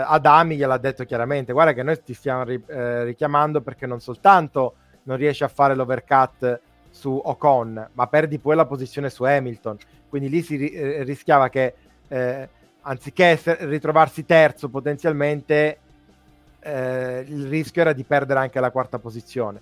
Adami 0.07 0.55
gliel'ha 0.55 0.79
detto 0.79 1.03
chiaramente: 1.05 1.53
Guarda, 1.53 1.73
che 1.73 1.83
noi 1.83 2.01
ti 2.01 2.15
stiamo 2.15 2.43
ri- 2.45 2.63
eh, 2.65 3.03
richiamando 3.03 3.61
perché 3.61 3.85
non 3.85 3.99
soltanto 3.99 4.73
non 5.03 5.17
riesci 5.17 5.43
a 5.43 5.49
fare 5.49 5.75
l'overcut 5.75 6.61
su 6.93 7.19
Ocon, 7.21 7.89
ma 7.93 8.07
perdi 8.07 8.37
poi 8.37 8.55
la 8.55 8.65
posizione 8.65 9.09
su 9.09 9.23
Hamilton. 9.23 9.77
Quindi 10.07 10.29
lì 10.29 10.43
si 10.43 10.69
eh, 10.69 11.01
rischiava 11.03 11.49
che 11.49 11.73
eh, 12.07 12.47
anziché 12.81 13.25
essere, 13.25 13.65
ritrovarsi 13.65 14.25
terzo 14.25 14.69
potenzialmente, 14.69 15.77
eh, 16.59 17.25
il 17.27 17.47
rischio 17.47 17.81
era 17.81 17.93
di 17.93 18.03
perdere 18.03 18.39
anche 18.39 18.59
la 18.59 18.69
quarta 18.69 18.99
posizione. 18.99 19.59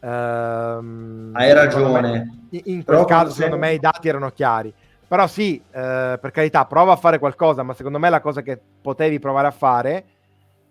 Um, 0.00 1.30
Hai 1.34 1.52
ragione. 1.52 2.46
Me, 2.50 2.60
in 2.64 2.82
quel 2.82 3.04
caso, 3.04 3.32
secondo 3.32 3.58
me, 3.58 3.74
i 3.74 3.78
dati 3.78 4.08
erano 4.08 4.30
chiari. 4.30 4.72
Però 5.06 5.26
sì, 5.26 5.56
eh, 5.56 6.18
per 6.18 6.30
carità, 6.32 6.64
prova 6.64 6.92
a 6.92 6.96
fare 6.96 7.18
qualcosa, 7.18 7.62
ma 7.62 7.74
secondo 7.74 7.98
me 7.98 8.08
la 8.08 8.20
cosa 8.20 8.40
che 8.40 8.58
potevi 8.80 9.18
provare 9.18 9.48
a 9.48 9.52
fare 9.52 10.04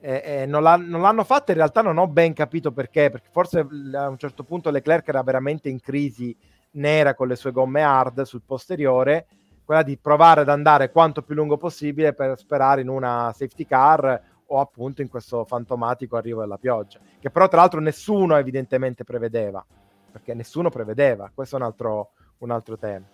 eh, 0.06 0.22
eh, 0.26 0.46
non, 0.46 0.64
l'ha, 0.64 0.76
non, 0.76 1.00
l'hanno 1.00 1.24
fatta, 1.24 1.54
in 1.54 1.60
realtà 1.60 1.82
non 1.82 1.98
ho 1.98 2.08
ben 2.08 2.34
capito 2.34 2.74
perché, 2.74 3.10
perché 3.10 3.30
forse 3.32 3.60
a 3.94 4.10
un 4.10 4.18
certo 4.18 4.44
punto 4.44 4.70
Leclerc 4.70 5.08
era 5.08 5.24
veramente 5.24 5.70
in 5.70 5.80
crisi 5.80 6.36
nera 6.72 7.16
con 7.16 7.30
le 7.30 7.38
sue 7.38 7.54
gomme 7.54 7.84
hard 7.84 8.24
sul 8.24 8.42
posteriore, 8.46 9.28
quella 9.64 9.82
di 9.82 9.98
provare 9.98 10.42
ad 10.42 10.50
andare 10.50 10.92
quanto 10.92 11.22
più 11.22 11.36
lungo 11.36 11.56
possibile 11.56 12.12
per 12.12 12.38
sperare 12.38 12.82
in 12.82 12.90
una 12.90 13.32
safety 13.34 13.66
car 13.66 14.22
o 14.48 14.60
appunto 14.60 15.02
in 15.02 15.08
questo 15.08 15.46
fantomatico 15.46 16.18
arrivo 16.18 16.42
della 16.42 16.58
pioggia, 16.58 17.00
che 17.22 17.30
però 17.30 17.48
tra 17.48 17.62
l'altro 17.62 17.80
nessuno 17.80 18.36
evidentemente 18.36 19.06
prevedeva, 19.06 19.66
perché 20.12 20.34
nessuno 20.34 20.70
prevedeva, 20.70 21.32
questo 21.34 21.56
è 21.56 21.60
un 21.60 21.66
altro, 21.66 22.12
un 22.40 22.52
altro 22.52 22.78
tema. 22.78 23.06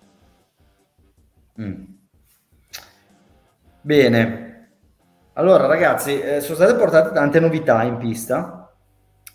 Mm. 1.61 1.83
Bene, 3.81 4.58
allora, 5.33 5.65
ragazzi, 5.67 6.19
eh, 6.19 6.41
sono 6.41 6.55
state 6.55 6.75
portate 6.75 7.11
tante 7.13 7.39
novità 7.39 7.83
in 7.83 7.97
pista, 7.97 8.69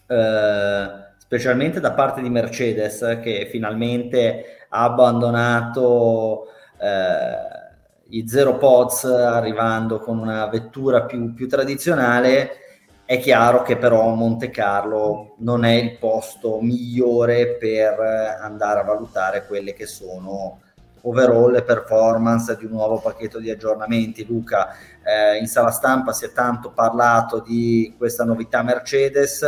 eh, 0.07 0.86
specialmente 1.18 1.80
da 1.80 1.92
parte 1.92 2.20
di 2.20 2.28
Mercedes, 2.28 3.18
che 3.22 3.49
finalmente 3.51 4.66
ha 4.68 4.84
abbandonato 4.84 6.47
eh, 6.78 8.16
i 8.16 8.28
zero 8.28 8.59
pods, 8.59 9.05
arrivando 9.05 9.99
con 10.01 10.18
una 10.18 10.47
vettura 10.47 11.05
più, 11.05 11.32
più 11.32 11.49
tradizionale. 11.49 12.59
È 13.07 13.18
chiaro 13.18 13.62
che 13.62 13.76
però 13.76 14.14
Monte 14.14 14.51
Carlo 14.51 15.34
non 15.38 15.64
è 15.64 15.72
il 15.72 15.99
posto 15.99 16.61
migliore 16.61 17.57
per 17.57 17.99
andare 18.40 18.80
a 18.80 18.84
valutare 18.84 19.47
quelle 19.47 19.74
che 19.74 19.86
sono 19.86 20.61
overall 21.05 21.55
e 21.57 21.63
performance 21.63 22.57
di 22.57 22.65
un 22.65 22.73
nuovo 22.73 22.99
pacchetto 22.99 23.39
di 23.39 23.51
aggiornamenti. 23.51 24.27
Luca, 24.27 24.75
eh, 25.03 25.39
in 25.39 25.47
sala 25.47 25.71
stampa 25.71 26.13
si 26.13 26.25
è 26.25 26.33
tanto 26.33 26.71
parlato 26.71 27.41
di 27.41 27.95
questa 27.97 28.25
novità 28.25 28.63
Mercedes, 28.63 29.43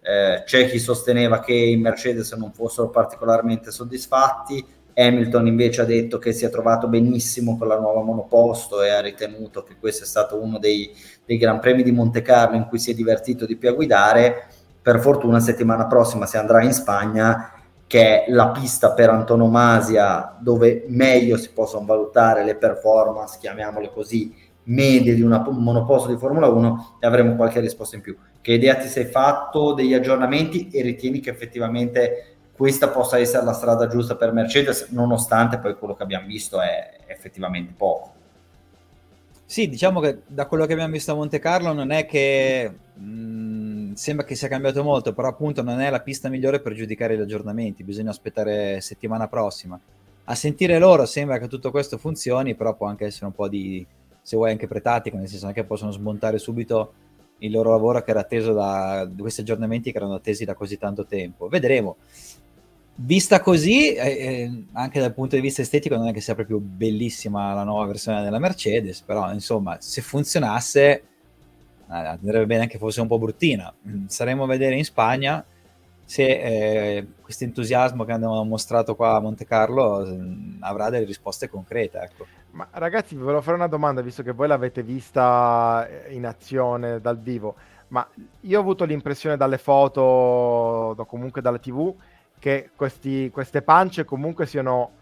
eh, 0.00 0.42
c'è 0.44 0.68
chi 0.68 0.78
sosteneva 0.78 1.40
che 1.40 1.54
i 1.54 1.76
Mercedes 1.76 2.32
non 2.32 2.52
fossero 2.52 2.90
particolarmente 2.90 3.70
soddisfatti, 3.70 4.80
Hamilton 4.94 5.46
invece 5.46 5.80
ha 5.80 5.84
detto 5.84 6.18
che 6.18 6.32
si 6.32 6.44
è 6.44 6.50
trovato 6.50 6.86
benissimo 6.86 7.56
con 7.56 7.68
la 7.68 7.78
nuova 7.78 8.02
monoposto 8.02 8.82
e 8.82 8.90
ha 8.90 9.00
ritenuto 9.00 9.62
che 9.62 9.76
questo 9.78 10.04
è 10.04 10.06
stato 10.06 10.40
uno 10.40 10.58
dei, 10.58 10.90
dei 11.24 11.38
Gran 11.38 11.60
Premi 11.60 11.82
di 11.82 11.92
Monte 11.92 12.20
Carlo 12.20 12.56
in 12.56 12.66
cui 12.66 12.78
si 12.78 12.90
è 12.90 12.94
divertito 12.94 13.46
di 13.46 13.56
più 13.56 13.70
a 13.70 13.72
guidare. 13.72 14.48
Per 14.82 15.00
fortuna 15.00 15.40
settimana 15.40 15.86
prossima 15.86 16.26
si 16.26 16.36
andrà 16.36 16.62
in 16.62 16.72
Spagna 16.72 17.61
che 17.92 18.24
è 18.24 18.30
la 18.30 18.48
pista 18.52 18.92
per 18.92 19.10
antonomasia 19.10 20.38
dove 20.40 20.86
meglio 20.88 21.36
si 21.36 21.50
possono 21.50 21.84
valutare 21.84 22.42
le 22.42 22.54
performance, 22.54 23.36
chiamiamole 23.38 23.90
così, 23.92 24.34
medie 24.62 25.14
di 25.14 25.20
una, 25.20 25.44
un 25.46 25.62
monoposto 25.62 26.08
di 26.08 26.16
Formula 26.16 26.46
1 26.46 26.96
e 27.00 27.06
avremo 27.06 27.36
qualche 27.36 27.60
risposta 27.60 27.96
in 27.96 28.00
più. 28.00 28.16
Che 28.40 28.50
idea 28.50 28.76
ti 28.76 28.88
sei 28.88 29.04
fatto 29.04 29.74
degli 29.74 29.92
aggiornamenti 29.92 30.70
e 30.72 30.80
ritieni 30.80 31.20
che 31.20 31.28
effettivamente 31.28 32.36
questa 32.56 32.88
possa 32.88 33.18
essere 33.18 33.44
la 33.44 33.52
strada 33.52 33.86
giusta 33.88 34.16
per 34.16 34.32
Mercedes, 34.32 34.86
nonostante 34.88 35.58
poi 35.58 35.76
quello 35.76 35.94
che 35.94 36.02
abbiamo 36.02 36.26
visto 36.26 36.62
è 36.62 36.92
effettivamente 37.04 37.74
poco? 37.76 38.10
Sì, 39.44 39.68
diciamo 39.68 40.00
che 40.00 40.22
da 40.28 40.46
quello 40.46 40.64
che 40.64 40.72
abbiamo 40.72 40.94
visto 40.94 41.12
a 41.12 41.14
Monte 41.14 41.38
Carlo 41.38 41.74
non 41.74 41.90
è 41.90 42.06
che 42.06 42.72
mh, 42.94 43.04
mm, 43.04 43.61
sembra 43.94 44.24
che 44.24 44.34
sia 44.34 44.48
cambiato 44.48 44.82
molto, 44.82 45.12
però 45.12 45.28
appunto 45.28 45.62
non 45.62 45.80
è 45.80 45.90
la 45.90 46.00
pista 46.00 46.28
migliore 46.28 46.60
per 46.60 46.74
giudicare 46.74 47.16
gli 47.16 47.20
aggiornamenti, 47.20 47.84
bisogna 47.84 48.10
aspettare 48.10 48.80
settimana 48.80 49.28
prossima. 49.28 49.78
A 50.24 50.34
sentire 50.34 50.78
loro 50.78 51.04
sembra 51.06 51.38
che 51.38 51.48
tutto 51.48 51.70
questo 51.70 51.98
funzioni, 51.98 52.54
però 52.54 52.74
può 52.76 52.86
anche 52.86 53.06
essere 53.06 53.26
un 53.26 53.32
po' 53.32 53.48
di, 53.48 53.84
se 54.20 54.36
vuoi, 54.36 54.50
anche 54.50 54.68
pretatico, 54.68 55.16
nel 55.16 55.28
senso 55.28 55.50
che 55.52 55.64
possono 55.64 55.90
smontare 55.90 56.38
subito 56.38 56.92
il 57.38 57.50
loro 57.50 57.70
lavoro 57.70 58.02
che 58.02 58.10
era 58.10 58.20
atteso 58.20 58.52
da 58.52 59.08
questi 59.18 59.40
aggiornamenti 59.40 59.90
che 59.90 59.96
erano 59.96 60.14
attesi 60.14 60.44
da 60.44 60.54
così 60.54 60.78
tanto 60.78 61.06
tempo. 61.06 61.48
Vedremo. 61.48 61.96
Vista 62.94 63.40
così, 63.40 63.94
eh, 63.94 64.06
eh, 64.06 64.64
anche 64.72 65.00
dal 65.00 65.14
punto 65.14 65.34
di 65.34 65.42
vista 65.42 65.62
estetico, 65.62 65.96
non 65.96 66.08
è 66.08 66.12
che 66.12 66.20
sia 66.20 66.34
proprio 66.34 66.58
bellissima 66.58 67.54
la 67.54 67.64
nuova 67.64 67.86
versione 67.86 68.22
della 68.22 68.38
Mercedes, 68.38 69.00
però 69.00 69.32
insomma, 69.32 69.78
se 69.80 70.02
funzionasse, 70.02 71.02
andrebbe 71.92 72.46
bene 72.46 72.62
anche 72.62 72.78
fosse 72.78 73.00
un 73.00 73.06
po' 73.06 73.18
bruttina. 73.18 73.72
Mm, 73.88 74.06
saremo 74.06 74.44
a 74.44 74.46
vedere 74.46 74.76
in 74.76 74.84
Spagna 74.84 75.44
se 76.04 76.24
eh, 76.24 77.06
questo 77.22 77.44
entusiasmo 77.44 78.04
che 78.04 78.12
hanno 78.12 78.42
mostrato 78.44 78.94
qua 78.94 79.16
a 79.16 79.20
Monte 79.20 79.46
Carlo 79.46 80.04
mh, 80.04 80.58
avrà 80.60 80.90
delle 80.90 81.04
risposte 81.04 81.48
concrete. 81.48 81.98
Ecco. 81.98 82.26
Ma 82.52 82.66
ragazzi, 82.72 83.14
vi 83.14 83.22
volevo 83.22 83.40
fare 83.40 83.56
una 83.56 83.66
domanda, 83.66 84.02
visto 84.02 84.22
che 84.22 84.32
voi 84.32 84.48
l'avete 84.48 84.82
vista 84.82 85.88
in 86.10 86.26
azione 86.26 87.00
dal 87.00 87.18
vivo, 87.18 87.54
ma 87.88 88.06
io 88.40 88.58
ho 88.58 88.60
avuto 88.60 88.84
l'impressione 88.84 89.36
dalle 89.36 89.58
foto, 89.58 90.00
o 90.00 91.04
comunque 91.06 91.40
dalla 91.40 91.58
TV, 91.58 91.94
che 92.38 92.70
questi, 92.76 93.30
queste 93.30 93.62
pance 93.62 94.04
comunque 94.04 94.46
siano 94.46 95.00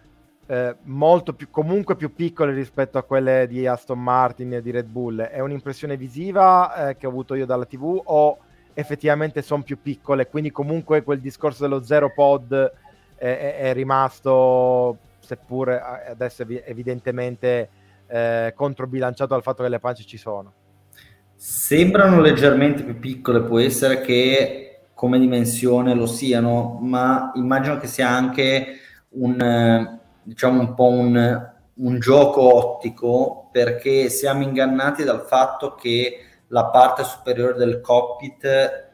eh, 0.50 0.74
molto 0.82 1.32
più, 1.32 1.48
comunque 1.48 1.94
più 1.94 2.12
piccole 2.12 2.52
rispetto 2.52 2.98
a 2.98 3.04
quelle 3.04 3.46
di 3.46 3.68
Aston 3.68 4.02
Martin 4.02 4.54
e 4.54 4.62
di 4.62 4.72
Red 4.72 4.86
Bull. 4.86 5.20
È 5.20 5.38
un'impressione 5.38 5.96
visiva 5.96 6.88
eh, 6.88 6.96
che 6.96 7.06
ho 7.06 7.10
avuto 7.10 7.36
io 7.36 7.46
dalla 7.46 7.64
TV 7.64 8.02
o 8.02 8.38
effettivamente 8.74 9.42
sono 9.42 9.62
più 9.62 9.80
piccole? 9.80 10.26
Quindi 10.26 10.50
comunque 10.50 11.04
quel 11.04 11.20
discorso 11.20 11.62
dello 11.62 11.84
zero 11.84 12.12
pod 12.12 12.52
è, 13.14 13.24
è, 13.24 13.56
è 13.58 13.72
rimasto, 13.74 14.98
seppur 15.20 15.70
eh, 15.70 16.10
adesso 16.10 16.42
evidentemente 16.42 17.68
eh, 18.08 18.52
controbilanciato 18.56 19.34
dal 19.34 19.42
fatto 19.42 19.62
che 19.62 19.68
le 19.68 19.78
pance 19.78 20.02
ci 20.02 20.16
sono. 20.16 20.52
Sembrano 21.36 22.20
leggermente 22.20 22.82
più 22.82 22.98
piccole, 22.98 23.42
può 23.42 23.60
essere 23.60 24.00
che 24.00 24.80
come 24.94 25.20
dimensione 25.20 25.94
lo 25.94 26.06
siano, 26.06 26.76
ma 26.82 27.30
immagino 27.36 27.78
che 27.78 27.86
sia 27.86 28.08
anche 28.08 28.78
un, 29.10 29.98
diciamo 30.22 30.60
un 30.60 30.74
po' 30.74 30.88
un, 30.88 31.50
un 31.74 31.98
gioco 31.98 32.54
ottico 32.54 33.48
perché 33.50 34.08
siamo 34.08 34.42
ingannati 34.42 35.04
dal 35.04 35.24
fatto 35.26 35.74
che 35.74 36.24
la 36.48 36.66
parte 36.66 37.04
superiore 37.04 37.54
del 37.54 37.80
cockpit 37.80 38.46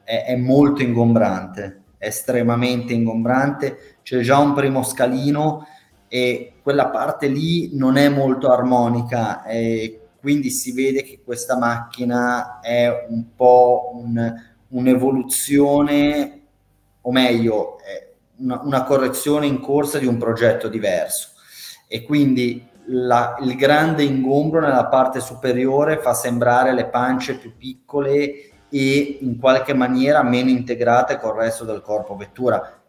è, 0.04 0.24
è 0.24 0.36
molto 0.36 0.82
ingombrante, 0.82 1.82
è 1.98 2.06
estremamente 2.06 2.92
ingombrante, 2.92 3.98
c'è 4.02 4.20
già 4.20 4.38
un 4.38 4.52
primo 4.52 4.82
scalino 4.82 5.66
e 6.08 6.54
quella 6.62 6.88
parte 6.88 7.26
lì 7.26 7.76
non 7.76 7.96
è 7.96 8.08
molto 8.08 8.50
armonica 8.50 9.44
e 9.44 10.00
quindi 10.20 10.50
si 10.50 10.72
vede 10.72 11.02
che 11.02 11.20
questa 11.24 11.56
macchina 11.56 12.60
è 12.60 13.06
un 13.08 13.34
po' 13.34 13.92
un 13.94 14.54
un'evoluzione, 14.68 16.40
o 17.02 17.12
meglio, 17.12 17.78
una, 18.38 18.60
una, 18.62 18.84
correzione 18.84 19.46
in 19.46 19.60
corsa 19.60 19.98
di 19.98 20.06
un 20.06 20.16
progetto 20.18 20.68
diverso. 20.68 21.30
E 21.88 22.02
quindi 22.02 22.68
la, 22.86 23.36
il 23.40 23.56
grande 23.56 24.02
ingombro 24.04 24.60
nella 24.60 24.86
parte 24.86 25.20
superiore 25.20 25.98
fa 25.98 26.14
sembrare 26.14 26.72
le 26.72 26.86
pance 26.86 27.36
più 27.36 27.56
piccole 27.56 28.50
e 28.68 29.18
in 29.20 29.38
qualche 29.38 29.74
maniera 29.74 30.22
meno 30.22 30.50
integrate 30.50 31.18
col 31.18 31.36
resto 31.36 31.64
del 31.64 31.82
corpo 31.82 32.16
vettura. 32.16 32.80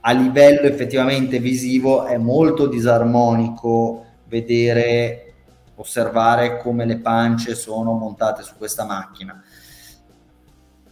A 0.00 0.12
livello 0.12 0.66
effettivamente 0.66 1.38
visivo 1.38 2.04
è 2.04 2.18
molto 2.18 2.66
disarmonico 2.66 4.04
vedere, 4.28 5.34
osservare 5.76 6.58
come 6.58 6.84
le 6.84 6.98
pance 6.98 7.54
sono 7.54 7.92
montate 7.92 8.42
su 8.42 8.54
questa 8.56 8.84
macchina 8.84 9.42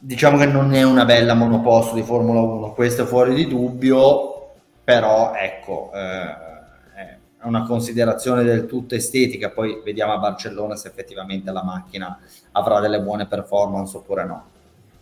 diciamo 0.04 0.36
che 0.36 0.46
non 0.46 0.74
è 0.74 0.82
una 0.82 1.04
bella 1.04 1.34
monoposto 1.34 1.94
di 1.94 2.02
Formula 2.02 2.40
1, 2.40 2.72
questo 2.72 3.02
è 3.02 3.06
fuori 3.06 3.34
di 3.34 3.46
dubbio, 3.46 4.50
però 4.82 5.32
ecco, 5.32 5.92
eh, 5.94 6.50
è 6.96 7.44
una 7.44 7.64
considerazione 7.64 8.42
del 8.42 8.66
tutto 8.66 8.96
estetica, 8.96 9.50
poi 9.50 9.80
vediamo 9.84 10.12
a 10.12 10.18
Barcellona 10.18 10.74
se 10.74 10.88
effettivamente 10.88 11.52
la 11.52 11.62
macchina 11.62 12.18
avrà 12.50 12.80
delle 12.80 13.00
buone 13.00 13.26
performance 13.26 13.96
oppure 13.96 14.24
no. 14.24 14.44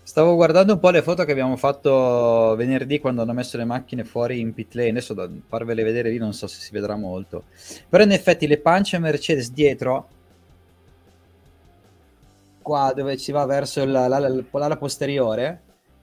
Stavo 0.03 0.35
guardando 0.35 0.75
un 0.75 0.81
po' 0.81 0.91
le 0.91 1.03
foto 1.03 1.25
che 1.25 1.33
abbiamo 1.33 1.57
fatto 1.57 2.55
venerdì 2.57 2.99
quando 2.99 3.23
hanno 3.23 3.33
messo 3.33 3.57
le 3.57 3.65
macchine 3.65 4.05
fuori 4.05 4.41
in 4.41 4.53
pit 4.53 4.75
lane. 4.75 4.91
Adesso 4.91 5.15
da 5.15 5.29
farvele 5.47 5.85
vedere 5.85 6.11
lì 6.11 6.19
non 6.19 6.33
so 6.33 6.49
se 6.49 6.61
si 6.61 6.73
vedrà 6.73 6.97
molto. 6.97 7.45
Però 7.89 8.03
in 8.03 8.11
effetti 8.11 8.49
le 8.49 8.59
pance 8.59 8.99
Mercedes 8.99 9.53
dietro 9.53 10.09
qua 12.71 12.93
dove 12.95 13.19
si 13.19 13.33
va 13.33 13.45
verso 13.47 13.85
la, 13.85 14.07
la, 14.07 14.21
la, 14.21 14.45
l'ala 14.49 14.77
posteriore 14.77 15.63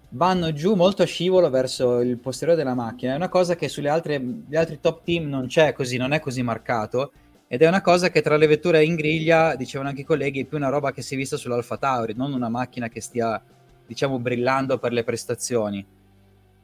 vanno 0.10 0.52
giù 0.52 0.76
molto 0.76 1.02
a 1.02 1.06
scivolo 1.06 1.50
verso 1.50 2.02
il 2.02 2.18
posteriore 2.18 2.62
della 2.62 2.76
macchina. 2.76 3.14
È 3.14 3.16
una 3.16 3.30
cosa 3.30 3.56
che 3.56 3.70
sugli 3.70 3.88
altri, 3.88 4.44
altri 4.52 4.82
top 4.82 5.02
team 5.06 5.30
non 5.30 5.48
c'è 5.48 5.72
così, 5.72 5.96
non 5.96 6.12
è 6.12 6.20
così 6.20 6.44
marcato. 6.44 7.14
Ed 7.48 7.62
è 7.62 7.68
una 7.70 7.82
cosa 7.82 8.10
che 8.10 8.22
tra 8.22 8.36
le 8.36 8.48
vetture 8.48 8.84
in 8.84 8.96
griglia, 8.96 9.56
dicevano 9.56 9.88
anche 9.88 10.02
i 10.02 10.04
colleghi, 10.04 10.42
è 10.42 10.46
più 10.46 10.58
una 10.58 10.68
roba 10.68 10.92
che 10.92 11.02
si 11.02 11.14
è 11.14 11.18
vista 11.18 11.38
sull'Alfa 11.38 11.78
Tauri, 11.78 12.14
non 12.18 12.34
una 12.34 12.50
macchina 12.50 12.90
che 12.90 13.00
stia, 13.00 13.42
diciamo, 13.86 14.20
brillando 14.20 14.78
per 14.78 14.92
le 14.92 15.06
prestazioni. 15.06 15.86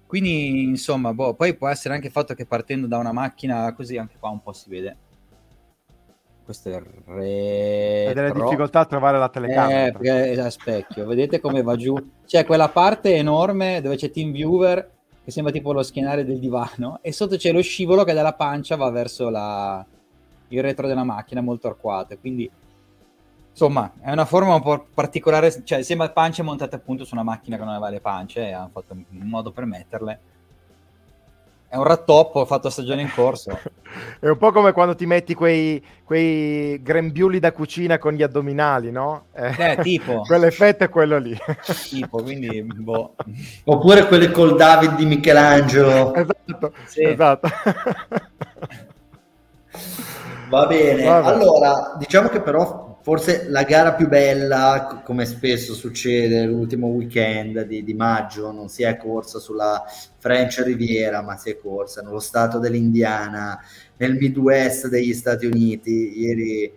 Quindi, 0.05 0.63
insomma, 0.63 1.13
boh, 1.13 1.33
poi 1.33 1.55
può 1.55 1.69
essere 1.69 1.93
anche 1.93 2.07
il 2.07 2.11
fatto 2.11 2.33
che 2.33 2.45
partendo 2.45 2.87
da 2.87 2.97
una 2.97 3.13
macchina 3.13 3.71
così, 3.73 3.97
anche 3.97 4.17
qua 4.19 4.31
un 4.31 4.43
po' 4.43 4.51
si 4.51 4.69
vede 4.69 4.97
questo 6.43 6.69
è 6.69 6.75
il 6.75 6.85
re. 7.05 8.07
Hai 8.07 8.13
delle 8.13 8.31
difficoltà 8.31 8.81
a 8.81 8.85
trovare 8.85 9.17
la 9.17 9.29
telecamera. 9.29 9.87
Eh, 9.87 9.91
perché 9.91 10.31
è 10.31 10.39
a 10.39 10.49
specchio. 10.49 11.05
Vedete 11.05 11.39
come 11.39 11.61
va 11.61 11.75
giù? 11.75 11.95
C'è 12.25 12.45
quella 12.45 12.69
parte 12.69 13.15
enorme 13.15 13.81
dove 13.81 13.95
c'è 13.95 14.11
Team 14.11 14.31
Viewer 14.31 14.91
che 15.23 15.31
sembra 15.31 15.53
tipo 15.53 15.71
lo 15.71 15.83
schienale 15.83 16.25
del 16.25 16.39
divano 16.39 16.99
e 17.01 17.13
sotto 17.13 17.37
c'è 17.37 17.51
lo 17.51 17.61
scivolo 17.61 18.03
che 18.03 18.13
dalla 18.13 18.33
pancia 18.33 18.75
va 18.75 18.89
verso 18.89 19.29
la... 19.29 19.85
il 20.49 20.61
retro 20.61 20.87
della 20.87 21.03
macchina 21.03 21.41
molto 21.41 21.67
arcuato. 21.67 22.17
Quindi 22.19 22.49
insomma 23.49 23.91
è 24.01 24.11
una 24.11 24.25
forma 24.25 24.55
un 24.55 24.61
po' 24.61 24.85
particolare, 24.93 25.63
cioè 25.63 25.81
sembra 25.83 26.09
pance 26.09 26.43
montate 26.43 26.75
appunto 26.75 27.05
su 27.05 27.13
una 27.13 27.23
macchina 27.23 27.55
che 27.55 27.63
non 27.63 27.71
aveva 27.71 27.89
le 27.89 28.01
pance 28.01 28.47
e 28.47 28.51
hanno 28.51 28.69
fatto 28.73 28.93
un 28.93 29.27
modo 29.27 29.51
per 29.51 29.65
metterle 29.65 30.19
è 31.73 31.75
un 31.75 31.85
rattoppo 31.85 32.45
fatto 32.45 32.69
stagione 32.69 33.01
in 33.01 33.09
corso. 33.11 33.49
è 34.21 34.27
un 34.27 34.37
po' 34.37 34.51
come 34.51 34.73
quando 34.73 34.93
ti 34.93 35.07
metti 35.07 35.33
quei, 35.33 35.83
quei 36.03 36.79
grembiuli 36.83 37.39
da 37.39 37.51
cucina 37.51 37.97
con 37.97 38.13
gli 38.13 38.21
addominali, 38.21 38.91
no? 38.91 39.25
Eh, 39.33 39.55
eh 39.57 39.77
tipo. 39.81 40.21
Quell'effetto 40.27 40.83
è 40.83 40.89
quello 40.89 41.17
lì. 41.17 41.35
tipo, 41.89 42.21
quindi, 42.21 42.61
boh. 42.61 43.15
Oppure 43.63 44.05
quelli 44.05 44.29
col 44.29 44.55
David 44.55 44.97
di 44.97 45.05
Michelangelo. 45.07 46.13
Esatto, 46.13 46.73
sì. 46.85 47.01
esatto. 47.05 47.49
Va 50.49 50.67
bene, 50.67 51.03
Va 51.05 51.21
bene, 51.21 51.27
allora 51.27 51.95
diciamo 51.97 52.27
che 52.27 52.39
però 52.39 52.92
forse 53.03 53.49
la 53.49 53.63
gara 53.63 53.93
più 53.93 54.07
bella, 54.07 55.01
come 55.03 55.25
spesso 55.25 55.73
succede 55.73 56.45
l'ultimo 56.45 56.87
weekend 56.87 57.63
di, 57.63 57.83
di, 57.83 57.93
maggio, 57.93 58.53
non 58.53 58.69
si 58.69 58.83
è 58.83 58.95
corsa 58.95 59.39
sulla 59.39 59.83
French 60.17 60.61
Riviera, 60.63 61.21
ma 61.21 61.35
si 61.35 61.49
è 61.49 61.57
corsa 61.57 62.01
nello 62.01 62.21
stato 62.21 62.59
dell'Indiana, 62.59 63.59
nel 63.97 64.15
Midwest 64.15 64.87
degli 64.87 65.13
Stati 65.13 65.45
Uniti. 65.45 66.17
Ieri 66.17 66.73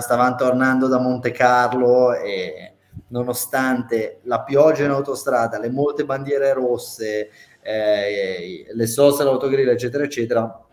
stavamo 0.00 0.34
tornando 0.36 0.88
da 0.88 0.98
Monte 0.98 1.30
Carlo 1.30 2.14
e 2.14 2.72
nonostante 3.08 4.20
la 4.22 4.40
pioggia 4.40 4.84
in 4.84 4.90
autostrada, 4.90 5.58
le 5.58 5.70
molte 5.70 6.06
bandiere 6.06 6.54
rosse, 6.54 7.28
eh, 7.60 8.66
le 8.72 8.86
soste 8.86 9.22
all'autogrill, 9.22 9.68
eccetera, 9.68 10.04
eccetera, 10.04 10.65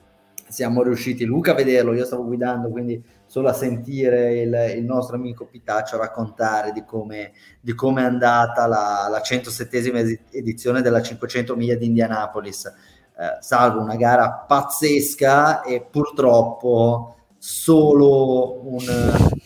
siamo 0.53 0.83
riusciti, 0.83 1.25
Luca 1.25 1.51
a 1.51 1.55
vederlo, 1.55 1.93
io 1.93 2.05
stavo 2.05 2.25
guidando, 2.25 2.69
quindi 2.69 3.03
solo 3.25 3.49
a 3.49 3.53
sentire 3.53 4.41
il, 4.41 4.73
il 4.77 4.85
nostro 4.85 5.15
amico 5.15 5.47
Pitaccio 5.47 5.97
raccontare 5.97 6.71
di 6.71 6.85
come, 6.85 7.31
di 7.59 7.73
come 7.73 8.03
è 8.03 8.05
andata 8.05 8.67
la, 8.67 9.07
la 9.09 9.19
107esima 9.19 10.15
edizione 10.29 10.83
della 10.83 11.01
500 11.01 11.55
miglia 11.55 11.73
di 11.73 11.87
Indianapolis. 11.87 12.65
Eh, 12.65 13.37
salvo 13.39 13.81
una 13.81 13.95
gara 13.95 14.31
pazzesca 14.47 15.63
e 15.63 15.81
purtroppo 15.89 17.15
solo 17.39 18.61
un, 18.67 18.85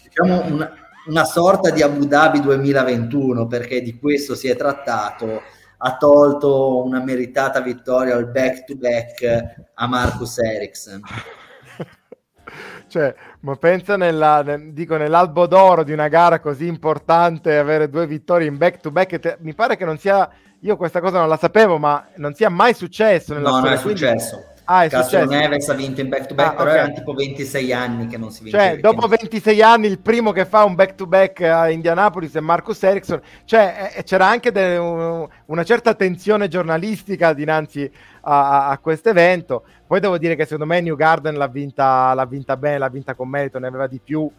diciamo 0.03 0.41
un, 0.45 0.69
una 1.07 1.23
sorta 1.23 1.69
di 1.69 1.81
Abu 1.81 2.05
Dhabi 2.05 2.41
2021 2.41 3.47
perché 3.47 3.81
di 3.81 3.97
questo 3.97 4.35
si 4.35 4.49
è 4.49 4.57
trattato 4.57 5.41
ha 5.77 5.97
tolto 5.97 6.83
una 6.83 6.99
meritata 6.99 7.61
vittoria 7.61 8.15
al 8.15 8.27
back 8.27 8.65
to 8.65 8.75
back 8.75 9.69
a 9.73 9.87
Marcus 9.87 10.37
Ericsson 10.39 11.01
cioè, 12.87 13.13
ma 13.41 13.55
pensa 13.55 13.97
nella, 13.97 14.41
nel, 14.41 14.73
dico, 14.73 14.97
nell'albo 14.97 15.45
d'oro 15.47 15.83
di 15.83 15.91
una 15.91 16.07
gara 16.07 16.39
così 16.39 16.67
importante 16.67 17.57
avere 17.57 17.89
due 17.89 18.07
vittorie 18.07 18.47
in 18.47 18.57
back 18.57 18.79
to 18.79 18.91
back. 18.91 19.37
Mi 19.41 19.53
pare 19.53 19.77
che 19.77 19.85
non 19.85 19.97
sia, 19.97 20.29
io 20.61 20.77
questa 20.77 21.01
cosa 21.01 21.19
non 21.19 21.29
la 21.29 21.37
sapevo, 21.37 21.77
ma 21.77 22.07
non 22.15 22.33
sia 22.33 22.49
mai 22.49 22.73
successo. 22.73 23.33
Nella 23.33 23.49
no, 23.49 23.57
storia, 23.57 23.71
non 23.71 23.79
è 23.79 23.83
quindi... 23.83 24.55
Ah, 24.69 24.83
è 24.83 24.89
Castro 24.89 25.23
Neves 25.23 25.69
ha 25.69 25.73
vinto 25.73 26.01
in 26.01 26.09
back 26.09 26.25
to 26.25 26.35
back, 26.35 26.49
ah, 26.49 26.55
però 26.55 26.69
okay. 26.71 26.77
erano 26.79 26.93
tipo 26.93 27.13
26 27.13 27.71
anni 27.71 28.07
che 28.07 28.17
non 28.17 28.31
si 28.31 28.43
vince. 28.43 28.57
Cioè, 28.57 28.77
dopo 28.79 29.07
26 29.07 29.61
anni 29.61 29.87
il 29.87 29.99
primo 29.99 30.33
che 30.33 30.45
fa 30.45 30.65
un 30.65 30.75
back 30.75 30.95
to 30.95 31.07
back 31.07 31.39
a 31.41 31.69
Indianapolis 31.69 32.33
è 32.35 32.41
Marcus 32.41 32.83
Ericsson. 32.83 33.21
Cioè, 33.45 33.93
eh, 33.95 34.03
c'era 34.03 34.27
anche 34.27 34.51
de- 34.51 34.75
un, 34.75 35.25
una 35.45 35.63
certa 35.63 35.93
tensione 35.93 36.49
giornalistica 36.49 37.31
dinanzi 37.31 37.89
a, 38.21 38.67
a 38.67 38.77
questo 38.79 39.07
evento. 39.07 39.63
Poi 39.87 40.01
devo 40.01 40.17
dire 40.17 40.35
che 40.35 40.43
secondo 40.43 40.65
me 40.65 40.81
New 40.81 40.97
Garden 40.97 41.35
l'ha 41.35 41.47
vinta, 41.47 42.13
l'ha 42.13 42.25
vinta 42.25 42.57
bene, 42.57 42.77
l'ha 42.77 42.89
vinta 42.89 43.15
con 43.15 43.29
merito, 43.29 43.59
ne 43.59 43.67
aveva 43.67 43.87
di 43.87 44.01
più. 44.03 44.29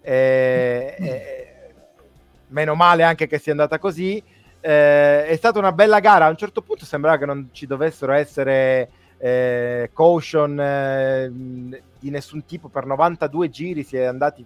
Eh, 0.00 0.96
eh, 0.98 1.54
meno 2.48 2.74
male 2.74 3.02
anche 3.02 3.26
che 3.26 3.38
sia 3.38 3.52
andata 3.52 3.78
così. 3.78 4.16
Eh, 4.62 5.26
è 5.26 5.36
stata 5.36 5.58
una 5.58 5.72
bella 5.72 6.00
gara. 6.00 6.24
A 6.24 6.30
un 6.30 6.36
certo 6.36 6.62
punto 6.62 6.86
sembrava 6.86 7.18
che 7.18 7.26
non 7.26 7.50
ci 7.52 7.66
dovessero 7.66 8.12
essere 8.12 8.88
eh, 9.18 9.90
caution 9.94 10.60
eh, 10.60 11.30
di 11.98 12.10
nessun 12.10 12.44
tipo. 12.44 12.68
Per 12.68 12.86
92 12.86 13.48
giri 13.48 13.82
si 13.82 13.96
è 13.96 14.04
andati 14.04 14.44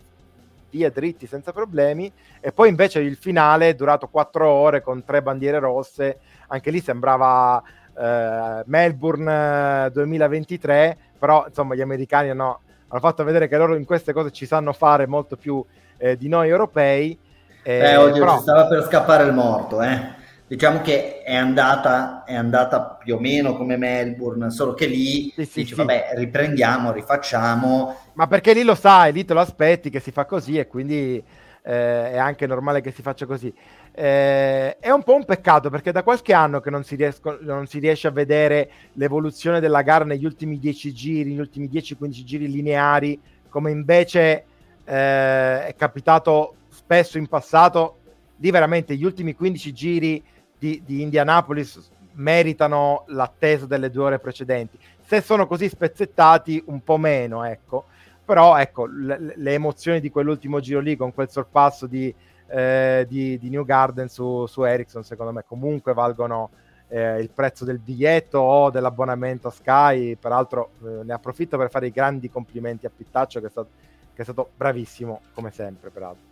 via 0.71 0.91
dritti 0.91 1.27
senza 1.27 1.53
problemi. 1.53 2.11
E 2.41 2.53
poi 2.53 2.69
invece 2.69 3.01
il 3.01 3.17
finale 3.17 3.71
è 3.71 3.75
durato 3.75 4.09
4 4.09 4.49
ore 4.49 4.83
con 4.83 5.05
tre 5.05 5.23
bandiere 5.23 5.59
rosse. 5.59 6.19
Anche 6.49 6.71
lì 6.71 6.81
sembrava 6.81 7.63
eh, 7.99 8.63
Melbourne 8.67 9.91
2023, 9.93 10.85
eh, 10.85 10.97
però 11.19 11.45
insomma 11.49 11.75
gli 11.75 11.81
americani 11.81 12.31
hanno, 12.31 12.61
hanno, 12.89 13.01
fatto 13.01 13.25
vedere 13.25 13.49
che 13.49 13.57
loro 13.57 13.75
in 13.75 13.85
queste 13.85 14.13
cose 14.13 14.31
ci 14.31 14.47
sanno 14.47 14.73
fare 14.73 15.07
molto 15.07 15.37
più 15.37 15.65
eh, 15.97 16.17
di 16.17 16.29
noi 16.29 16.49
europei. 16.49 17.19
Eh, 17.63 17.79
eh 17.79 17.97
oddio, 17.97 18.25
però... 18.25 18.39
stava 18.39 18.67
per 18.67 18.85
scappare 18.85 19.25
il 19.25 19.33
morto, 19.33 19.83
eh. 19.83 20.17
Diciamo 20.49 20.81
che 20.81 21.23
è 21.23 21.37
andata, 21.37 22.25
è 22.25 22.35
andata 22.35 22.97
più 22.99 23.17
o 23.17 23.21
meno 23.21 23.55
come 23.55 23.77
Melbourne, 23.77 24.51
solo 24.51 24.73
che 24.73 24.87
lì 24.87 25.31
sì, 25.35 25.45
sì, 25.45 25.61
dici, 25.61 25.67
sì. 25.67 25.75
vabbè, 25.75 26.13
riprendiamo, 26.15 26.91
rifacciamo. 26.91 27.97
Ma 28.15 28.27
perché 28.27 28.55
lì 28.55 28.63
lo 28.63 28.75
sai, 28.75 29.13
lì 29.13 29.27
te 29.27 29.35
lo 29.35 29.41
aspetti 29.41 29.91
che 29.91 30.01
si 30.01 30.11
fa 30.11 30.25
così 30.25 30.57
e 30.57 30.67
quindi 30.67 31.23
eh, 31.63 32.13
è 32.13 32.17
anche 32.17 32.47
normale 32.47 32.81
che 32.81 32.93
si 32.93 33.03
faccia 33.03 33.27
così. 33.27 33.53
Eh, 33.93 34.79
è 34.79 34.89
un 34.89 35.03
po' 35.03 35.17
un 35.17 35.27
peccato 35.27 35.69
perché 35.69 35.93
da 35.93 36.03
qualche 36.03 36.33
anno 36.33 36.61
che 36.61 36.71
non 36.71 36.83
si, 36.83 36.97
riesco, 36.97 37.37
non 37.43 37.67
si, 37.67 37.79
riesce 37.79 38.09
a 38.09 38.11
vedere 38.11 38.71
l'evoluzione 38.95 39.61
della 39.61 39.83
gara 39.83 40.07
negli 40.07 40.25
ultimi 40.25 40.59
10 40.59 40.95
giri, 40.95 41.29
negli 41.29 41.41
ultimi 41.41 41.69
10-15 41.69 42.11
giri 42.25 42.51
lineari, 42.51 43.21
come 43.51 43.71
invece 43.71 44.45
eh, 44.83 45.67
è 45.67 45.75
capitato 45.77 46.55
spesso 46.71 47.19
in 47.19 47.27
passato. 47.27 47.97
Lì 48.37 48.51
veramente 48.51 48.97
gli 48.97 49.05
ultimi 49.05 49.35
15 49.35 49.73
giri 49.75 50.25
di, 50.59 50.83
di 50.85 51.03
Indianapolis 51.03 51.91
meritano 52.15 53.05
l'attesa 53.09 53.67
delle 53.67 53.91
due 53.91 54.05
ore 54.05 54.19
precedenti. 54.19 54.79
Se 55.01 55.21
sono 55.21 55.47
così 55.47 55.69
spezzettati, 55.69 56.63
un 56.67 56.83
po' 56.83 56.97
meno, 56.97 57.45
ecco. 57.45 57.87
Però 58.25 58.59
ecco, 58.59 58.87
le, 58.87 59.35
le 59.37 59.53
emozioni 59.55 60.01
di 60.01 60.11
quell'ultimo 60.11 60.61
giro 60.61 60.81
lì 60.81 60.97
con 60.97 61.15
quel 61.15 61.31
sorpasso 61.31 61.87
di 61.87 62.15
eh, 62.49 63.05
di, 63.09 63.39
di, 63.39 63.51
New 63.51 63.65
Garden 63.65 64.09
su, 64.09 64.47
su 64.47 64.63
Ericsson, 64.65 65.05
secondo 65.05 65.33
me 65.33 65.45
comunque 65.47 65.93
valgono 65.93 66.51
eh, 66.89 67.21
il 67.21 67.31
prezzo 67.31 67.65
del 67.65 67.79
biglietto 67.79 68.39
o 68.39 68.71
dell'abbonamento 68.71 69.49
a 69.49 69.51
Sky. 69.51 70.17
Peraltro 70.17 70.71
eh, 70.83 71.05
ne 71.05 71.13
approfitto 71.13 71.57
per 71.59 71.71
fare 71.71 71.87
i 71.87 71.93
grandi 71.93 72.31
complimenti 72.31 72.87
a 72.87 72.91
Pittaccio 72.95 73.41
che 73.41 73.47
è 73.47 73.51
stato, 73.51 73.69
che 74.15 74.23
è 74.23 74.25
stato 74.25 74.51
bravissimo 74.57 75.21
come 75.35 75.51
sempre, 75.51 75.91
peraltro. 75.91 76.28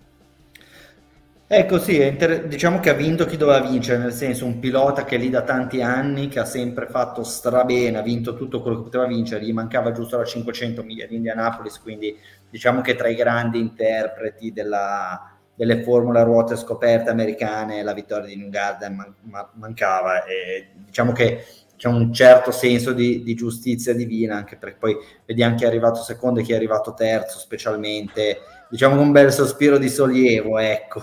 Ecco 1.49 1.79
sì, 1.79 2.03
inter- 2.05 2.47
diciamo 2.49 2.81
che 2.81 2.91
ha 2.91 2.95
vinto 2.95 3.25
chi 3.25 3.37
doveva 3.37 3.61
vincere, 3.65 3.99
nel 3.99 4.13
senso 4.13 4.47
un 4.47 4.59
pilota 4.59 5.05
che 5.05 5.15
è 5.15 5.19
lì 5.19 5.31
da 5.31 5.43
tanti 5.43 5.81
anni, 5.81 6.27
che 6.27 6.41
ha 6.41 6.45
sempre 6.45 6.89
fatto 6.89 7.23
strabene, 7.23 7.99
ha 7.99 8.03
vinto 8.03 8.35
tutto 8.35 8.61
quello 8.61 8.79
che 8.79 8.83
poteva 8.85 9.07
vincere, 9.07 9.45
gli 9.45 9.53
mancava 9.53 9.93
giusto 9.93 10.17
la 10.17 10.25
500 10.25 10.83
miglia 10.83 11.07
di 11.07 11.15
Indianapolis, 11.15 11.79
quindi 11.81 12.17
diciamo 12.51 12.81
che 12.81 12.97
tra 12.97 13.07
i 13.09 13.15
grandi 13.15 13.61
interpreti 13.61 14.53
della, 14.53 15.37
delle 15.55 15.85
formule 15.85 16.19
a 16.19 16.23
ruote 16.25 16.57
scoperte 16.57 17.11
americane 17.11 17.85
la 17.85 17.95
vittoria 17.95 18.27
di 18.27 18.37
New 18.37 18.49
Garden 18.49 18.95
man- 18.97 19.15
man- 19.21 19.49
mancava 19.55 20.25
e 20.25 20.71
diciamo 20.85 21.13
che 21.13 21.45
c'è 21.77 21.89
un 21.89 22.13
certo 22.13 22.51
senso 22.51 22.93
di, 22.93 23.23
di, 23.23 23.35
giustizia 23.35 23.95
divina 23.95 24.37
anche 24.37 24.57
perché 24.57 24.77
poi 24.79 24.97
vediamo 25.25 25.57
chi 25.57 25.65
è 25.65 25.67
arrivato 25.67 26.03
secondo 26.03 26.41
e 26.41 26.43
chi 26.43 26.53
è 26.53 26.57
arrivato 26.57 26.95
terzo 26.95 27.39
specialmente 27.39 28.39
diciamo 28.71 29.01
un 29.01 29.13
bel 29.13 29.33
sospiro 29.33 29.79
di 29.79 29.89
sollievo 29.89 30.59
ecco. 30.59 31.03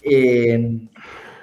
E 0.00 0.88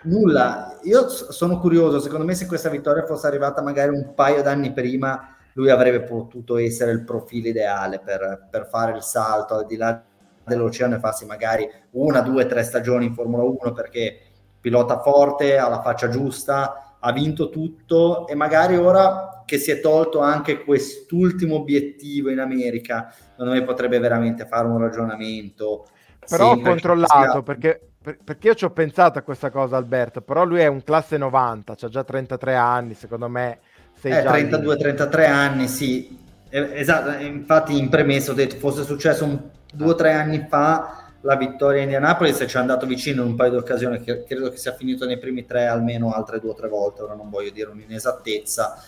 nulla 0.03 0.80
io 0.84 1.09
sono 1.09 1.59
curioso 1.59 1.99
secondo 1.99 2.26
me 2.26 2.36
se 2.36 2.45
questa 2.45 2.70
vittoria 2.70 3.05
fosse 3.05 3.28
arrivata 3.28 3.61
magari 3.61 3.93
un 3.93 4.13
paio 4.13 4.41
d'anni 4.41 4.72
prima 4.72 5.36
lui 5.53 5.70
avrebbe 5.70 6.01
potuto 6.03 6.57
essere 6.57 6.91
il 6.91 7.03
profilo 7.03 7.49
ideale 7.49 7.99
per, 7.99 8.47
per 8.49 8.67
fare 8.67 8.95
il 8.95 9.01
salto 9.01 9.55
al 9.55 9.65
di 9.65 9.76
là 9.76 10.01
dell'oceano 10.45 10.95
e 10.95 10.99
farsi 10.99 11.26
magari 11.26 11.70
una, 11.91 12.22
due, 12.22 12.45
tre 12.45 12.63
stagioni 12.63 13.05
in 13.05 13.13
Formula 13.13 13.43
1 13.43 13.72
perché 13.74 14.20
pilota 14.59 14.99
forte, 14.99 15.57
ha 15.57 15.70
la 15.70 15.82
faccia 15.82 16.09
giusta, 16.09 16.88
ha 17.00 17.12
vinto 17.12 17.50
tutto 17.50 18.28
e 18.28 18.36
magari 18.36 18.76
ora 18.76 19.43
che 19.45 19.58
si 19.58 19.72
è 19.72 19.80
tolto 19.80 20.20
anche 20.20 20.64
quest'ultimo 20.64 21.56
obiettivo 21.56 22.30
in 22.30 22.39
America, 22.39 23.12
secondo 23.32 23.54
me 23.54 23.64
potrebbe 23.64 24.00
veramente 24.00 24.45
fare 24.45 24.68
un 24.68 24.78
ragionamento. 24.78 25.88
Però 26.28 26.52
ho 26.52 26.60
controllato 26.60 27.32
sia... 27.32 27.41
perché, 27.41 27.89
perché 28.24 28.47
io 28.47 28.54
ci 28.54 28.66
ho 28.66 28.70
pensato 28.70 29.18
a 29.18 29.24
questa 29.24 29.50
cosa 29.50 29.78
Alberto, 29.78 30.22
però 30.22 30.45
lui 30.45 30.60
è 30.60 30.68
un 30.68 30.84
classe 30.84 31.18
90, 31.18 31.76
ha 31.80 31.88
già 31.88 32.04
33 32.04 32.56
anni, 32.56 32.93
secondo 32.93 33.28
me. 33.28 33.60
Sei 33.93 34.12
eh, 34.12 34.24
32-33 34.24 35.28
anni, 35.28 35.68
sì. 35.68 36.28
Esatto, 36.52 37.24
infatti 37.24 37.78
in 37.78 37.89
premessa 37.89 38.32
ho 38.32 38.36
detto 38.36 38.56
fosse 38.58 38.84
successo 38.84 39.24
un 39.24 39.39
due 39.72 39.89
o 39.89 39.95
tre 39.95 40.14
anni 40.14 40.47
fa 40.50 40.99
la 41.22 41.36
vittoria 41.36 41.82
Indianapolis 41.82 42.45
ci 42.47 42.55
è 42.55 42.59
andato 42.59 42.86
vicino 42.86 43.24
in 43.24 43.30
un 43.30 43.36
paio 43.36 43.51
di 43.51 43.57
occasioni, 43.57 44.01
credo 44.01 44.49
che 44.49 44.57
sia 44.57 44.74
finito 44.74 45.05
nei 45.05 45.17
primi 45.17 45.45
tre 45.45 45.65
almeno 45.65 46.11
altre 46.11 46.39
due 46.39 46.51
o 46.51 46.55
tre 46.55 46.70
volte, 46.70 47.01
ora 47.01 47.13
non 47.13 47.30
voglio 47.30 47.51
dire 47.51 47.70
un'inesattezza, 47.70 48.82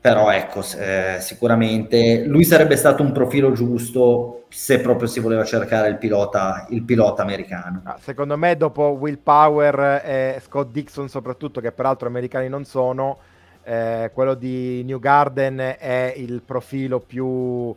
però 0.00 0.30
ecco, 0.30 0.62
eh, 0.76 1.16
sicuramente 1.20 2.24
lui 2.26 2.44
sarebbe 2.44 2.76
stato 2.76 3.02
un 3.02 3.12
profilo 3.12 3.52
giusto 3.52 4.44
se 4.48 4.78
proprio 4.80 5.08
si 5.08 5.18
voleva 5.18 5.42
cercare 5.42 5.88
il 5.88 5.96
pilota, 5.96 6.66
il 6.70 6.82
pilota 6.82 7.22
americano. 7.22 7.80
Ah, 7.84 7.98
secondo 8.00 8.36
me 8.36 8.56
dopo 8.56 8.96
Will 9.00 9.18
Power 9.20 10.02
e 10.04 10.40
Scott 10.44 10.70
Dixon 10.70 11.08
soprattutto, 11.08 11.60
che 11.60 11.72
peraltro 11.72 12.06
americani 12.06 12.48
non 12.48 12.64
sono, 12.64 13.18
eh, 13.64 14.12
quello 14.14 14.34
di 14.34 14.84
New 14.84 15.00
Garden 15.00 15.74
è 15.76 16.14
il 16.16 16.42
profilo 16.42 17.00
più 17.00 17.74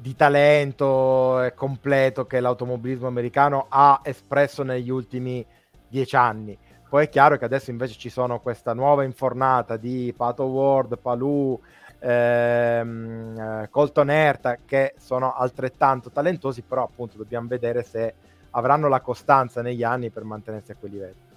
di 0.00 0.14
talento 0.14 1.50
completo 1.56 2.24
che 2.24 2.38
l'automobilismo 2.38 3.08
americano 3.08 3.66
ha 3.68 4.00
espresso 4.04 4.62
negli 4.62 4.90
ultimi 4.90 5.44
dieci 5.88 6.14
anni. 6.14 6.56
Poi 6.88 7.04
è 7.04 7.08
chiaro 7.08 7.36
che 7.36 7.44
adesso 7.44 7.70
invece 7.70 7.98
ci 7.98 8.08
sono 8.08 8.40
questa 8.40 8.72
nuova 8.74 9.02
infornata 9.02 9.76
di 9.76 10.14
Pato 10.16 10.44
Ward, 10.44 10.98
Palou, 10.98 11.60
ehm, 11.98 13.38
eh, 13.38 13.68
Colton 13.70 14.10
Herta 14.10 14.58
che 14.64 14.94
sono 14.98 15.34
altrettanto 15.34 16.10
talentosi, 16.10 16.62
però 16.62 16.84
appunto 16.84 17.16
dobbiamo 17.16 17.48
vedere 17.48 17.82
se 17.82 18.14
avranno 18.52 18.88
la 18.88 19.00
costanza 19.00 19.60
negli 19.62 19.82
anni 19.82 20.10
per 20.10 20.22
mantenersi 20.24 20.70
a 20.70 20.76
quei 20.76 20.92
livelli. 20.92 21.27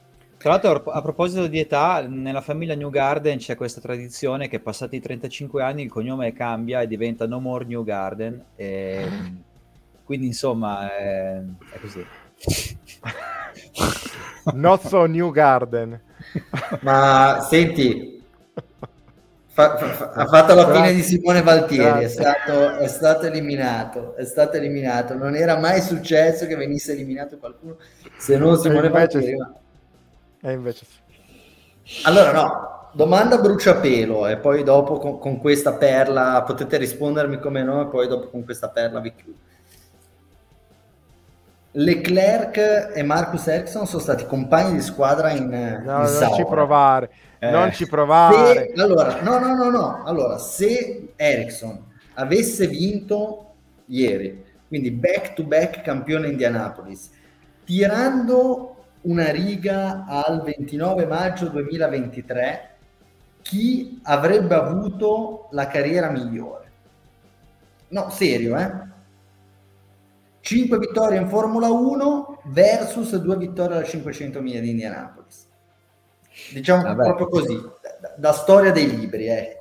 Tra 0.42 0.50
l'altro, 0.50 0.92
a 0.92 1.02
proposito 1.04 1.46
di 1.46 1.60
età, 1.60 2.04
nella 2.08 2.42
famiglia 2.42 2.74
New 2.74 2.90
Garden 2.90 3.38
c'è 3.38 3.56
questa 3.56 3.80
tradizione 3.80 4.48
che 4.48 4.60
passati 4.60 4.96
i 4.96 5.00
35 5.00 5.62
anni 5.62 5.84
il 5.84 5.90
cognome 5.92 6.34
cambia 6.34 6.82
e 6.82 6.88
diventa 6.88 7.28
No 7.28 7.40
More 7.40 7.64
New 7.66 7.84
Garden. 7.84 8.44
E... 8.56 9.08
Quindi, 10.04 10.26
insomma, 10.26 10.92
è, 10.98 11.40
è 11.74 11.80
così. 11.80 12.04
Not 14.54 14.88
so 14.88 15.06
New 15.06 15.30
Garden. 15.30 16.02
Ma 16.80 17.46
senti, 17.48 18.24
fa, 19.46 19.78
fa, 19.78 20.10
ha 20.10 20.26
fatto 20.26 20.56
la 20.56 20.74
fine 20.74 20.92
di 20.94 21.04
Simone 21.04 21.44
Valtieri, 21.44 22.06
è 22.06 22.10
stato, 22.10 22.78
è 22.78 22.88
stato, 22.88 23.28
eliminato, 23.28 24.16
è 24.16 24.26
stato 24.26 24.58
eliminato. 24.58 25.14
Non 25.14 25.36
era 25.36 25.60
mai 25.60 25.82
successo 25.82 26.48
che 26.48 26.56
venisse 26.56 26.94
eliminato 26.94 27.38
qualcuno 27.38 27.78
se 28.18 28.38
non 28.38 28.58
Simone 28.58 28.90
Valtieri. 28.90 29.60
E 30.42 30.52
invece 30.52 30.86
sì. 30.86 32.02
Allora 32.04 32.32
no, 32.32 32.90
domanda 32.94 33.38
bruciapelo 33.38 34.28
e 34.28 34.38
poi 34.38 34.64
dopo 34.64 34.98
con, 34.98 35.20
con, 35.20 35.40
questa 35.40 35.74
perla 35.74 36.44
potete 36.44 36.78
rispondermi 36.78 37.40
come 37.40 37.64
no 37.64 37.82
e 37.82 37.86
poi 37.88 38.08
dopo 38.08 38.30
con 38.30 38.44
questa 38.44 38.70
perla 38.70 39.00
vi 39.00 39.14
chiudo. 39.14 39.38
Leclerc 41.74 42.92
e 42.94 43.04
Marcus 43.04 43.48
Ericsson 43.48 43.88
sono 43.88 44.02
stati 44.02 44.26
compagni 44.26 44.74
di 44.74 44.82
squadra 44.82 45.32
in, 45.32 45.48
no, 45.48 46.06
in 46.06 46.18
non 46.20 46.34
ci 46.34 46.46
provare 46.46 47.10
eh, 47.40 47.50
non 47.50 47.72
ci 47.72 47.88
provare 47.88 48.72
se, 48.76 48.82
allora 48.82 49.22
no 49.22 49.40
no 49.40 49.56
no 49.56 49.70
no 49.70 50.04
allora 50.04 50.38
se 50.38 51.14
Ericsson 51.16 51.82
avesse 52.16 52.68
vinto 52.68 53.54
ieri 53.86 54.44
quindi 54.68 54.92
back 54.92 55.34
to 55.34 55.44
back 55.44 55.82
campione 55.82 56.28
Indianapolis 56.28 57.10
tirando 57.64 58.81
una 59.02 59.32
riga 59.32 60.06
al 60.06 60.42
29 60.42 61.06
maggio 61.06 61.48
2023 61.50 62.70
chi 63.42 64.00
avrebbe 64.04 64.56
avuto 64.56 65.48
la 65.52 65.68
carriera 65.68 66.10
migliore. 66.10 66.72
No, 67.90 68.10
serio, 68.10 68.58
eh? 68.58 68.90
5 70.42 70.78
vittorie 70.78 71.20
in 71.20 71.28
Formula 71.30 71.70
1 71.70 72.42
versus 72.46 73.16
2 73.16 73.38
vittorie 73.38 73.78
alla 73.78 73.86
500 73.86 74.42
miglia 74.42 74.60
di 74.60 74.70
Indianapolis. 74.72 75.48
Diciamo 76.54 76.82
Vabbè. 76.84 77.04
proprio 77.04 77.28
così, 77.28 77.56
da, 78.00 78.14
da, 78.18 78.32
storia 78.34 78.72
dei 78.72 78.90
libri, 78.90 79.28
ecco. 79.28 79.60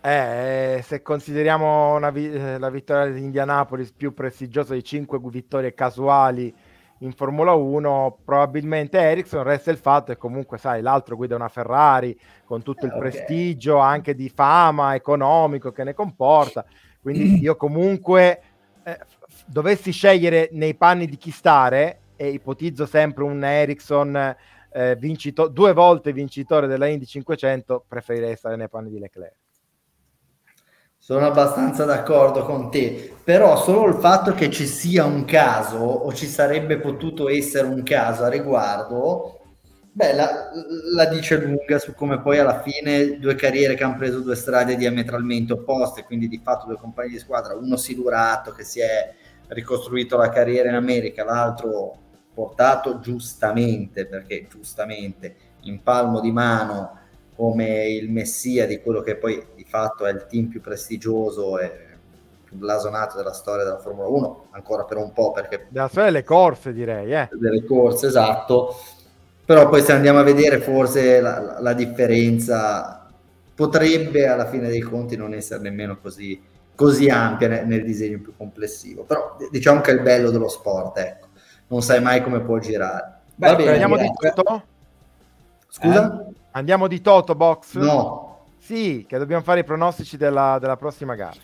Eh, 0.00 0.82
se 0.84 1.00
consideriamo 1.00 1.98
vi- 2.10 2.32
eh, 2.32 2.58
la 2.58 2.68
vittoria 2.68 3.10
di 3.10 3.22
Indianapolis 3.22 3.92
più 3.92 4.12
prestigiosa 4.12 4.74
di 4.74 4.84
5 4.84 5.18
vittorie 5.22 5.72
casuali 5.72 6.54
in 6.98 7.12
Formula 7.12 7.52
1 7.52 8.18
probabilmente 8.24 8.98
Ericsson 8.98 9.42
resta 9.42 9.70
il 9.70 9.76
fatto 9.78 10.12
che 10.12 10.18
comunque 10.18 10.58
sai 10.58 10.80
l'altro 10.80 11.16
guida 11.16 11.34
una 11.34 11.48
Ferrari 11.48 12.18
con 12.44 12.62
tutto 12.62 12.86
il 12.86 12.92
okay. 12.92 13.10
prestigio 13.10 13.78
anche 13.78 14.14
di 14.14 14.28
fama 14.28 14.94
economico 14.94 15.72
che 15.72 15.84
ne 15.84 15.94
comporta 15.94 16.64
quindi 17.00 17.40
io 17.42 17.56
comunque 17.56 18.40
eh, 18.84 18.98
dovessi 19.46 19.90
scegliere 19.90 20.48
nei 20.52 20.74
panni 20.74 21.06
di 21.06 21.16
chi 21.16 21.30
stare 21.30 22.00
e 22.16 22.28
ipotizzo 22.28 22.86
sempre 22.86 23.24
un 23.24 23.42
Ericsson 23.42 24.36
eh, 24.72 24.96
vincito- 24.96 25.48
due 25.48 25.72
volte 25.72 26.12
vincitore 26.12 26.66
della 26.66 26.86
Indy 26.86 27.06
500 27.06 27.84
preferirei 27.86 28.36
stare 28.36 28.56
nei 28.56 28.68
panni 28.68 28.90
di 28.90 28.98
Leclerc 28.98 29.34
sono 31.04 31.26
abbastanza 31.26 31.84
d'accordo 31.84 32.46
con 32.46 32.70
te, 32.70 33.14
però 33.22 33.62
solo 33.62 33.88
il 33.88 34.00
fatto 34.00 34.32
che 34.32 34.50
ci 34.50 34.66
sia 34.66 35.04
un 35.04 35.26
caso 35.26 35.76
o 35.76 36.10
ci 36.14 36.26
sarebbe 36.26 36.78
potuto 36.78 37.28
essere 37.28 37.66
un 37.66 37.82
caso 37.82 38.24
a 38.24 38.30
riguardo, 38.30 39.40
beh, 39.92 40.14
la, 40.14 40.50
la 40.94 41.04
dice 41.04 41.36
lunga 41.36 41.78
su 41.78 41.92
come 41.92 42.22
poi 42.22 42.38
alla 42.38 42.62
fine 42.62 43.18
due 43.18 43.34
carriere 43.34 43.74
che 43.74 43.84
hanno 43.84 43.98
preso 43.98 44.20
due 44.20 44.34
strade 44.34 44.76
diametralmente 44.76 45.52
opposte, 45.52 46.04
quindi 46.04 46.26
di 46.26 46.40
fatto 46.42 46.64
due 46.64 46.78
compagni 46.78 47.10
di 47.10 47.18
squadra, 47.18 47.54
uno 47.54 47.76
silurato 47.76 48.52
che 48.52 48.64
si 48.64 48.80
è 48.80 49.12
ricostruito 49.48 50.16
la 50.16 50.30
carriera 50.30 50.70
in 50.70 50.74
America, 50.74 51.22
l'altro 51.22 51.98
portato 52.32 53.00
giustamente, 53.00 54.06
perché 54.06 54.46
giustamente 54.48 55.36
in 55.64 55.82
palmo 55.82 56.20
di 56.20 56.32
mano 56.32 57.00
come 57.36 57.88
il 57.88 58.10
messia 58.10 58.66
di 58.66 58.80
quello 58.80 59.00
che 59.00 59.16
poi 59.16 59.44
di 59.54 59.64
fatto 59.64 60.06
è 60.06 60.12
il 60.12 60.26
team 60.28 60.46
più 60.46 60.60
prestigioso 60.60 61.58
e 61.58 61.70
più 62.44 62.56
blasonato 62.56 63.16
della 63.16 63.32
storia 63.32 63.64
della 63.64 63.78
Formula 63.78 64.06
1, 64.08 64.46
ancora 64.50 64.84
per 64.84 64.98
un 64.98 65.12
po' 65.12 65.32
perché... 65.32 65.66
Della 65.68 65.88
storia 65.88 66.10
delle 66.10 66.24
corse 66.24 66.72
direi, 66.72 67.12
eh. 67.12 67.28
Delle 67.32 67.64
corse, 67.64 68.06
esatto. 68.06 68.76
Però 69.44 69.68
poi 69.68 69.82
se 69.82 69.92
andiamo 69.92 70.20
a 70.20 70.22
vedere 70.22 70.58
forse 70.58 71.20
la, 71.20 71.40
la, 71.40 71.60
la 71.60 71.72
differenza 71.74 73.10
potrebbe 73.54 74.26
alla 74.26 74.46
fine 74.46 74.68
dei 74.68 74.80
conti 74.80 75.16
non 75.16 75.34
essere 75.34 75.60
nemmeno 75.60 75.98
così, 76.00 76.40
così 76.74 77.08
ampia 77.08 77.48
nel, 77.48 77.66
nel, 77.66 77.84
disegno 77.84 78.20
più 78.20 78.34
complessivo. 78.36 79.02
Però 79.02 79.36
diciamo 79.50 79.80
che 79.80 79.90
è 79.90 79.94
il 79.94 80.02
bello 80.02 80.30
dello 80.30 80.48
sport, 80.48 80.96
ecco. 80.98 81.26
Non 81.66 81.82
sai 81.82 82.00
mai 82.00 82.22
come 82.22 82.40
può 82.40 82.58
girare. 82.58 83.20
Beh, 83.34 83.48
Va 83.48 83.56
bene, 83.56 83.70
andiamo 83.72 83.96
di 83.96 84.10
tutto? 84.14 84.62
Scusa? 85.68 86.26
Eh? 86.28 86.42
Andiamo 86.56 86.86
di 86.86 87.00
Toto 87.00 87.34
Box? 87.34 87.74
No. 87.78 88.46
Sì, 88.58 89.04
che 89.08 89.18
dobbiamo 89.18 89.42
fare 89.42 89.60
i 89.60 89.64
pronostici 89.64 90.16
della, 90.16 90.58
della 90.60 90.76
prossima 90.76 91.16
gara. 91.16 91.34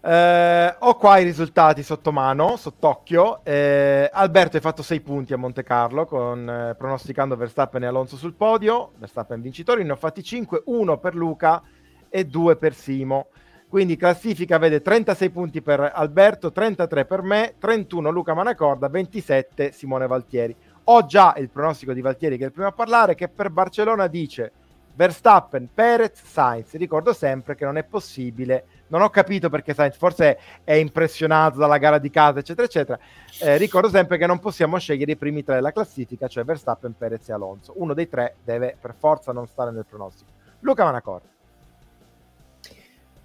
Eh, 0.00 0.76
ho 0.78 0.96
qua 0.96 1.18
i 1.18 1.24
risultati 1.24 1.82
sotto 1.82 2.12
mano, 2.12 2.56
sott'occhio. 2.56 3.44
Eh, 3.44 4.08
Alberto 4.10 4.56
hai 4.56 4.62
fatto 4.62 4.82
6 4.82 5.00
punti 5.00 5.34
a 5.34 5.36
Monte 5.36 5.62
Carlo 5.62 6.06
con, 6.06 6.48
eh, 6.48 6.74
pronosticando 6.74 7.36
Verstappen 7.36 7.82
e 7.82 7.86
Alonso 7.86 8.16
sul 8.16 8.32
podio. 8.32 8.92
Verstappen 8.96 9.42
vincitori, 9.42 9.84
ne 9.84 9.92
ho 9.92 9.96
fatti 9.96 10.22
5, 10.22 10.62
1 10.64 10.96
per 10.96 11.14
Luca 11.14 11.62
e 12.08 12.24
2 12.24 12.56
per 12.56 12.74
Simo. 12.74 13.28
Quindi 13.68 13.96
classifica 13.96 14.58
vede 14.58 14.80
36 14.80 15.30
punti 15.30 15.60
per 15.60 15.92
Alberto, 15.94 16.52
33 16.52 17.04
per 17.04 17.22
me, 17.22 17.54
31 17.58 18.10
Luca 18.10 18.32
Manacorda, 18.32 18.88
27 18.88 19.72
Simone 19.72 20.06
Valtieri. 20.06 20.54
Ho 20.84 21.04
già 21.04 21.34
il 21.36 21.50
pronostico 21.50 21.92
di 21.92 22.00
Valtieri 22.00 22.36
che 22.36 22.44
è 22.44 22.46
il 22.46 22.52
primo 22.52 22.68
a 22.68 22.72
parlare 22.72 23.16
che 23.16 23.28
per 23.28 23.50
Barcellona 23.50 24.06
dice 24.06 24.52
Verstappen, 24.94 25.68
Perez, 25.74 26.22
Sainz. 26.24 26.74
Ricordo 26.76 27.12
sempre 27.12 27.54
che 27.54 27.64
non 27.64 27.76
è 27.76 27.84
possibile, 27.84 28.64
non 28.86 29.02
ho 29.02 29.10
capito 29.10 29.50
perché 29.50 29.74
Sainz 29.74 29.96
forse 29.96 30.38
è 30.64 30.72
impressionato 30.72 31.58
dalla 31.58 31.78
gara 31.78 31.98
di 31.98 32.08
casa, 32.08 32.38
eccetera, 32.38 32.66
eccetera. 32.66 32.98
Eh, 33.40 33.58
ricordo 33.58 33.90
sempre 33.90 34.16
che 34.16 34.26
non 34.26 34.38
possiamo 34.38 34.78
scegliere 34.78 35.12
i 35.12 35.16
primi 35.16 35.44
tre 35.44 35.56
della 35.56 35.72
classifica, 35.72 36.28
cioè 36.28 36.44
Verstappen, 36.44 36.94
Perez 36.96 37.28
e 37.28 37.32
Alonso. 37.32 37.74
Uno 37.76 37.92
dei 37.92 38.08
tre 38.08 38.36
deve 38.42 38.76
per 38.80 38.94
forza 38.96 39.32
non 39.32 39.46
stare 39.46 39.70
nel 39.70 39.84
pronostico. 39.86 40.30
Luca 40.60 40.84
Manacorda. 40.84 41.35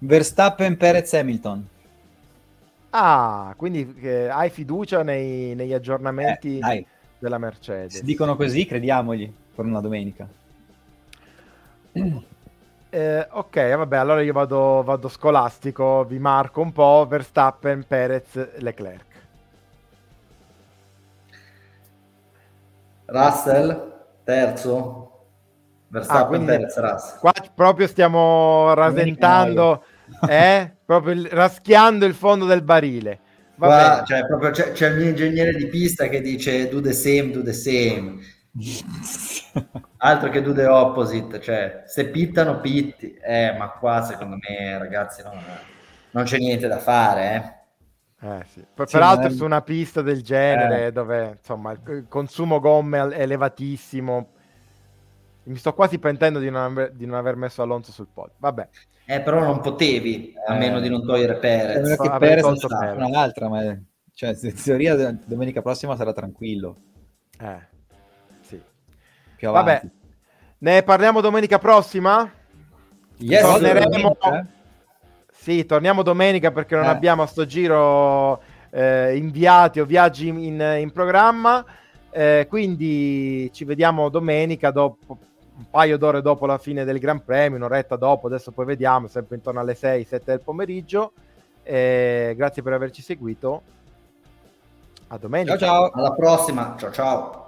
Verstappen, 0.04 0.76
Perez, 0.76 1.12
Hamilton. 1.14 1.68
Ah, 2.90 3.54
quindi 3.56 3.94
eh, 4.00 4.28
hai 4.28 4.50
fiducia 4.50 5.04
nei, 5.04 5.54
negli 5.54 5.72
aggiornamenti 5.72 6.58
eh, 6.58 6.84
della 7.18 7.38
Mercedes? 7.38 7.98
Se 7.98 8.02
dicono 8.02 8.34
così, 8.34 8.66
crediamogli 8.66 9.32
per 9.54 9.64
una 9.64 9.80
domenica. 9.80 10.28
Eh, 12.94 13.26
ok, 13.30 13.74
vabbè, 13.74 13.96
allora 13.96 14.20
io 14.20 14.34
vado, 14.34 14.82
vado, 14.82 15.08
scolastico, 15.08 16.04
vi 16.04 16.18
marco 16.18 16.60
un 16.60 16.72
po', 16.72 17.06
Verstappen, 17.08 17.86
Perez, 17.88 18.58
Leclerc. 18.58 19.06
Russell, 23.06 23.92
terzo. 24.24 25.24
Verstappen, 25.88 26.42
ah, 26.42 26.44
Perez, 26.44 26.76
Russell. 26.76 27.18
Qua 27.18 27.32
proprio 27.54 27.86
stiamo 27.86 28.74
rasentando 28.74 29.82
eh? 30.28 30.76
proprio 30.84 31.14
il, 31.14 31.28
raschiando 31.30 32.04
il 32.04 32.14
fondo 32.14 32.44
del 32.44 32.62
barile. 32.62 33.20
Qua, 33.56 34.02
cioè, 34.06 34.26
proprio, 34.26 34.50
c'è, 34.50 34.72
c'è, 34.72 34.88
il 34.88 34.96
mio 34.96 35.08
ingegnere 35.10 35.52
di 35.54 35.66
pista 35.66 36.08
che 36.08 36.20
dice 36.20 36.68
do 36.68 36.80
the 36.80 36.92
same, 36.92 37.30
do 37.30 37.42
the 37.42 37.52
same. 37.52 38.18
Altro 39.98 40.30
che 40.30 40.42
do 40.42 40.52
the 40.52 40.66
opposite, 40.66 41.40
cioè 41.40 41.84
se 41.86 42.08
pittano 42.08 42.60
pitti, 42.60 43.14
eh, 43.14 43.54
ma 43.56 43.70
qua 43.70 44.02
secondo 44.02 44.36
me 44.36 44.78
ragazzi 44.78 45.22
non, 45.22 45.40
non 46.10 46.24
c'è 46.24 46.38
niente 46.38 46.66
da 46.66 46.78
fare, 46.78 47.34
eh. 47.34 47.60
Eh, 48.24 48.44
sì. 48.52 48.64
Peraltro 48.74 49.30
sì, 49.30 49.36
su 49.36 49.44
una 49.44 49.62
pista 49.62 50.00
del 50.00 50.22
genere 50.22 50.86
eh. 50.86 50.92
dove 50.92 51.36
insomma 51.38 51.72
il 51.72 52.06
consumo 52.08 52.60
gomme 52.60 53.10
è 53.10 53.22
elevatissimo, 53.22 54.28
mi 55.44 55.56
sto 55.56 55.74
quasi 55.74 55.98
pentendo 55.98 56.38
di 56.38 56.48
non, 56.48 56.62
aver, 56.62 56.92
di 56.92 57.04
non 57.04 57.16
aver 57.16 57.36
messo 57.36 57.62
Alonso 57.62 57.90
sul 57.90 58.06
podio. 58.12 58.34
Vabbè. 58.38 58.68
Eh, 59.04 59.20
però 59.20 59.40
non 59.40 59.60
potevi, 59.60 60.34
a 60.46 60.54
meno 60.54 60.80
di 60.80 60.88
non 60.88 61.04
togliere 61.04 61.36
Perez. 61.36 61.90
Eh, 61.90 61.96
che 61.96 62.10
Perez 62.18 62.44
è 62.44 62.90
un'altra, 62.92 63.48
ma 63.48 63.78
cioè, 64.14 64.36
in 64.40 64.54
teoria 64.54 65.18
domenica 65.24 65.60
prossima 65.62 65.96
sarà 65.96 66.12
tranquillo. 66.12 66.76
Eh, 67.40 67.58
sì. 68.42 68.60
Più 69.36 69.50
Vabbè, 69.50 69.82
ne 70.58 70.82
parliamo 70.82 71.20
domenica 71.20 71.58
prossima? 71.58 72.30
Yes, 73.18 73.42
Torneremo... 73.42 74.16
Sì, 75.32 75.66
torniamo 75.66 76.02
domenica 76.02 76.52
perché 76.52 76.76
non 76.76 76.84
eh. 76.84 76.88
abbiamo 76.88 77.22
a 77.22 77.26
sto 77.26 77.44
giro 77.44 78.40
eh, 78.70 79.16
inviati 79.16 79.80
o 79.80 79.84
viaggi 79.84 80.28
in, 80.28 80.76
in 80.78 80.92
programma. 80.92 81.64
Eh, 82.10 82.46
quindi 82.48 83.50
ci 83.52 83.64
vediamo 83.64 84.08
domenica 84.08 84.70
dopo 84.70 85.18
un 85.56 85.64
paio 85.70 85.98
d'ore 85.98 86.22
dopo 86.22 86.46
la 86.46 86.58
fine 86.58 86.84
del 86.84 86.98
Gran 86.98 87.22
Premio, 87.24 87.56
un'oretta 87.56 87.96
dopo, 87.96 88.26
adesso 88.26 88.50
poi 88.52 88.64
vediamo, 88.64 89.06
sempre 89.06 89.36
intorno 89.36 89.60
alle 89.60 89.74
6-7 89.74 90.20
del 90.24 90.40
pomeriggio. 90.40 91.12
Eh, 91.62 92.34
grazie 92.36 92.62
per 92.62 92.72
averci 92.72 93.02
seguito. 93.02 93.62
A 95.08 95.18
domenica. 95.18 95.56
Ciao 95.58 95.90
ciao. 95.90 95.90
Alla 95.90 96.12
prossima. 96.12 96.74
Ciao 96.78 96.90
ciao. 96.90 97.41